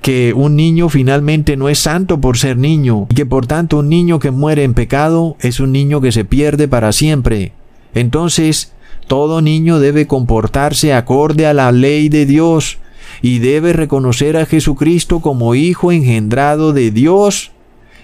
que 0.00 0.32
un 0.34 0.56
niño 0.56 0.88
finalmente 0.88 1.56
no 1.56 1.68
es 1.68 1.78
santo 1.78 2.20
por 2.20 2.38
ser 2.38 2.56
niño, 2.56 3.06
y 3.10 3.14
que 3.14 3.26
por 3.26 3.46
tanto 3.46 3.78
un 3.78 3.88
niño 3.88 4.18
que 4.18 4.30
muere 4.30 4.64
en 4.64 4.72
pecado 4.74 5.36
es 5.40 5.60
un 5.60 5.72
niño 5.72 6.00
que 6.00 6.12
se 6.12 6.24
pierde 6.24 6.68
para 6.68 6.92
siempre. 6.92 7.52
Entonces, 7.94 8.72
todo 9.08 9.42
niño 9.42 9.80
debe 9.80 10.06
comportarse 10.06 10.94
acorde 10.94 11.46
a 11.46 11.54
la 11.54 11.70
ley 11.70 12.08
de 12.08 12.24
Dios, 12.24 12.78
y 13.20 13.38
debe 13.38 13.72
reconocer 13.72 14.36
a 14.36 14.46
Jesucristo 14.46 15.20
como 15.20 15.54
Hijo 15.54 15.92
engendrado 15.92 16.72
de 16.72 16.90
Dios 16.90 17.52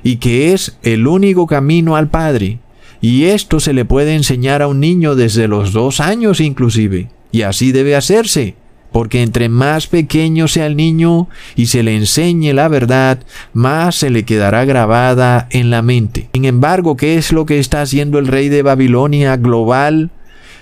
y 0.02 0.16
que 0.16 0.52
es 0.52 0.78
el 0.82 1.06
único 1.06 1.46
camino 1.46 1.96
al 1.96 2.08
Padre. 2.08 2.58
Y 3.00 3.24
esto 3.24 3.60
se 3.60 3.72
le 3.72 3.84
puede 3.84 4.14
enseñar 4.14 4.62
a 4.62 4.68
un 4.68 4.80
niño 4.80 5.14
desde 5.14 5.48
los 5.48 5.72
dos 5.72 6.00
años 6.00 6.40
inclusive. 6.40 7.08
Y 7.32 7.42
así 7.42 7.72
debe 7.72 7.96
hacerse, 7.96 8.56
porque 8.92 9.22
entre 9.22 9.48
más 9.48 9.86
pequeño 9.86 10.48
sea 10.48 10.66
el 10.66 10.76
niño 10.76 11.28
y 11.56 11.66
se 11.66 11.82
le 11.82 11.96
enseñe 11.96 12.52
la 12.52 12.68
verdad, 12.68 13.20
más 13.52 13.94
se 13.94 14.10
le 14.10 14.24
quedará 14.24 14.64
grabada 14.64 15.46
en 15.50 15.70
la 15.70 15.82
mente. 15.82 16.28
Sin 16.34 16.44
embargo, 16.44 16.96
¿qué 16.96 17.16
es 17.16 17.32
lo 17.32 17.46
que 17.46 17.58
está 17.58 17.82
haciendo 17.82 18.18
el 18.18 18.26
rey 18.26 18.48
de 18.48 18.62
Babilonia 18.62 19.36
global? 19.36 20.10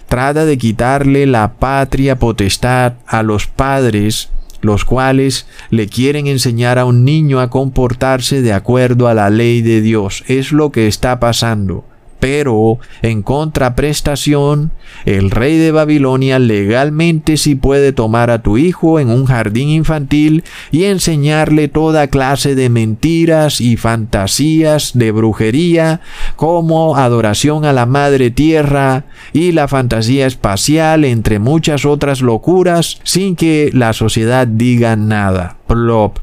Trata 0.09 0.45
de 0.45 0.57
quitarle 0.57 1.27
la 1.27 1.55
patria 1.55 2.19
potestad 2.19 2.95
a 3.07 3.23
los 3.23 3.47
padres 3.47 4.31
los 4.61 4.85
cuales 4.85 5.47
le 5.71 5.87
quieren 5.87 6.27
enseñar 6.27 6.79
a 6.79 6.85
un 6.85 7.05
niño 7.05 7.41
a 7.41 7.51
comportarse 7.51 8.43
de 8.43 8.53
acuerdo 8.53 9.09
a 9.09 9.15
la 9.15 9.31
ley 9.31 9.63
de 9.63 9.81
Dios. 9.81 10.25
Es 10.27 10.53
lo 10.53 10.73
que 10.73 10.87
está 10.87 11.21
pasando. 11.21 11.85
Pero, 12.21 12.79
en 13.03 13.23
contraprestación, 13.23 14.73
el 15.05 15.31
rey 15.31 15.57
de 15.57 15.71
Babilonia 15.71 16.39
legalmente 16.39 17.37
sí 17.37 17.55
puede 17.55 17.93
tomar 17.93 18.31
a 18.31 18.43
tu 18.43 18.59
hijo 18.59 18.99
en 18.99 19.09
un 19.11 19.27
jardín 19.27 19.69
infantil 19.69 20.43
y 20.73 20.85
enseñarle 20.85 21.69
toda 21.69 22.09
clase 22.09 22.57
de 22.57 22.71
mentiras 22.71 23.61
y 23.61 23.77
fantasías 23.77 24.99
de 24.99 25.13
brujería, 25.13 26.01
como 26.35 26.97
adoración 26.97 27.65
a 27.65 27.73
la 27.73 27.87
madre 27.87 28.31
tierra 28.31 29.05
y 29.33 29.53
la 29.53 29.69
fantasía 29.69 30.27
espacial, 30.27 31.05
entre 31.05 31.39
muchas 31.39 31.85
otras 31.85 32.21
locuras, 32.21 33.01
sin 33.05 33.37
que 33.37 33.71
la 33.73 33.93
sociedad 33.93 34.47
diga 34.47 34.97
nada. 34.97 35.57
Plop. 35.67 36.19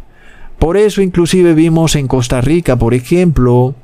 Por 0.59 0.77
eso 0.77 1.01
inclusive 1.01 1.53
vimos 1.53 1.95
en 1.95 2.07
Costa 2.07 2.41
Rica, 2.41 2.77
por 2.77 2.93
ejemplo, 2.93 3.75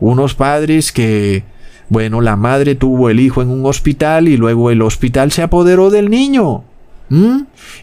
unos 0.00 0.34
padres 0.34 0.92
que, 0.92 1.44
bueno, 1.88 2.20
la 2.20 2.36
madre 2.36 2.74
tuvo 2.74 3.10
el 3.10 3.20
hijo 3.20 3.42
en 3.42 3.50
un 3.50 3.66
hospital 3.66 4.28
y 4.28 4.36
luego 4.36 4.70
el 4.70 4.82
hospital 4.82 5.30
se 5.32 5.42
apoderó 5.42 5.90
del 5.90 6.10
niño. 6.10 6.64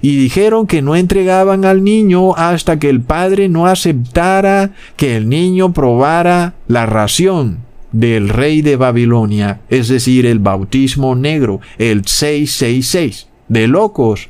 Y 0.01 0.15
dijeron 0.15 0.67
que 0.67 0.81
no 0.81 0.95
entregaban 0.95 1.65
al 1.65 1.83
niño 1.83 2.33
hasta 2.35 2.79
que 2.79 2.89
el 2.89 3.01
padre 3.01 3.49
no 3.49 3.67
aceptara 3.67 4.71
que 4.95 5.17
el 5.17 5.27
niño 5.27 5.73
probara 5.73 6.53
la 6.67 6.85
ración 6.85 7.59
del 7.91 8.29
rey 8.29 8.61
de 8.61 8.77
Babilonia, 8.77 9.59
es 9.69 9.89
decir, 9.89 10.25
el 10.25 10.39
bautismo 10.39 11.15
negro, 11.15 11.59
el 11.77 12.05
666, 12.05 13.27
de 13.49 13.67
locos. 13.67 14.29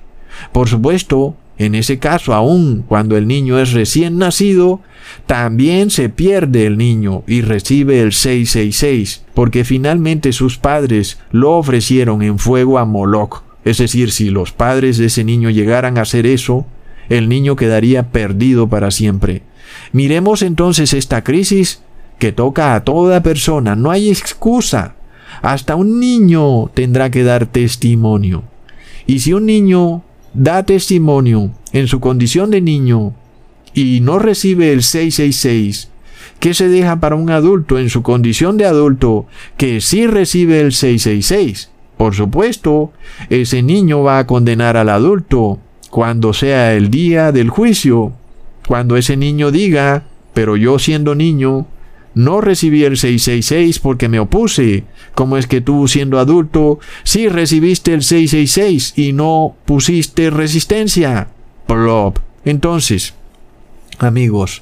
Por 0.51 0.67
supuesto, 0.67 1.35
en 1.57 1.75
ese 1.75 1.97
caso, 1.97 2.33
aun 2.33 2.83
cuando 2.87 3.17
el 3.17 3.27
niño 3.27 3.59
es 3.59 3.73
recién 3.73 4.17
nacido, 4.17 4.81
también 5.25 5.89
se 5.89 6.09
pierde 6.09 6.65
el 6.65 6.77
niño 6.77 7.23
y 7.27 7.41
recibe 7.41 8.01
el 8.01 8.13
666, 8.13 9.23
porque 9.33 9.63
finalmente 9.63 10.33
sus 10.33 10.57
padres 10.57 11.19
lo 11.31 11.53
ofrecieron 11.53 12.21
en 12.21 12.37
fuego 12.37 12.77
a 12.77 12.85
Moloch. 12.85 13.43
Es 13.65 13.79
decir, 13.79 14.11
si 14.11 14.29
los 14.29 14.51
padres 14.51 14.97
de 14.97 15.05
ese 15.05 15.23
niño 15.23 15.49
llegaran 15.49 15.97
a 15.97 16.01
hacer 16.01 16.25
eso, 16.25 16.65
el 17.09 17.27
niño 17.27 17.55
quedaría 17.55 18.11
perdido 18.11 18.67
para 18.67 18.91
siempre. 18.91 19.41
Miremos 19.91 20.41
entonces 20.41 20.93
esta 20.93 21.23
crisis 21.23 21.81
que 22.19 22.31
toca 22.31 22.75
a 22.75 22.83
toda 22.83 23.23
persona. 23.23 23.75
No 23.75 23.91
hay 23.91 24.09
excusa. 24.09 24.95
Hasta 25.41 25.75
un 25.75 25.99
niño 25.99 26.67
tendrá 26.73 27.11
que 27.11 27.23
dar 27.23 27.45
testimonio. 27.45 28.43
Y 29.05 29.19
si 29.19 29.33
un 29.33 29.45
niño 29.45 30.03
da 30.33 30.63
testimonio 30.63 31.51
en 31.73 31.87
su 31.87 31.99
condición 31.99 32.51
de 32.51 32.61
niño 32.61 33.13
y 33.73 33.99
no 34.01 34.19
recibe 34.19 34.71
el 34.73 34.83
666, 34.83 35.89
¿qué 36.39 36.53
se 36.53 36.67
deja 36.67 36.99
para 36.99 37.15
un 37.15 37.29
adulto 37.29 37.77
en 37.77 37.89
su 37.89 38.01
condición 38.01 38.57
de 38.57 38.65
adulto 38.65 39.27
que 39.57 39.81
sí 39.81 40.07
recibe 40.07 40.61
el 40.61 40.73
666? 40.73 41.69
Por 41.97 42.13
supuesto, 42.13 42.91
ese 43.29 43.63
niño 43.63 44.03
va 44.03 44.19
a 44.19 44.27
condenar 44.27 44.77
al 44.77 44.89
adulto 44.89 45.59
cuando 45.89 46.33
sea 46.33 46.73
el 46.73 46.91
día 46.91 47.31
del 47.31 47.49
juicio. 47.49 48.13
Cuando 48.67 48.97
ese 48.97 49.17
niño 49.17 49.51
diga, 49.51 50.03
pero 50.33 50.57
yo 50.57 50.77
siendo 50.77 51.15
niño, 51.15 51.65
no 52.13 52.41
recibí 52.41 52.83
el 52.83 52.97
666 52.97 53.79
porque 53.79 54.09
me 54.09 54.19
opuse. 54.19 54.83
¿Cómo 55.17 55.37
es 55.37 55.47
que 55.47 55.61
tú 55.61 55.87
siendo 55.87 56.19
adulto 56.19 56.77
sí 57.01 57.27
recibiste 57.27 57.91
el 57.91 58.03
666 58.03 58.93
y 58.97 59.13
no 59.13 59.55
pusiste 59.65 60.29
resistencia? 60.29 61.29
Plop. 61.65 62.19
Entonces, 62.45 63.15
amigos, 63.97 64.61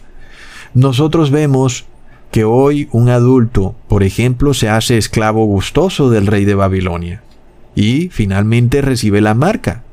nosotros 0.73 1.29
vemos 1.29 1.83
que 2.31 2.45
hoy 2.45 2.87
un 2.93 3.09
adulto, 3.09 3.75
por 3.89 4.01
ejemplo, 4.01 4.53
se 4.53 4.69
hace 4.69 4.97
esclavo 4.97 5.43
gustoso 5.43 6.09
del 6.09 6.25
rey 6.25 6.45
de 6.45 6.55
Babilonia 6.55 7.21
y 7.75 8.07
finalmente 8.07 8.81
recibe 8.81 9.19
la 9.19 9.33
marca, 9.33 9.83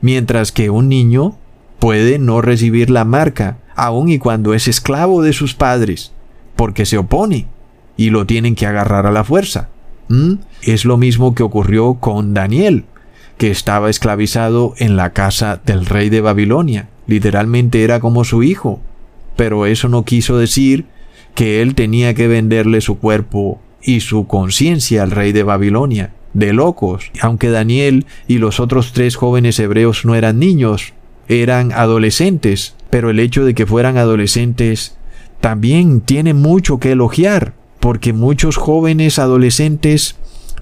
mientras 0.00 0.52
que 0.52 0.70
un 0.70 0.88
niño 0.88 1.36
puede 1.78 2.18
no 2.18 2.40
recibir 2.40 2.88
la 2.88 3.04
marca, 3.04 3.58
aun 3.76 4.08
y 4.08 4.18
cuando 4.18 4.54
es 4.54 4.68
esclavo 4.68 5.20
de 5.20 5.34
sus 5.34 5.52
padres, 5.52 6.12
porque 6.56 6.86
se 6.86 6.96
opone 6.96 7.46
y 7.98 8.08
lo 8.08 8.24
tienen 8.24 8.54
que 8.54 8.64
agarrar 8.64 9.04
a 9.04 9.12
la 9.12 9.22
fuerza. 9.22 9.68
¿Mm? 10.08 10.34
Es 10.62 10.84
lo 10.84 10.96
mismo 10.96 11.34
que 11.34 11.42
ocurrió 11.42 11.94
con 11.94 12.34
Daniel, 12.34 12.84
que 13.36 13.50
estaba 13.50 13.90
esclavizado 13.90 14.74
en 14.78 14.96
la 14.96 15.12
casa 15.12 15.60
del 15.64 15.86
rey 15.86 16.10
de 16.10 16.20
Babilonia. 16.20 16.88
Literalmente 17.06 17.84
era 17.84 18.00
como 18.00 18.24
su 18.24 18.42
hijo. 18.42 18.80
Pero 19.36 19.66
eso 19.66 19.88
no 19.88 20.04
quiso 20.04 20.36
decir 20.36 20.86
que 21.34 21.62
él 21.62 21.74
tenía 21.74 22.14
que 22.14 22.26
venderle 22.26 22.80
su 22.80 22.98
cuerpo 22.98 23.60
y 23.80 24.00
su 24.00 24.26
conciencia 24.26 25.04
al 25.04 25.12
rey 25.12 25.32
de 25.32 25.44
Babilonia. 25.44 26.12
De 26.34 26.52
locos. 26.52 27.10
Aunque 27.20 27.48
Daniel 27.48 28.06
y 28.26 28.38
los 28.38 28.60
otros 28.60 28.92
tres 28.92 29.16
jóvenes 29.16 29.58
hebreos 29.58 30.04
no 30.04 30.14
eran 30.14 30.38
niños, 30.38 30.92
eran 31.28 31.72
adolescentes. 31.72 32.74
Pero 32.90 33.10
el 33.10 33.20
hecho 33.20 33.44
de 33.44 33.54
que 33.54 33.66
fueran 33.66 33.96
adolescentes 33.96 34.96
también 35.40 36.00
tiene 36.00 36.34
mucho 36.34 36.78
que 36.78 36.92
elogiar, 36.92 37.54
porque 37.80 38.12
muchos 38.12 38.56
jóvenes 38.56 39.18
adolescentes 39.18 40.16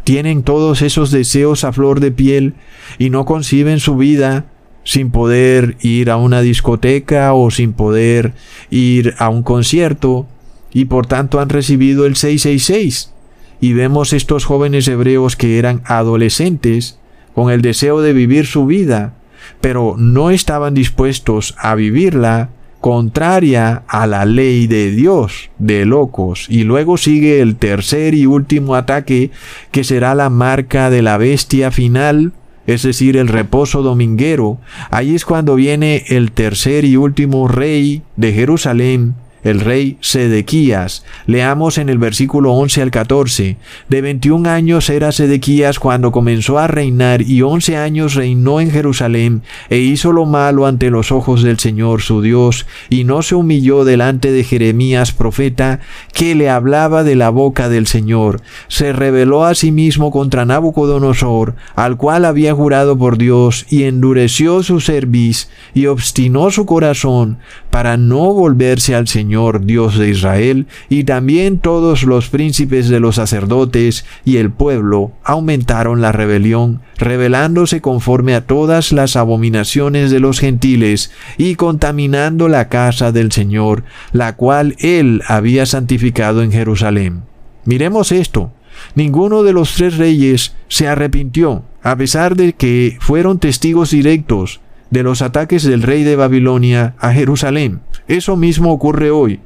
tienen 0.04 0.42
todos 0.42 0.82
esos 0.82 1.10
deseos 1.10 1.64
a 1.64 1.72
flor 1.72 2.00
de 2.00 2.12
piel 2.12 2.54
y 2.98 3.10
no 3.10 3.24
conciben 3.24 3.80
su 3.80 3.96
vida 3.96 4.46
sin 4.84 5.10
poder 5.10 5.76
ir 5.80 6.10
a 6.10 6.16
una 6.16 6.42
discoteca 6.42 7.34
o 7.34 7.50
sin 7.50 7.72
poder 7.72 8.32
ir 8.70 9.14
a 9.18 9.28
un 9.28 9.42
concierto 9.42 10.26
y 10.72 10.84
por 10.84 11.06
tanto 11.06 11.40
han 11.40 11.48
recibido 11.48 12.06
el 12.06 12.16
666. 12.16 13.12
Y 13.60 13.72
vemos 13.72 14.12
estos 14.12 14.44
jóvenes 14.44 14.86
hebreos 14.86 15.34
que 15.34 15.58
eran 15.58 15.82
adolescentes 15.86 16.98
con 17.34 17.50
el 17.50 17.62
deseo 17.62 18.00
de 18.00 18.12
vivir 18.12 18.46
su 18.46 18.66
vida, 18.66 19.14
pero 19.60 19.96
no 19.98 20.30
estaban 20.30 20.74
dispuestos 20.74 21.54
a 21.58 21.74
vivirla 21.74 22.50
contraria 22.86 23.82
a 23.88 24.06
la 24.06 24.24
ley 24.24 24.68
de 24.68 24.92
Dios, 24.92 25.50
de 25.58 25.84
locos. 25.84 26.46
Y 26.48 26.62
luego 26.62 26.96
sigue 26.96 27.40
el 27.40 27.56
tercer 27.56 28.14
y 28.14 28.26
último 28.26 28.76
ataque, 28.76 29.32
que 29.72 29.82
será 29.82 30.14
la 30.14 30.30
marca 30.30 30.88
de 30.88 31.02
la 31.02 31.18
bestia 31.18 31.72
final, 31.72 32.32
es 32.68 32.84
decir, 32.84 33.16
el 33.16 33.26
reposo 33.26 33.82
dominguero. 33.82 34.58
Ahí 34.92 35.16
es 35.16 35.24
cuando 35.24 35.56
viene 35.56 36.04
el 36.10 36.30
tercer 36.30 36.84
y 36.84 36.94
último 36.94 37.48
rey 37.48 38.02
de 38.14 38.32
Jerusalén, 38.32 39.16
el 39.46 39.60
rey 39.60 39.96
Sedequías. 40.00 41.04
Leamos 41.26 41.78
en 41.78 41.88
el 41.88 41.98
versículo 41.98 42.52
11 42.52 42.82
al 42.82 42.90
14. 42.90 43.56
De 43.88 44.00
21 44.00 44.50
años 44.50 44.90
era 44.90 45.12
Sedequías 45.12 45.78
cuando 45.78 46.10
comenzó 46.10 46.58
a 46.58 46.66
reinar 46.66 47.22
y 47.22 47.42
11 47.42 47.76
años 47.76 48.14
reinó 48.14 48.60
en 48.60 48.72
Jerusalén 48.72 49.42
e 49.70 49.78
hizo 49.78 50.12
lo 50.12 50.26
malo 50.26 50.66
ante 50.66 50.90
los 50.90 51.12
ojos 51.12 51.44
del 51.44 51.60
Señor 51.60 52.02
su 52.02 52.22
Dios 52.22 52.66
y 52.90 53.04
no 53.04 53.22
se 53.22 53.36
humilló 53.36 53.84
delante 53.84 54.32
de 54.32 54.42
Jeremías 54.42 55.12
profeta 55.12 55.78
que 56.12 56.34
le 56.34 56.50
hablaba 56.50 57.04
de 57.04 57.14
la 57.14 57.30
boca 57.30 57.68
del 57.68 57.86
Señor. 57.86 58.42
Se 58.66 58.92
rebeló 58.92 59.44
a 59.44 59.54
sí 59.54 59.70
mismo 59.70 60.10
contra 60.10 60.44
Nabucodonosor, 60.44 61.54
al 61.76 61.96
cual 61.96 62.24
había 62.24 62.52
jurado 62.52 62.98
por 62.98 63.16
Dios 63.16 63.64
y 63.70 63.84
endureció 63.84 64.64
su 64.64 64.80
cerviz 64.80 65.50
y 65.72 65.86
obstinó 65.86 66.50
su 66.50 66.66
corazón 66.66 67.38
para 67.70 67.96
no 67.96 68.32
volverse 68.32 68.94
al 68.94 69.06
Señor 69.06 69.35
Dios 69.64 69.98
de 69.98 70.08
Israel, 70.08 70.66
y 70.88 71.04
también 71.04 71.58
todos 71.58 72.02
los 72.02 72.28
príncipes 72.28 72.88
de 72.88 73.00
los 73.00 73.16
sacerdotes 73.16 74.04
y 74.24 74.36
el 74.38 74.50
pueblo 74.50 75.12
aumentaron 75.24 76.00
la 76.00 76.12
rebelión, 76.12 76.82
rebelándose 76.98 77.80
conforme 77.80 78.34
a 78.34 78.46
todas 78.46 78.92
las 78.92 79.16
abominaciones 79.16 80.10
de 80.10 80.20
los 80.20 80.40
gentiles 80.40 81.10
y 81.38 81.54
contaminando 81.54 82.48
la 82.48 82.68
casa 82.68 83.12
del 83.12 83.32
Señor, 83.32 83.84
la 84.12 84.36
cual 84.36 84.76
él 84.78 85.22
había 85.28 85.66
santificado 85.66 86.42
en 86.42 86.52
Jerusalén. 86.52 87.22
Miremos 87.64 88.12
esto. 88.12 88.52
Ninguno 88.94 89.42
de 89.42 89.52
los 89.52 89.74
tres 89.74 89.96
reyes 89.96 90.54
se 90.68 90.86
arrepintió, 90.86 91.64
a 91.82 91.96
pesar 91.96 92.36
de 92.36 92.52
que 92.52 92.98
fueron 93.00 93.38
testigos 93.38 93.90
directos 93.90 94.60
de 94.90 95.02
los 95.02 95.22
ataques 95.22 95.62
del 95.62 95.82
rey 95.82 96.04
de 96.04 96.16
Babilonia 96.16 96.94
a 96.98 97.12
Jerusalén. 97.12 97.80
Eso 98.08 98.36
mismo 98.36 98.72
ocurre 98.72 99.10
hoy. 99.10 99.40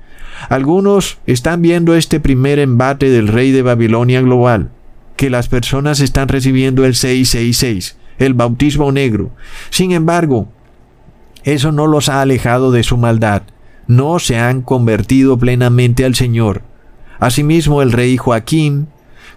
Algunos 0.48 1.18
están 1.26 1.62
viendo 1.62 1.94
este 1.94 2.20
primer 2.20 2.58
embate 2.58 3.10
del 3.10 3.28
rey 3.28 3.50
de 3.50 3.62
Babilonia 3.62 4.20
global, 4.22 4.70
que 5.16 5.30
las 5.30 5.48
personas 5.48 6.00
están 6.00 6.28
recibiendo 6.28 6.84
el 6.84 6.94
666, 6.94 7.96
el 8.18 8.34
bautismo 8.34 8.90
negro. 8.92 9.30
Sin 9.70 9.92
embargo, 9.92 10.48
eso 11.44 11.72
no 11.72 11.86
los 11.86 12.08
ha 12.08 12.20
alejado 12.20 12.72
de 12.72 12.82
su 12.82 12.96
maldad. 12.96 13.42
No 13.86 14.18
se 14.18 14.38
han 14.38 14.62
convertido 14.62 15.38
plenamente 15.38 16.04
al 16.04 16.14
Señor. 16.14 16.62
Asimismo, 17.18 17.82
el 17.82 17.92
rey 17.92 18.16
Joaquín 18.16 18.88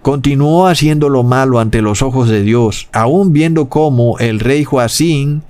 continuó 0.02 0.68
haciendo 0.68 1.10
lo 1.10 1.24
malo 1.24 1.60
ante 1.60 1.82
los 1.82 2.02
ojos 2.02 2.30
de 2.30 2.44
Dios, 2.44 2.90
aun 2.92 3.34
viendo 3.34 3.70
cómo 3.70 4.20
el 4.20 4.40
rey 4.40 4.64
Joacín 4.64 5.44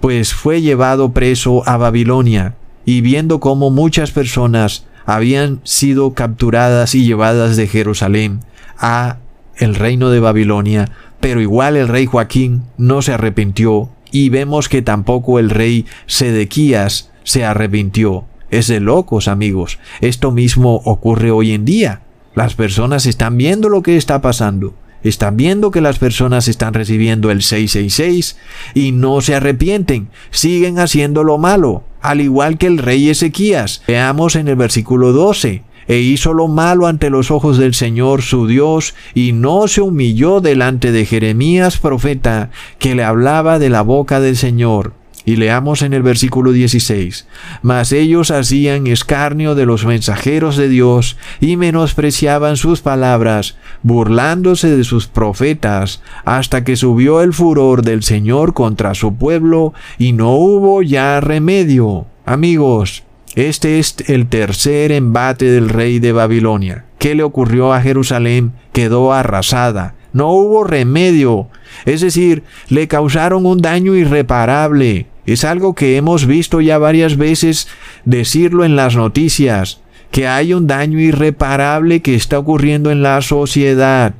pues 0.00 0.32
fue 0.34 0.62
llevado 0.62 1.12
preso 1.12 1.62
a 1.68 1.76
Babilonia, 1.76 2.54
y 2.84 3.02
viendo 3.02 3.40
cómo 3.40 3.70
muchas 3.70 4.10
personas 4.10 4.86
habían 5.04 5.60
sido 5.64 6.14
capturadas 6.14 6.94
y 6.94 7.04
llevadas 7.04 7.56
de 7.56 7.66
Jerusalén 7.66 8.40
a 8.78 9.18
el 9.56 9.74
reino 9.74 10.10
de 10.10 10.20
Babilonia, 10.20 10.90
pero 11.20 11.40
igual 11.40 11.76
el 11.76 11.88
rey 11.88 12.06
Joaquín 12.06 12.62
no 12.78 13.02
se 13.02 13.12
arrepintió, 13.12 13.90
y 14.10 14.30
vemos 14.30 14.68
que 14.68 14.82
tampoco 14.82 15.38
el 15.38 15.50
rey 15.50 15.86
Sedequías 16.06 17.10
se 17.22 17.44
arrepintió. 17.44 18.24
Es 18.50 18.66
de 18.66 18.80
locos, 18.80 19.28
amigos. 19.28 19.78
Esto 20.00 20.32
mismo 20.32 20.80
ocurre 20.84 21.30
hoy 21.30 21.52
en 21.52 21.64
día. 21.64 22.00
Las 22.34 22.54
personas 22.54 23.06
están 23.06 23.36
viendo 23.36 23.68
lo 23.68 23.82
que 23.82 23.96
está 23.96 24.20
pasando 24.20 24.74
están 25.02 25.36
viendo 25.36 25.70
que 25.70 25.80
las 25.80 25.98
personas 25.98 26.48
están 26.48 26.74
recibiendo 26.74 27.30
el 27.30 27.42
666 27.42 28.36
y 28.74 28.92
no 28.92 29.20
se 29.20 29.34
arrepienten, 29.34 30.08
siguen 30.30 30.78
haciendo 30.78 31.24
lo 31.24 31.38
malo, 31.38 31.84
al 32.00 32.20
igual 32.20 32.58
que 32.58 32.66
el 32.66 32.78
rey 32.78 33.08
Ezequías. 33.08 33.82
Veamos 33.86 34.36
en 34.36 34.48
el 34.48 34.56
versículo 34.56 35.12
12. 35.12 35.64
E 35.88 35.98
hizo 35.98 36.34
lo 36.34 36.46
malo 36.46 36.86
ante 36.86 37.10
los 37.10 37.32
ojos 37.32 37.58
del 37.58 37.74
Señor 37.74 38.22
su 38.22 38.46
Dios, 38.46 38.94
y 39.12 39.32
no 39.32 39.66
se 39.66 39.80
humilló 39.80 40.40
delante 40.40 40.92
de 40.92 41.04
Jeremías 41.04 41.78
profeta, 41.78 42.50
que 42.78 42.94
le 42.94 43.02
hablaba 43.02 43.58
de 43.58 43.70
la 43.70 43.82
boca 43.82 44.20
del 44.20 44.36
Señor. 44.36 44.99
Y 45.24 45.36
leamos 45.36 45.82
en 45.82 45.92
el 45.92 46.02
versículo 46.02 46.52
16, 46.52 47.26
Mas 47.62 47.92
ellos 47.92 48.30
hacían 48.30 48.86
escarnio 48.86 49.54
de 49.54 49.66
los 49.66 49.84
mensajeros 49.84 50.56
de 50.56 50.68
Dios 50.68 51.16
y 51.40 51.56
menospreciaban 51.56 52.56
sus 52.56 52.80
palabras, 52.80 53.56
burlándose 53.82 54.74
de 54.76 54.84
sus 54.84 55.06
profetas, 55.06 56.02
hasta 56.24 56.64
que 56.64 56.76
subió 56.76 57.20
el 57.22 57.32
furor 57.32 57.82
del 57.82 58.02
Señor 58.02 58.54
contra 58.54 58.94
su 58.94 59.14
pueblo 59.16 59.74
y 59.98 60.12
no 60.12 60.32
hubo 60.32 60.82
ya 60.82 61.20
remedio. 61.20 62.06
Amigos, 62.24 63.04
este 63.34 63.78
es 63.78 63.96
el 64.06 64.28
tercer 64.28 64.90
embate 64.92 65.46
del 65.46 65.68
rey 65.68 65.98
de 65.98 66.12
Babilonia. 66.12 66.84
¿Qué 66.98 67.14
le 67.14 67.22
ocurrió 67.22 67.72
a 67.72 67.80
Jerusalén? 67.80 68.52
Quedó 68.72 69.12
arrasada. 69.12 69.94
No 70.12 70.30
hubo 70.32 70.64
remedio. 70.64 71.48
Es 71.84 72.00
decir, 72.00 72.42
le 72.68 72.88
causaron 72.88 73.46
un 73.46 73.62
daño 73.62 73.94
irreparable. 73.94 75.06
Es 75.26 75.44
algo 75.44 75.74
que 75.74 75.96
hemos 75.96 76.26
visto 76.26 76.60
ya 76.60 76.78
varias 76.78 77.16
veces 77.16 77.68
decirlo 78.04 78.64
en 78.64 78.76
las 78.76 78.96
noticias, 78.96 79.80
que 80.10 80.26
hay 80.26 80.52
un 80.52 80.66
daño 80.66 80.98
irreparable 80.98 82.00
que 82.00 82.14
está 82.14 82.38
ocurriendo 82.38 82.90
en 82.90 83.02
la 83.02 83.22
sociedad. 83.22 84.14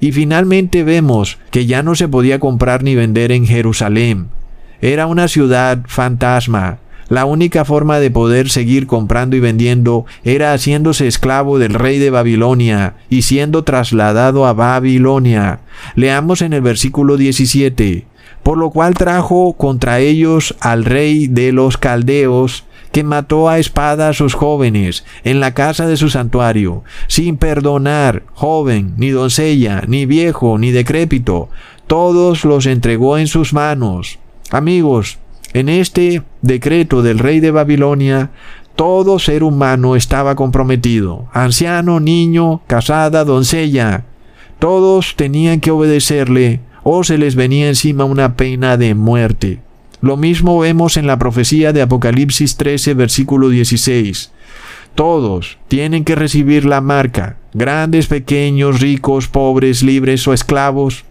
Y 0.00 0.12
finalmente 0.12 0.82
vemos 0.82 1.38
que 1.50 1.66
ya 1.66 1.82
no 1.82 1.94
se 1.94 2.08
podía 2.08 2.38
comprar 2.38 2.82
ni 2.82 2.94
vender 2.94 3.32
en 3.32 3.46
Jerusalén. 3.46 4.28
Era 4.80 5.06
una 5.06 5.28
ciudad 5.28 5.80
fantasma. 5.86 6.78
La 7.08 7.24
única 7.24 7.64
forma 7.64 8.00
de 8.00 8.10
poder 8.10 8.50
seguir 8.50 8.86
comprando 8.86 9.36
y 9.36 9.40
vendiendo 9.40 10.06
era 10.24 10.52
haciéndose 10.52 11.06
esclavo 11.06 11.58
del 11.58 11.74
rey 11.74 11.98
de 11.98 12.10
Babilonia 12.10 12.94
y 13.08 13.22
siendo 13.22 13.62
trasladado 13.62 14.46
a 14.46 14.52
Babilonia. 14.52 15.60
Leamos 15.94 16.42
en 16.42 16.52
el 16.52 16.62
versículo 16.62 17.16
17. 17.16 18.06
Por 18.42 18.58
lo 18.58 18.70
cual 18.70 18.94
trajo 18.94 19.52
contra 19.54 20.00
ellos 20.00 20.56
al 20.60 20.84
rey 20.84 21.26
de 21.26 21.52
los 21.52 21.78
caldeos, 21.78 22.64
que 22.92 23.04
mató 23.04 23.48
a 23.48 23.58
espada 23.58 24.08
a 24.08 24.12
sus 24.12 24.34
jóvenes 24.34 25.04
en 25.22 25.38
la 25.38 25.52
casa 25.52 25.86
de 25.86 25.96
su 25.96 26.08
santuario, 26.08 26.82
sin 27.08 27.36
perdonar 27.36 28.22
joven, 28.32 28.94
ni 28.96 29.10
doncella, 29.10 29.82
ni 29.86 30.06
viejo, 30.06 30.58
ni 30.58 30.70
decrépito, 30.70 31.50
todos 31.86 32.44
los 32.44 32.66
entregó 32.66 33.18
en 33.18 33.26
sus 33.26 33.52
manos. 33.52 34.18
Amigos, 34.50 35.18
en 35.52 35.68
este 35.68 36.22
decreto 36.42 37.02
del 37.02 37.18
rey 37.18 37.40
de 37.40 37.50
Babilonia, 37.50 38.30
todo 38.76 39.18
ser 39.18 39.42
humano 39.42 39.96
estaba 39.96 40.34
comprometido, 40.34 41.28
anciano, 41.32 41.98
niño, 41.98 42.60
casada, 42.66 43.24
doncella. 43.24 44.04
Todos 44.58 45.14
tenían 45.16 45.60
que 45.60 45.70
obedecerle 45.70 46.60
o 46.82 47.02
se 47.02 47.18
les 47.18 47.34
venía 47.34 47.68
encima 47.68 48.04
una 48.04 48.36
pena 48.36 48.76
de 48.76 48.94
muerte. 48.94 49.60
Lo 50.02 50.16
mismo 50.16 50.58
vemos 50.58 50.96
en 50.96 51.06
la 51.06 51.18
profecía 51.18 51.72
de 51.72 51.82
Apocalipsis 51.82 52.56
13, 52.56 52.94
versículo 52.94 53.48
16. 53.48 54.30
Todos 54.94 55.58
tienen 55.68 56.04
que 56.04 56.14
recibir 56.14 56.64
la 56.64 56.80
marca, 56.80 57.38
grandes, 57.54 58.06
pequeños, 58.06 58.80
ricos, 58.80 59.26
pobres, 59.26 59.82
libres 59.82 60.28
o 60.28 60.32
esclavos. 60.32 61.04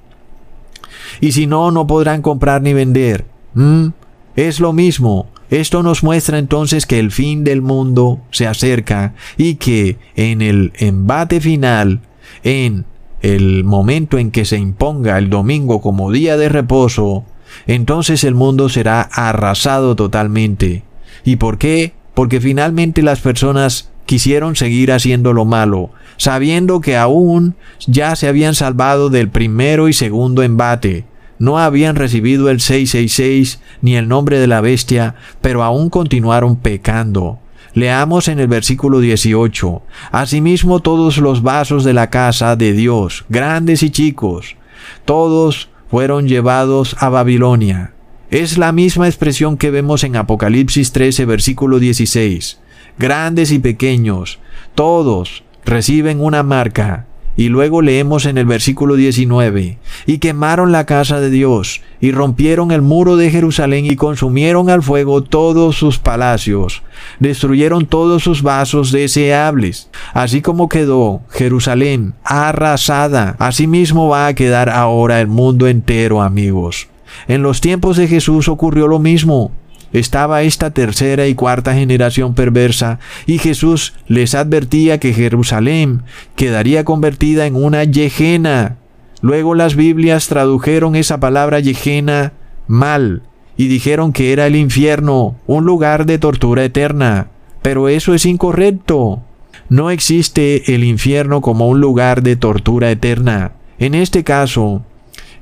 Y 1.19 1.31
si 1.31 1.47
no, 1.47 1.71
no 1.71 1.87
podrán 1.87 2.21
comprar 2.21 2.61
ni 2.61 2.73
vender. 2.73 3.25
¿Mm? 3.53 3.87
Es 4.35 4.59
lo 4.59 4.73
mismo. 4.73 5.27
Esto 5.49 5.83
nos 5.83 6.03
muestra 6.03 6.39
entonces 6.39 6.85
que 6.85 6.99
el 6.99 7.11
fin 7.11 7.43
del 7.43 7.61
mundo 7.61 8.19
se 8.31 8.47
acerca 8.47 9.13
y 9.37 9.55
que 9.55 9.97
en 10.15 10.41
el 10.41 10.73
embate 10.77 11.39
final, 11.39 12.01
en 12.43 12.85
el 13.21 13.63
momento 13.63 14.17
en 14.17 14.31
que 14.31 14.45
se 14.45 14.57
imponga 14.57 15.17
el 15.17 15.29
domingo 15.29 15.81
como 15.81 16.11
día 16.11 16.35
de 16.37 16.49
reposo, 16.49 17.25
entonces 17.67 18.23
el 18.23 18.35
mundo 18.35 18.69
será 18.69 19.01
arrasado 19.01 19.95
totalmente. 19.95 20.83
¿Y 21.23 21.37
por 21.37 21.57
qué? 21.57 21.93
Porque 22.13 22.41
finalmente 22.41 23.01
las 23.01 23.19
personas 23.19 23.91
quisieron 24.05 24.55
seguir 24.55 24.91
haciendo 24.91 25.33
lo 25.33 25.45
malo, 25.45 25.91
sabiendo 26.17 26.81
que 26.81 26.97
aún 26.97 27.55
ya 27.87 28.15
se 28.15 28.27
habían 28.27 28.55
salvado 28.55 29.09
del 29.09 29.29
primero 29.29 29.89
y 29.89 29.93
segundo 29.93 30.43
embate. 30.43 31.05
No 31.37 31.59
habían 31.59 31.95
recibido 31.95 32.49
el 32.49 32.59
666 32.59 33.59
ni 33.81 33.95
el 33.95 34.07
nombre 34.07 34.39
de 34.39 34.47
la 34.47 34.61
bestia, 34.61 35.15
pero 35.41 35.63
aún 35.63 35.89
continuaron 35.89 36.55
pecando. 36.55 37.39
Leamos 37.73 38.29
en 38.29 38.39
el 38.39 38.47
versículo 38.47 39.01
18. 39.01 39.81
Asimismo 40.11 40.79
todos 40.79 41.17
los 41.17 41.43
vasos 41.43 41.83
de 41.83 41.93
la 41.93 42.09
casa 42.09 42.55
de 42.55 42.71
Dios, 42.71 43.25
grandes 43.27 43.83
y 43.83 43.89
chicos, 43.89 44.55
todos 45.03 45.69
fueron 45.89 46.27
llevados 46.27 46.95
a 46.99 47.09
Babilonia. 47.09 47.93
Es 48.31 48.57
la 48.57 48.71
misma 48.71 49.07
expresión 49.07 49.57
que 49.57 49.71
vemos 49.71 50.03
en 50.03 50.15
Apocalipsis 50.15 50.93
13, 50.93 51.25
versículo 51.25 51.79
16. 51.79 52.59
Grandes 52.97 53.51
y 53.51 53.59
pequeños, 53.59 54.39
todos 54.73 55.43
reciben 55.65 56.21
una 56.21 56.43
marca, 56.43 57.07
y 57.37 57.49
luego 57.49 57.81
leemos 57.81 58.25
en 58.25 58.37
el 58.37 58.45
versículo 58.45 58.95
19, 58.95 59.77
y 60.05 60.17
quemaron 60.19 60.71
la 60.71 60.85
casa 60.85 61.19
de 61.19 61.29
Dios, 61.29 61.81
y 61.99 62.11
rompieron 62.11 62.71
el 62.71 62.81
muro 62.81 63.17
de 63.17 63.31
Jerusalén, 63.31 63.85
y 63.85 63.95
consumieron 63.95 64.69
al 64.69 64.83
fuego 64.83 65.23
todos 65.23 65.77
sus 65.77 65.99
palacios, 65.99 66.83
destruyeron 67.19 67.85
todos 67.85 68.23
sus 68.23 68.41
vasos 68.41 68.91
deseables. 68.91 69.89
Así 70.13 70.41
como 70.41 70.69
quedó 70.69 71.21
Jerusalén 71.29 72.13
arrasada, 72.23 73.35
asimismo 73.39 74.09
va 74.09 74.27
a 74.27 74.33
quedar 74.35 74.69
ahora 74.69 75.19
el 75.19 75.27
mundo 75.27 75.67
entero, 75.67 76.21
amigos. 76.21 76.87
En 77.27 77.43
los 77.43 77.61
tiempos 77.61 77.97
de 77.97 78.07
Jesús 78.07 78.47
ocurrió 78.47 78.87
lo 78.87 78.99
mismo 78.99 79.51
estaba 79.99 80.43
esta 80.43 80.71
tercera 80.71 81.27
y 81.27 81.35
cuarta 81.35 81.73
generación 81.73 82.33
perversa, 82.33 82.99
y 83.25 83.37
Jesús 83.37 83.93
les 84.07 84.35
advertía 84.35 84.99
que 84.99 85.13
Jerusalén 85.13 86.03
quedaría 86.35 86.83
convertida 86.83 87.45
en 87.45 87.55
una 87.55 87.83
yejena. 87.83 88.77
Luego 89.21 89.55
las 89.55 89.75
Biblias 89.75 90.27
tradujeron 90.27 90.95
esa 90.95 91.19
palabra 91.19 91.59
yejena 91.59 92.33
mal, 92.67 93.23
y 93.57 93.67
dijeron 93.67 94.11
que 94.11 94.33
era 94.33 94.47
el 94.47 94.55
infierno, 94.55 95.37
un 95.47 95.65
lugar 95.65 96.05
de 96.05 96.17
tortura 96.17 96.63
eterna. 96.63 97.27
Pero 97.61 97.89
eso 97.89 98.13
es 98.13 98.25
incorrecto. 98.25 99.23
No 99.69 99.89
existe 99.89 100.75
el 100.75 100.83
infierno 100.83 101.41
como 101.41 101.67
un 101.67 101.79
lugar 101.79 102.21
de 102.21 102.35
tortura 102.35 102.91
eterna. 102.91 103.53
En 103.79 103.95
este 103.95 104.23
caso, 104.23 104.83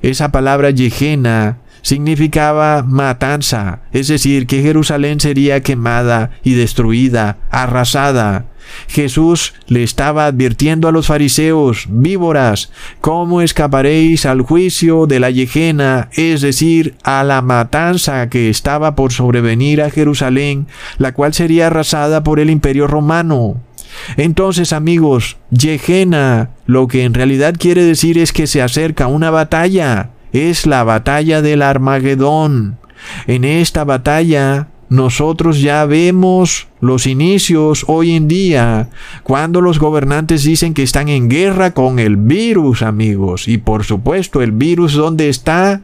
esa 0.02 0.32
palabra 0.32 0.70
yejena 0.70 1.58
significaba 1.84 2.82
matanza, 2.82 3.82
es 3.92 4.08
decir, 4.08 4.48
que 4.48 4.64
Jerusalén 4.64 5.20
sería 5.20 5.62
quemada 5.62 6.32
y 6.44 6.56
destruida, 6.56 7.38
arrasada. 7.52 8.48
Jesús 8.88 9.54
le 9.68 9.84
estaba 9.84 10.26
advirtiendo 10.26 10.88
a 10.88 10.94
los 10.94 11.08
fariseos, 11.08 11.86
víboras, 11.90 12.72
¿cómo 13.02 13.42
escaparéis 13.42 14.26
al 14.26 14.42
juicio 14.42 15.06
de 15.06 15.20
la 15.20 15.30
yejena, 15.30 16.10
es 16.14 16.42
decir, 16.42 16.96
a 17.04 17.24
la 17.26 17.42
matanza 17.42 18.30
que 18.30 18.50
estaba 18.50 18.96
por 18.96 19.12
sobrevenir 19.12 19.82
a 19.82 19.92
Jerusalén, 19.92 20.68
la 20.98 21.14
cual 21.14 21.34
sería 21.34 21.68
arrasada 21.68 22.24
por 22.24 22.40
el 22.40 22.50
imperio 22.50 22.88
romano? 22.88 23.62
Entonces, 24.18 24.74
amigos, 24.74 25.38
yejena, 25.52 26.52
lo 26.66 26.88
que 26.88 27.04
en 27.04 27.14
realidad 27.14 27.56
quiere 27.60 27.84
decir 27.84 28.18
es 28.18 28.32
que 28.32 28.48
se 28.48 28.62
acerca 28.62 29.08
una 29.08 29.30
batalla, 29.30 30.10
es 30.34 30.66
la 30.66 30.84
batalla 30.84 31.42
del 31.42 31.62
Armagedón. 31.62 32.78
En 33.28 33.46
esta 33.46 33.84
batalla 33.86 34.68
nosotros 34.90 35.62
ya 35.62 35.86
vemos 35.86 36.68
los 36.80 37.08
inicios 37.08 37.86
hoy 37.88 38.12
en 38.12 38.28
día, 38.28 38.90
cuando 39.24 39.62
los 39.62 39.80
gobernantes 39.80 40.44
dicen 40.44 40.74
que 40.74 40.84
están 40.84 41.10
en 41.10 41.30
guerra 41.30 41.74
con 41.74 41.98
el 41.98 42.18
virus, 42.18 42.82
amigos. 42.82 43.48
Y 43.48 43.58
por 43.58 43.86
supuesto, 43.86 44.42
el 44.42 44.52
virus 44.52 44.94
¿dónde 44.94 45.30
está? 45.30 45.82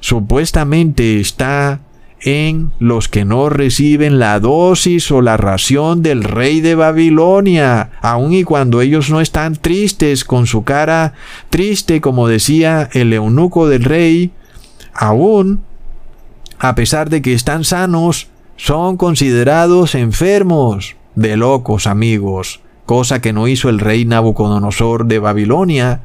Supuestamente 0.00 1.20
está 1.20 1.80
en 2.20 2.72
los 2.78 3.08
que 3.08 3.24
no 3.24 3.48
reciben 3.48 4.18
la 4.18 4.40
dosis 4.40 5.10
o 5.10 5.20
la 5.20 5.36
ración 5.36 6.02
del 6.02 6.24
rey 6.24 6.60
de 6.60 6.74
Babilonia, 6.74 7.90
aun 8.00 8.32
y 8.32 8.44
cuando 8.44 8.80
ellos 8.80 9.10
no 9.10 9.20
están 9.20 9.56
tristes 9.56 10.24
con 10.24 10.46
su 10.46 10.64
cara 10.64 11.12
triste, 11.50 12.00
como 12.00 12.28
decía 12.28 12.88
el 12.92 13.12
eunuco 13.12 13.68
del 13.68 13.84
rey, 13.84 14.32
aún, 14.94 15.62
a 16.58 16.74
pesar 16.74 17.10
de 17.10 17.22
que 17.22 17.34
están 17.34 17.64
sanos, 17.64 18.28
son 18.56 18.96
considerados 18.96 19.94
enfermos, 19.94 20.96
de 21.16 21.36
locos 21.36 21.86
amigos, 21.86 22.60
cosa 22.84 23.20
que 23.20 23.32
no 23.32 23.48
hizo 23.48 23.68
el 23.68 23.80
rey 23.80 24.04
Nabucodonosor 24.04 25.06
de 25.06 25.18
Babilonia, 25.18 26.02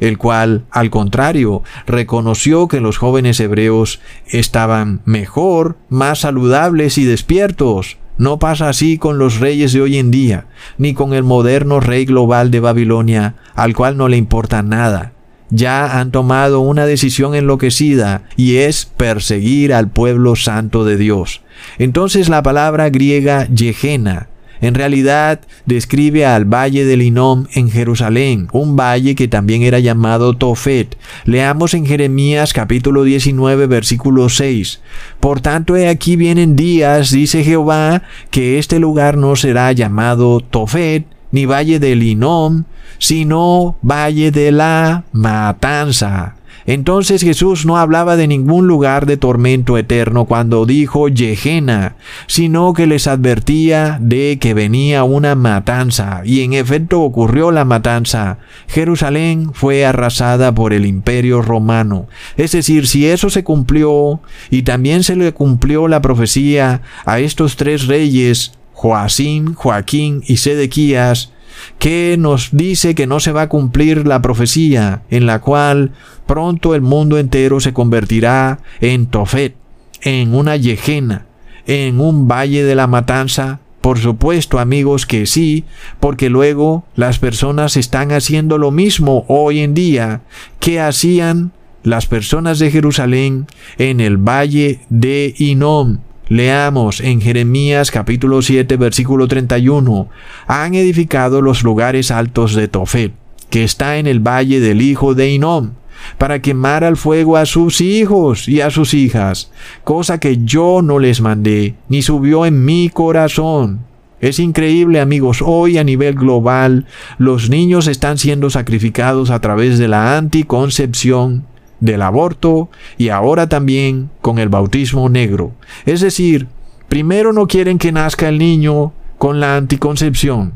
el 0.00 0.18
cual, 0.18 0.64
al 0.70 0.90
contrario, 0.90 1.62
reconoció 1.86 2.68
que 2.68 2.80
los 2.80 2.98
jóvenes 2.98 3.40
hebreos 3.40 4.00
estaban 4.26 5.00
mejor, 5.04 5.76
más 5.88 6.20
saludables 6.20 6.98
y 6.98 7.04
despiertos. 7.04 7.98
No 8.16 8.38
pasa 8.38 8.68
así 8.68 8.98
con 8.98 9.18
los 9.18 9.40
reyes 9.40 9.72
de 9.72 9.80
hoy 9.80 9.98
en 9.98 10.10
día, 10.10 10.46
ni 10.78 10.94
con 10.94 11.14
el 11.14 11.24
moderno 11.24 11.80
rey 11.80 12.04
global 12.04 12.50
de 12.50 12.60
Babilonia, 12.60 13.34
al 13.54 13.74
cual 13.74 13.96
no 13.96 14.08
le 14.08 14.16
importa 14.16 14.62
nada. 14.62 15.12
Ya 15.50 16.00
han 16.00 16.10
tomado 16.10 16.60
una 16.60 16.86
decisión 16.86 17.34
enloquecida, 17.34 18.22
y 18.36 18.56
es 18.56 18.84
perseguir 18.84 19.74
al 19.74 19.90
pueblo 19.90 20.36
santo 20.36 20.84
de 20.84 20.96
Dios. 20.96 21.42
Entonces 21.78 22.28
la 22.28 22.42
palabra 22.42 22.88
griega 22.90 23.48
yegena 23.48 24.28
en 24.64 24.74
realidad 24.74 25.40
describe 25.66 26.26
al 26.26 26.44
valle 26.44 26.84
del 26.84 27.02
Inom 27.02 27.46
en 27.54 27.70
Jerusalén, 27.70 28.48
un 28.52 28.76
valle 28.76 29.14
que 29.14 29.28
también 29.28 29.62
era 29.62 29.78
llamado 29.78 30.34
Tofet. 30.34 30.96
Leamos 31.24 31.74
en 31.74 31.86
Jeremías 31.86 32.52
capítulo 32.52 33.04
19 33.04 33.66
versículo 33.66 34.28
6. 34.28 34.80
Por 35.20 35.40
tanto, 35.40 35.76
he 35.76 35.88
aquí 35.88 36.16
vienen 36.16 36.56
días, 36.56 37.10
dice 37.10 37.44
Jehová, 37.44 38.02
que 38.30 38.58
este 38.58 38.78
lugar 38.78 39.16
no 39.16 39.36
será 39.36 39.72
llamado 39.72 40.40
Tofet, 40.40 41.06
ni 41.30 41.46
valle 41.46 41.78
del 41.78 42.02
Inom, 42.02 42.64
sino 42.98 43.76
valle 43.82 44.30
de 44.30 44.52
la 44.52 45.04
matanza. 45.12 46.36
Entonces 46.66 47.22
Jesús 47.22 47.66
no 47.66 47.76
hablaba 47.76 48.16
de 48.16 48.26
ningún 48.26 48.66
lugar 48.66 49.06
de 49.06 49.16
tormento 49.16 49.76
eterno 49.76 50.24
cuando 50.24 50.64
dijo 50.64 51.08
Yehena, 51.08 51.96
sino 52.26 52.72
que 52.72 52.86
les 52.86 53.06
advertía 53.06 53.98
de 54.00 54.38
que 54.40 54.54
venía 54.54 55.04
una 55.04 55.34
matanza, 55.34 56.22
y 56.24 56.40
en 56.40 56.54
efecto 56.54 57.02
ocurrió 57.02 57.50
la 57.50 57.64
matanza. 57.64 58.38
Jerusalén 58.66 59.50
fue 59.52 59.84
arrasada 59.84 60.54
por 60.54 60.72
el 60.72 60.86
imperio 60.86 61.42
romano. 61.42 62.06
Es 62.36 62.52
decir, 62.52 62.86
si 62.86 63.06
eso 63.06 63.28
se 63.28 63.44
cumplió, 63.44 64.20
y 64.50 64.62
también 64.62 65.02
se 65.02 65.16
le 65.16 65.32
cumplió 65.32 65.88
la 65.88 66.00
profecía 66.00 66.80
a 67.04 67.20
estos 67.20 67.56
tres 67.56 67.86
reyes, 67.86 68.52
Joacín, 68.72 69.54
Joaquín 69.54 70.22
y 70.26 70.38
Sedequías, 70.38 71.33
que 71.78 72.16
nos 72.18 72.50
dice 72.52 72.94
que 72.94 73.06
no 73.06 73.20
se 73.20 73.32
va 73.32 73.42
a 73.42 73.48
cumplir 73.48 74.06
la 74.06 74.22
profecía 74.22 75.02
en 75.10 75.26
la 75.26 75.40
cual 75.40 75.92
pronto 76.26 76.74
el 76.74 76.82
mundo 76.82 77.18
entero 77.18 77.60
se 77.60 77.72
convertirá 77.72 78.60
en 78.80 79.06
Tofet, 79.06 79.56
en 80.02 80.34
una 80.34 80.56
yejena, 80.56 81.26
en 81.66 82.00
un 82.00 82.28
valle 82.28 82.64
de 82.64 82.74
la 82.74 82.86
matanza. 82.86 83.60
Por 83.80 83.98
supuesto, 83.98 84.58
amigos, 84.58 85.04
que 85.04 85.26
sí, 85.26 85.64
porque 86.00 86.30
luego 86.30 86.84
las 86.96 87.18
personas 87.18 87.76
están 87.76 88.12
haciendo 88.12 88.56
lo 88.56 88.70
mismo 88.70 89.26
hoy 89.28 89.60
en 89.60 89.74
día 89.74 90.22
que 90.58 90.80
hacían 90.80 91.52
las 91.82 92.06
personas 92.06 92.58
de 92.58 92.70
Jerusalén 92.70 93.46
en 93.76 94.00
el 94.00 94.16
valle 94.16 94.80
de 94.88 95.34
Inom, 95.36 95.98
Leamos 96.28 97.00
en 97.00 97.20
Jeremías 97.20 97.90
capítulo 97.90 98.40
7 98.40 98.78
versículo 98.78 99.28
31. 99.28 100.08
Han 100.46 100.74
edificado 100.74 101.42
los 101.42 101.62
lugares 101.62 102.10
altos 102.10 102.54
de 102.54 102.66
Tofet, 102.66 103.12
que 103.50 103.62
está 103.62 103.98
en 103.98 104.06
el 104.06 104.20
valle 104.20 104.58
del 104.58 104.80
hijo 104.80 105.14
de 105.14 105.30
Inom, 105.30 105.72
para 106.16 106.40
quemar 106.40 106.82
al 106.82 106.96
fuego 106.96 107.36
a 107.36 107.44
sus 107.44 107.82
hijos 107.82 108.48
y 108.48 108.62
a 108.62 108.70
sus 108.70 108.94
hijas, 108.94 109.50
cosa 109.84 110.18
que 110.18 110.38
yo 110.42 110.80
no 110.82 110.98
les 110.98 111.20
mandé, 111.20 111.74
ni 111.90 112.00
subió 112.00 112.46
en 112.46 112.64
mi 112.64 112.88
corazón. 112.88 113.80
Es 114.18 114.38
increíble 114.38 115.00
amigos, 115.00 115.42
hoy 115.44 115.76
a 115.76 115.84
nivel 115.84 116.14
global 116.14 116.86
los 117.18 117.50
niños 117.50 117.86
están 117.86 118.16
siendo 118.16 118.48
sacrificados 118.48 119.28
a 119.28 119.40
través 119.40 119.78
de 119.78 119.88
la 119.88 120.16
anticoncepción 120.16 121.44
del 121.80 122.02
aborto 122.02 122.68
y 122.96 123.08
ahora 123.08 123.48
también 123.48 124.10
con 124.20 124.38
el 124.38 124.48
bautismo 124.48 125.08
negro. 125.08 125.52
Es 125.86 126.00
decir, 126.00 126.48
primero 126.88 127.32
no 127.32 127.46
quieren 127.46 127.78
que 127.78 127.92
nazca 127.92 128.28
el 128.28 128.38
niño 128.38 128.92
con 129.18 129.40
la 129.40 129.56
anticoncepción, 129.56 130.54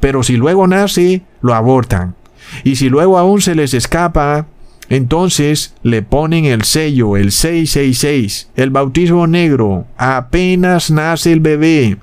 pero 0.00 0.22
si 0.22 0.36
luego 0.36 0.66
nace, 0.66 1.22
lo 1.42 1.54
abortan. 1.54 2.14
Y 2.64 2.76
si 2.76 2.88
luego 2.88 3.18
aún 3.18 3.40
se 3.40 3.54
les 3.54 3.74
escapa, 3.74 4.46
entonces 4.88 5.74
le 5.82 6.02
ponen 6.02 6.46
el 6.46 6.64
sello, 6.64 7.16
el 7.16 7.30
666, 7.30 8.50
el 8.56 8.70
bautismo 8.70 9.26
negro, 9.26 9.86
apenas 9.96 10.90
nace 10.90 11.32
el 11.32 11.40
bebé. 11.40 11.98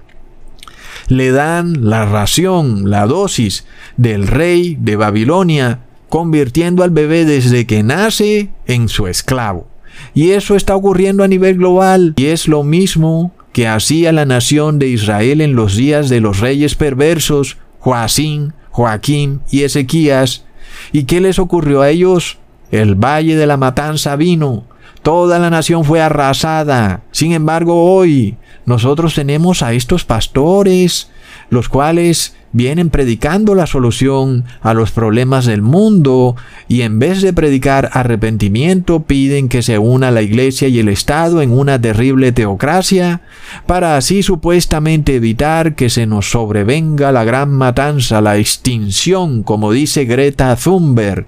Le 1.10 1.32
dan 1.32 1.90
la 1.90 2.06
ración, 2.06 2.90
la 2.90 3.06
dosis 3.06 3.66
del 3.98 4.28
rey 4.28 4.78
de 4.80 4.96
Babilonia 4.96 5.80
convirtiendo 6.10 6.84
al 6.84 6.92
bebé 6.92 7.26
desde 7.26 7.66
que 7.66 7.84
nace 7.84 8.50
en 8.66 8.90
su 8.90 9.08
esclavo. 9.08 9.68
Y 10.14 10.32
eso 10.32 10.56
está 10.56 10.76
ocurriendo 10.76 11.24
a 11.24 11.28
nivel 11.28 11.58
global 11.58 12.14
y 12.18 12.28
es 12.28 12.48
lo 12.48 12.64
mismo 12.64 13.32
que 13.52 13.68
hacía 13.68 14.12
la 14.12 14.26
nación 14.26 14.78
de 14.80 14.88
Israel 14.88 15.42
en 15.42 15.56
los 15.56 15.76
días 15.76 16.10
de 16.10 16.22
los 16.22 16.40
reyes 16.40 16.76
perversos, 16.76 17.58
Joacín, 17.80 18.54
Joaquín 18.70 19.42
y 19.50 19.64
Ezequías. 19.64 20.46
¿Y 20.92 21.06
qué 21.06 21.22
les 21.22 21.40
ocurrió 21.40 21.82
a 21.82 21.90
ellos? 21.90 22.38
El 22.70 22.96
valle 22.96 23.36
de 23.36 23.48
la 23.48 23.58
matanza 23.58 24.16
vino, 24.16 24.66
toda 25.02 25.40
la 25.40 25.50
nación 25.50 25.86
fue 25.86 26.02
arrasada. 26.02 27.02
Sin 27.12 27.32
embargo, 27.32 27.92
hoy 27.92 28.38
nosotros 28.66 29.16
tenemos 29.16 29.64
a 29.64 29.74
estos 29.74 30.04
pastores, 30.04 31.10
los 31.50 31.70
cuales 31.70 32.36
vienen 32.54 32.90
predicando 32.90 33.56
la 33.56 33.68
solución 33.68 34.46
a 34.62 34.74
los 34.74 34.92
problemas 34.92 35.46
del 35.46 35.62
mundo 35.62 36.36
y 36.68 36.82
en 36.82 36.98
vez 36.98 37.22
de 37.22 37.34
predicar 37.34 37.90
arrepentimiento 37.94 39.04
piden 39.04 39.50
que 39.50 39.62
se 39.62 39.78
una 39.78 40.12
la 40.12 40.22
iglesia 40.22 40.68
y 40.68 40.80
el 40.80 40.90
Estado 40.90 41.42
en 41.42 41.52
una 41.52 41.80
terrible 41.80 42.32
teocracia 42.32 43.22
para 43.66 43.98
así 43.98 44.24
supuestamente 44.24 45.16
evitar 45.16 45.76
que 45.76 45.90
se 45.90 46.08
nos 46.08 46.32
sobrevenga 46.32 47.12
la 47.12 47.24
gran 47.24 47.52
matanza, 47.52 48.22
la 48.22 48.38
extinción, 48.38 49.44
como 49.44 49.72
dice 49.72 50.06
Greta 50.06 50.56
Thunberg. 50.56 51.28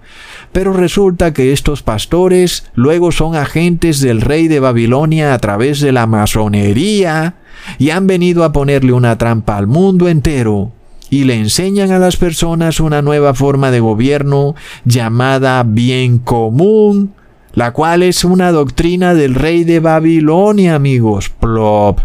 Pero 0.51 0.73
resulta 0.73 1.33
que 1.33 1.53
estos 1.53 1.83
pastores 1.83 2.65
luego 2.73 3.11
son 3.11 3.35
agentes 3.35 3.99
del 4.01 4.21
rey 4.21 4.47
de 4.47 4.59
Babilonia 4.59 5.33
a 5.33 5.39
través 5.39 5.79
de 5.79 5.91
la 5.91 6.07
masonería 6.07 7.35
y 7.77 7.89
han 7.89 8.07
venido 8.07 8.43
a 8.43 8.51
ponerle 8.51 8.93
una 8.93 9.17
trampa 9.17 9.57
al 9.57 9.67
mundo 9.67 10.07
entero 10.07 10.71
y 11.09 11.23
le 11.23 11.35
enseñan 11.35 11.91
a 11.91 11.99
las 11.99 12.17
personas 12.17 12.79
una 12.79 13.01
nueva 13.01 13.33
forma 13.33 13.71
de 13.71 13.79
gobierno 13.79 14.55
llamada 14.85 15.63
bien 15.63 16.19
común, 16.19 17.13
la 17.53 17.71
cual 17.71 18.03
es 18.03 18.23
una 18.23 18.51
doctrina 18.51 19.13
del 19.13 19.35
rey 19.35 19.63
de 19.63 19.79
Babilonia, 19.79 20.75
amigos. 20.75 21.29
Plop. 21.29 21.99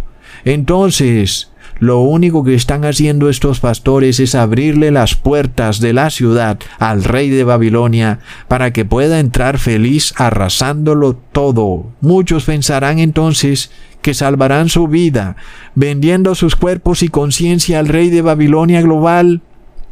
Entonces, 0.45 1.51
lo 1.81 2.01
único 2.01 2.45
que 2.45 2.55
están 2.55 2.85
haciendo 2.85 3.29
estos 3.29 3.61
pastores 3.61 4.21
es 4.21 4.35
abrirle 4.35 4.91
las 4.91 5.17
puertas 5.17 5.81
de 5.81 5.93
la 5.93 6.09
ciudad 6.11 6.59
al 6.79 7.05
rey 7.05 7.31
de 7.31 7.45
Babilonia 7.45 8.21
para 8.49 8.73
que 8.73 8.85
pueda 8.85 9.19
entrar 9.19 9.59
feliz 9.59 10.15
arrasándolo 10.17 11.17
todo. 11.33 11.87
Muchos 12.01 12.45
pensarán 12.45 13.01
entonces 13.01 13.71
que 14.05 14.13
salvarán 14.13 14.69
su 14.69 14.87
vida, 14.87 15.35
vendiendo 15.75 16.35
sus 16.35 16.57
cuerpos 16.57 17.03
y 17.03 17.09
conciencia 17.09 17.79
al 17.79 17.89
rey 17.89 18.11
de 18.11 18.21
Babilonia 18.21 18.83
global 18.83 19.41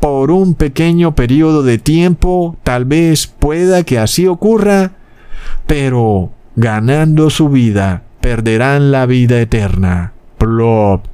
por 0.00 0.30
un 0.30 0.52
pequeño 0.52 1.14
periodo 1.14 1.62
de 1.62 1.78
tiempo, 1.78 2.58
tal 2.62 2.84
vez 2.84 3.26
pueda 3.26 3.84
que 3.84 3.98
así 3.98 4.26
ocurra, 4.26 4.92
pero 5.66 6.30
ganando 6.56 7.30
su 7.30 7.48
vida, 7.48 8.02
perderán 8.20 8.92
la 8.92 9.06
vida 9.06 9.40
eterna. 9.40 10.12
Plop. 10.36 11.06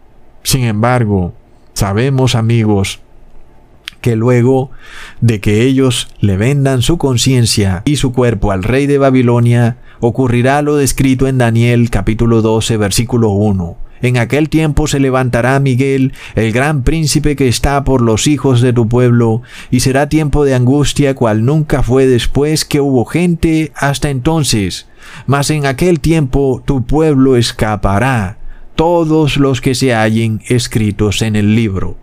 Sin 0.43 0.65
embargo, 0.65 1.35
sabemos 1.75 2.35
amigos, 2.35 2.99
que 4.01 4.17
luego 4.17 4.73
de 5.21 5.41
que 5.41 5.63
ellos 5.63 6.09
le 6.19 6.37
vendan 6.37 6.83
su 6.83 6.99
conciencia 6.99 7.83
y 7.85 7.95
su 7.95 8.13
cuerpo 8.13 8.51
al 8.51 8.65
rey 8.65 8.89
de 8.89 8.99
Babilonia, 8.99 9.77
ocurrirá 10.01 10.63
lo 10.63 10.77
descrito 10.77 11.27
en 11.27 11.39
Daniel 11.39 11.91
capítulo 11.91 12.43
12 12.43 12.77
versículo 12.77 13.31
1. 13.31 13.89
En 14.01 14.17
aquel 14.17 14.49
tiempo 14.49 14.87
se 14.87 15.01
levantará 15.01 15.59
Miguel, 15.59 16.13
el 16.37 16.53
gran 16.53 16.83
príncipe 16.83 17.35
que 17.37 17.49
está 17.49 17.83
por 17.85 18.01
los 18.01 18.27
hijos 18.27 18.61
de 18.61 18.73
tu 18.73 18.89
pueblo, 18.89 19.43
y 19.71 19.81
será 19.81 20.09
tiempo 20.09 20.45
de 20.45 20.55
angustia 20.55 21.15
cual 21.15 21.45
nunca 21.45 21.83
fue 21.83 22.07
después 22.07 22.65
que 22.65 22.81
hubo 22.81 23.05
gente 23.05 23.73
hasta 23.75 24.11
entonces. 24.11 24.87
Mas 25.27 25.51
en 25.51 25.67
aquel 25.67 26.01
tiempo 26.01 26.63
tu 26.65 26.85
pueblo 26.85 27.37
escapará, 27.37 28.39
todos 28.77 29.37
los 29.37 29.61
que 29.61 29.75
se 29.75 29.93
hallen 29.93 30.43
escritos 30.47 31.23
en 31.23 31.35
el 31.35 31.57
libro. 31.57 31.97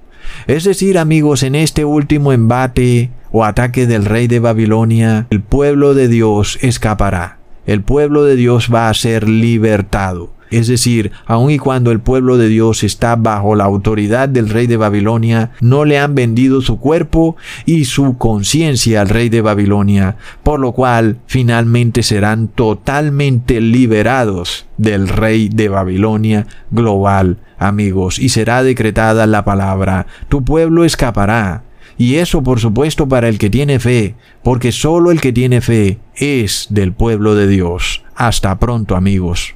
Es 0.48 0.66
decir, 0.66 0.98
amigos, 0.98 1.44
en 1.44 1.56
este 1.56 1.86
último 1.86 2.34
embate 2.34 3.12
o 3.32 3.46
ataque 3.46 3.88
del 3.88 4.04
rey 4.04 4.28
de 4.28 4.40
Babilonia, 4.40 5.28
el 5.30 5.42
pueblo 5.42 5.94
de 5.94 6.08
Dios 6.10 6.58
escapará. 6.62 7.45
El 7.66 7.82
pueblo 7.82 8.24
de 8.24 8.36
Dios 8.36 8.70
va 8.74 8.90
a 8.90 8.94
ser 8.94 9.28
libertado. 9.28 10.34
Es 10.52 10.68
decir, 10.68 11.12
aun 11.26 11.52
y 11.52 11.58
cuando 11.58 11.92
el 11.92 12.00
pueblo 12.00 12.38
de 12.38 12.48
Dios 12.48 12.84
está 12.84 13.16
bajo 13.16 13.56
la 13.56 13.64
autoridad 13.64 14.30
del 14.30 14.50
rey 14.50 14.68
de 14.68 14.78
Babilonia, 14.78 15.52
no 15.60 15.86
le 15.86 15.98
han 15.98 16.14
vendido 16.14 16.62
su 16.62 16.80
cuerpo 16.80 17.36
y 17.66 17.86
su 17.86 18.18
conciencia 18.18 19.02
al 19.02 19.10
rey 19.10 19.30
de 19.30 19.42
Babilonia, 19.42 20.18
por 20.44 20.60
lo 20.60 20.72
cual 20.72 21.18
finalmente 21.26 22.04
serán 22.04 22.48
totalmente 22.48 23.60
liberados 23.60 24.68
del 24.78 25.08
rey 25.08 25.50
de 25.50 25.68
Babilonia 25.70 26.46
global 26.70 27.40
amigos, 27.58 28.20
y 28.20 28.30
será 28.30 28.64
decretada 28.64 29.26
la 29.28 29.46
palabra, 29.46 30.08
tu 30.30 30.44
pueblo 30.44 30.86
escapará. 30.86 31.64
Y 31.98 32.16
eso 32.16 32.44
por 32.44 32.60
supuesto 32.60 33.08
para 33.08 33.30
el 33.30 33.38
que 33.38 33.50
tiene 33.50 33.80
fe, 33.80 34.16
porque 34.44 34.72
solo 34.72 35.12
el 35.12 35.22
que 35.22 35.34
tiene 35.34 35.62
fe 35.62 36.00
es 36.16 36.68
del 36.70 36.94
pueblo 36.94 37.36
de 37.36 37.48
Dios. 37.48 38.04
Hasta 38.16 38.58
pronto 38.60 38.96
amigos. 38.96 39.56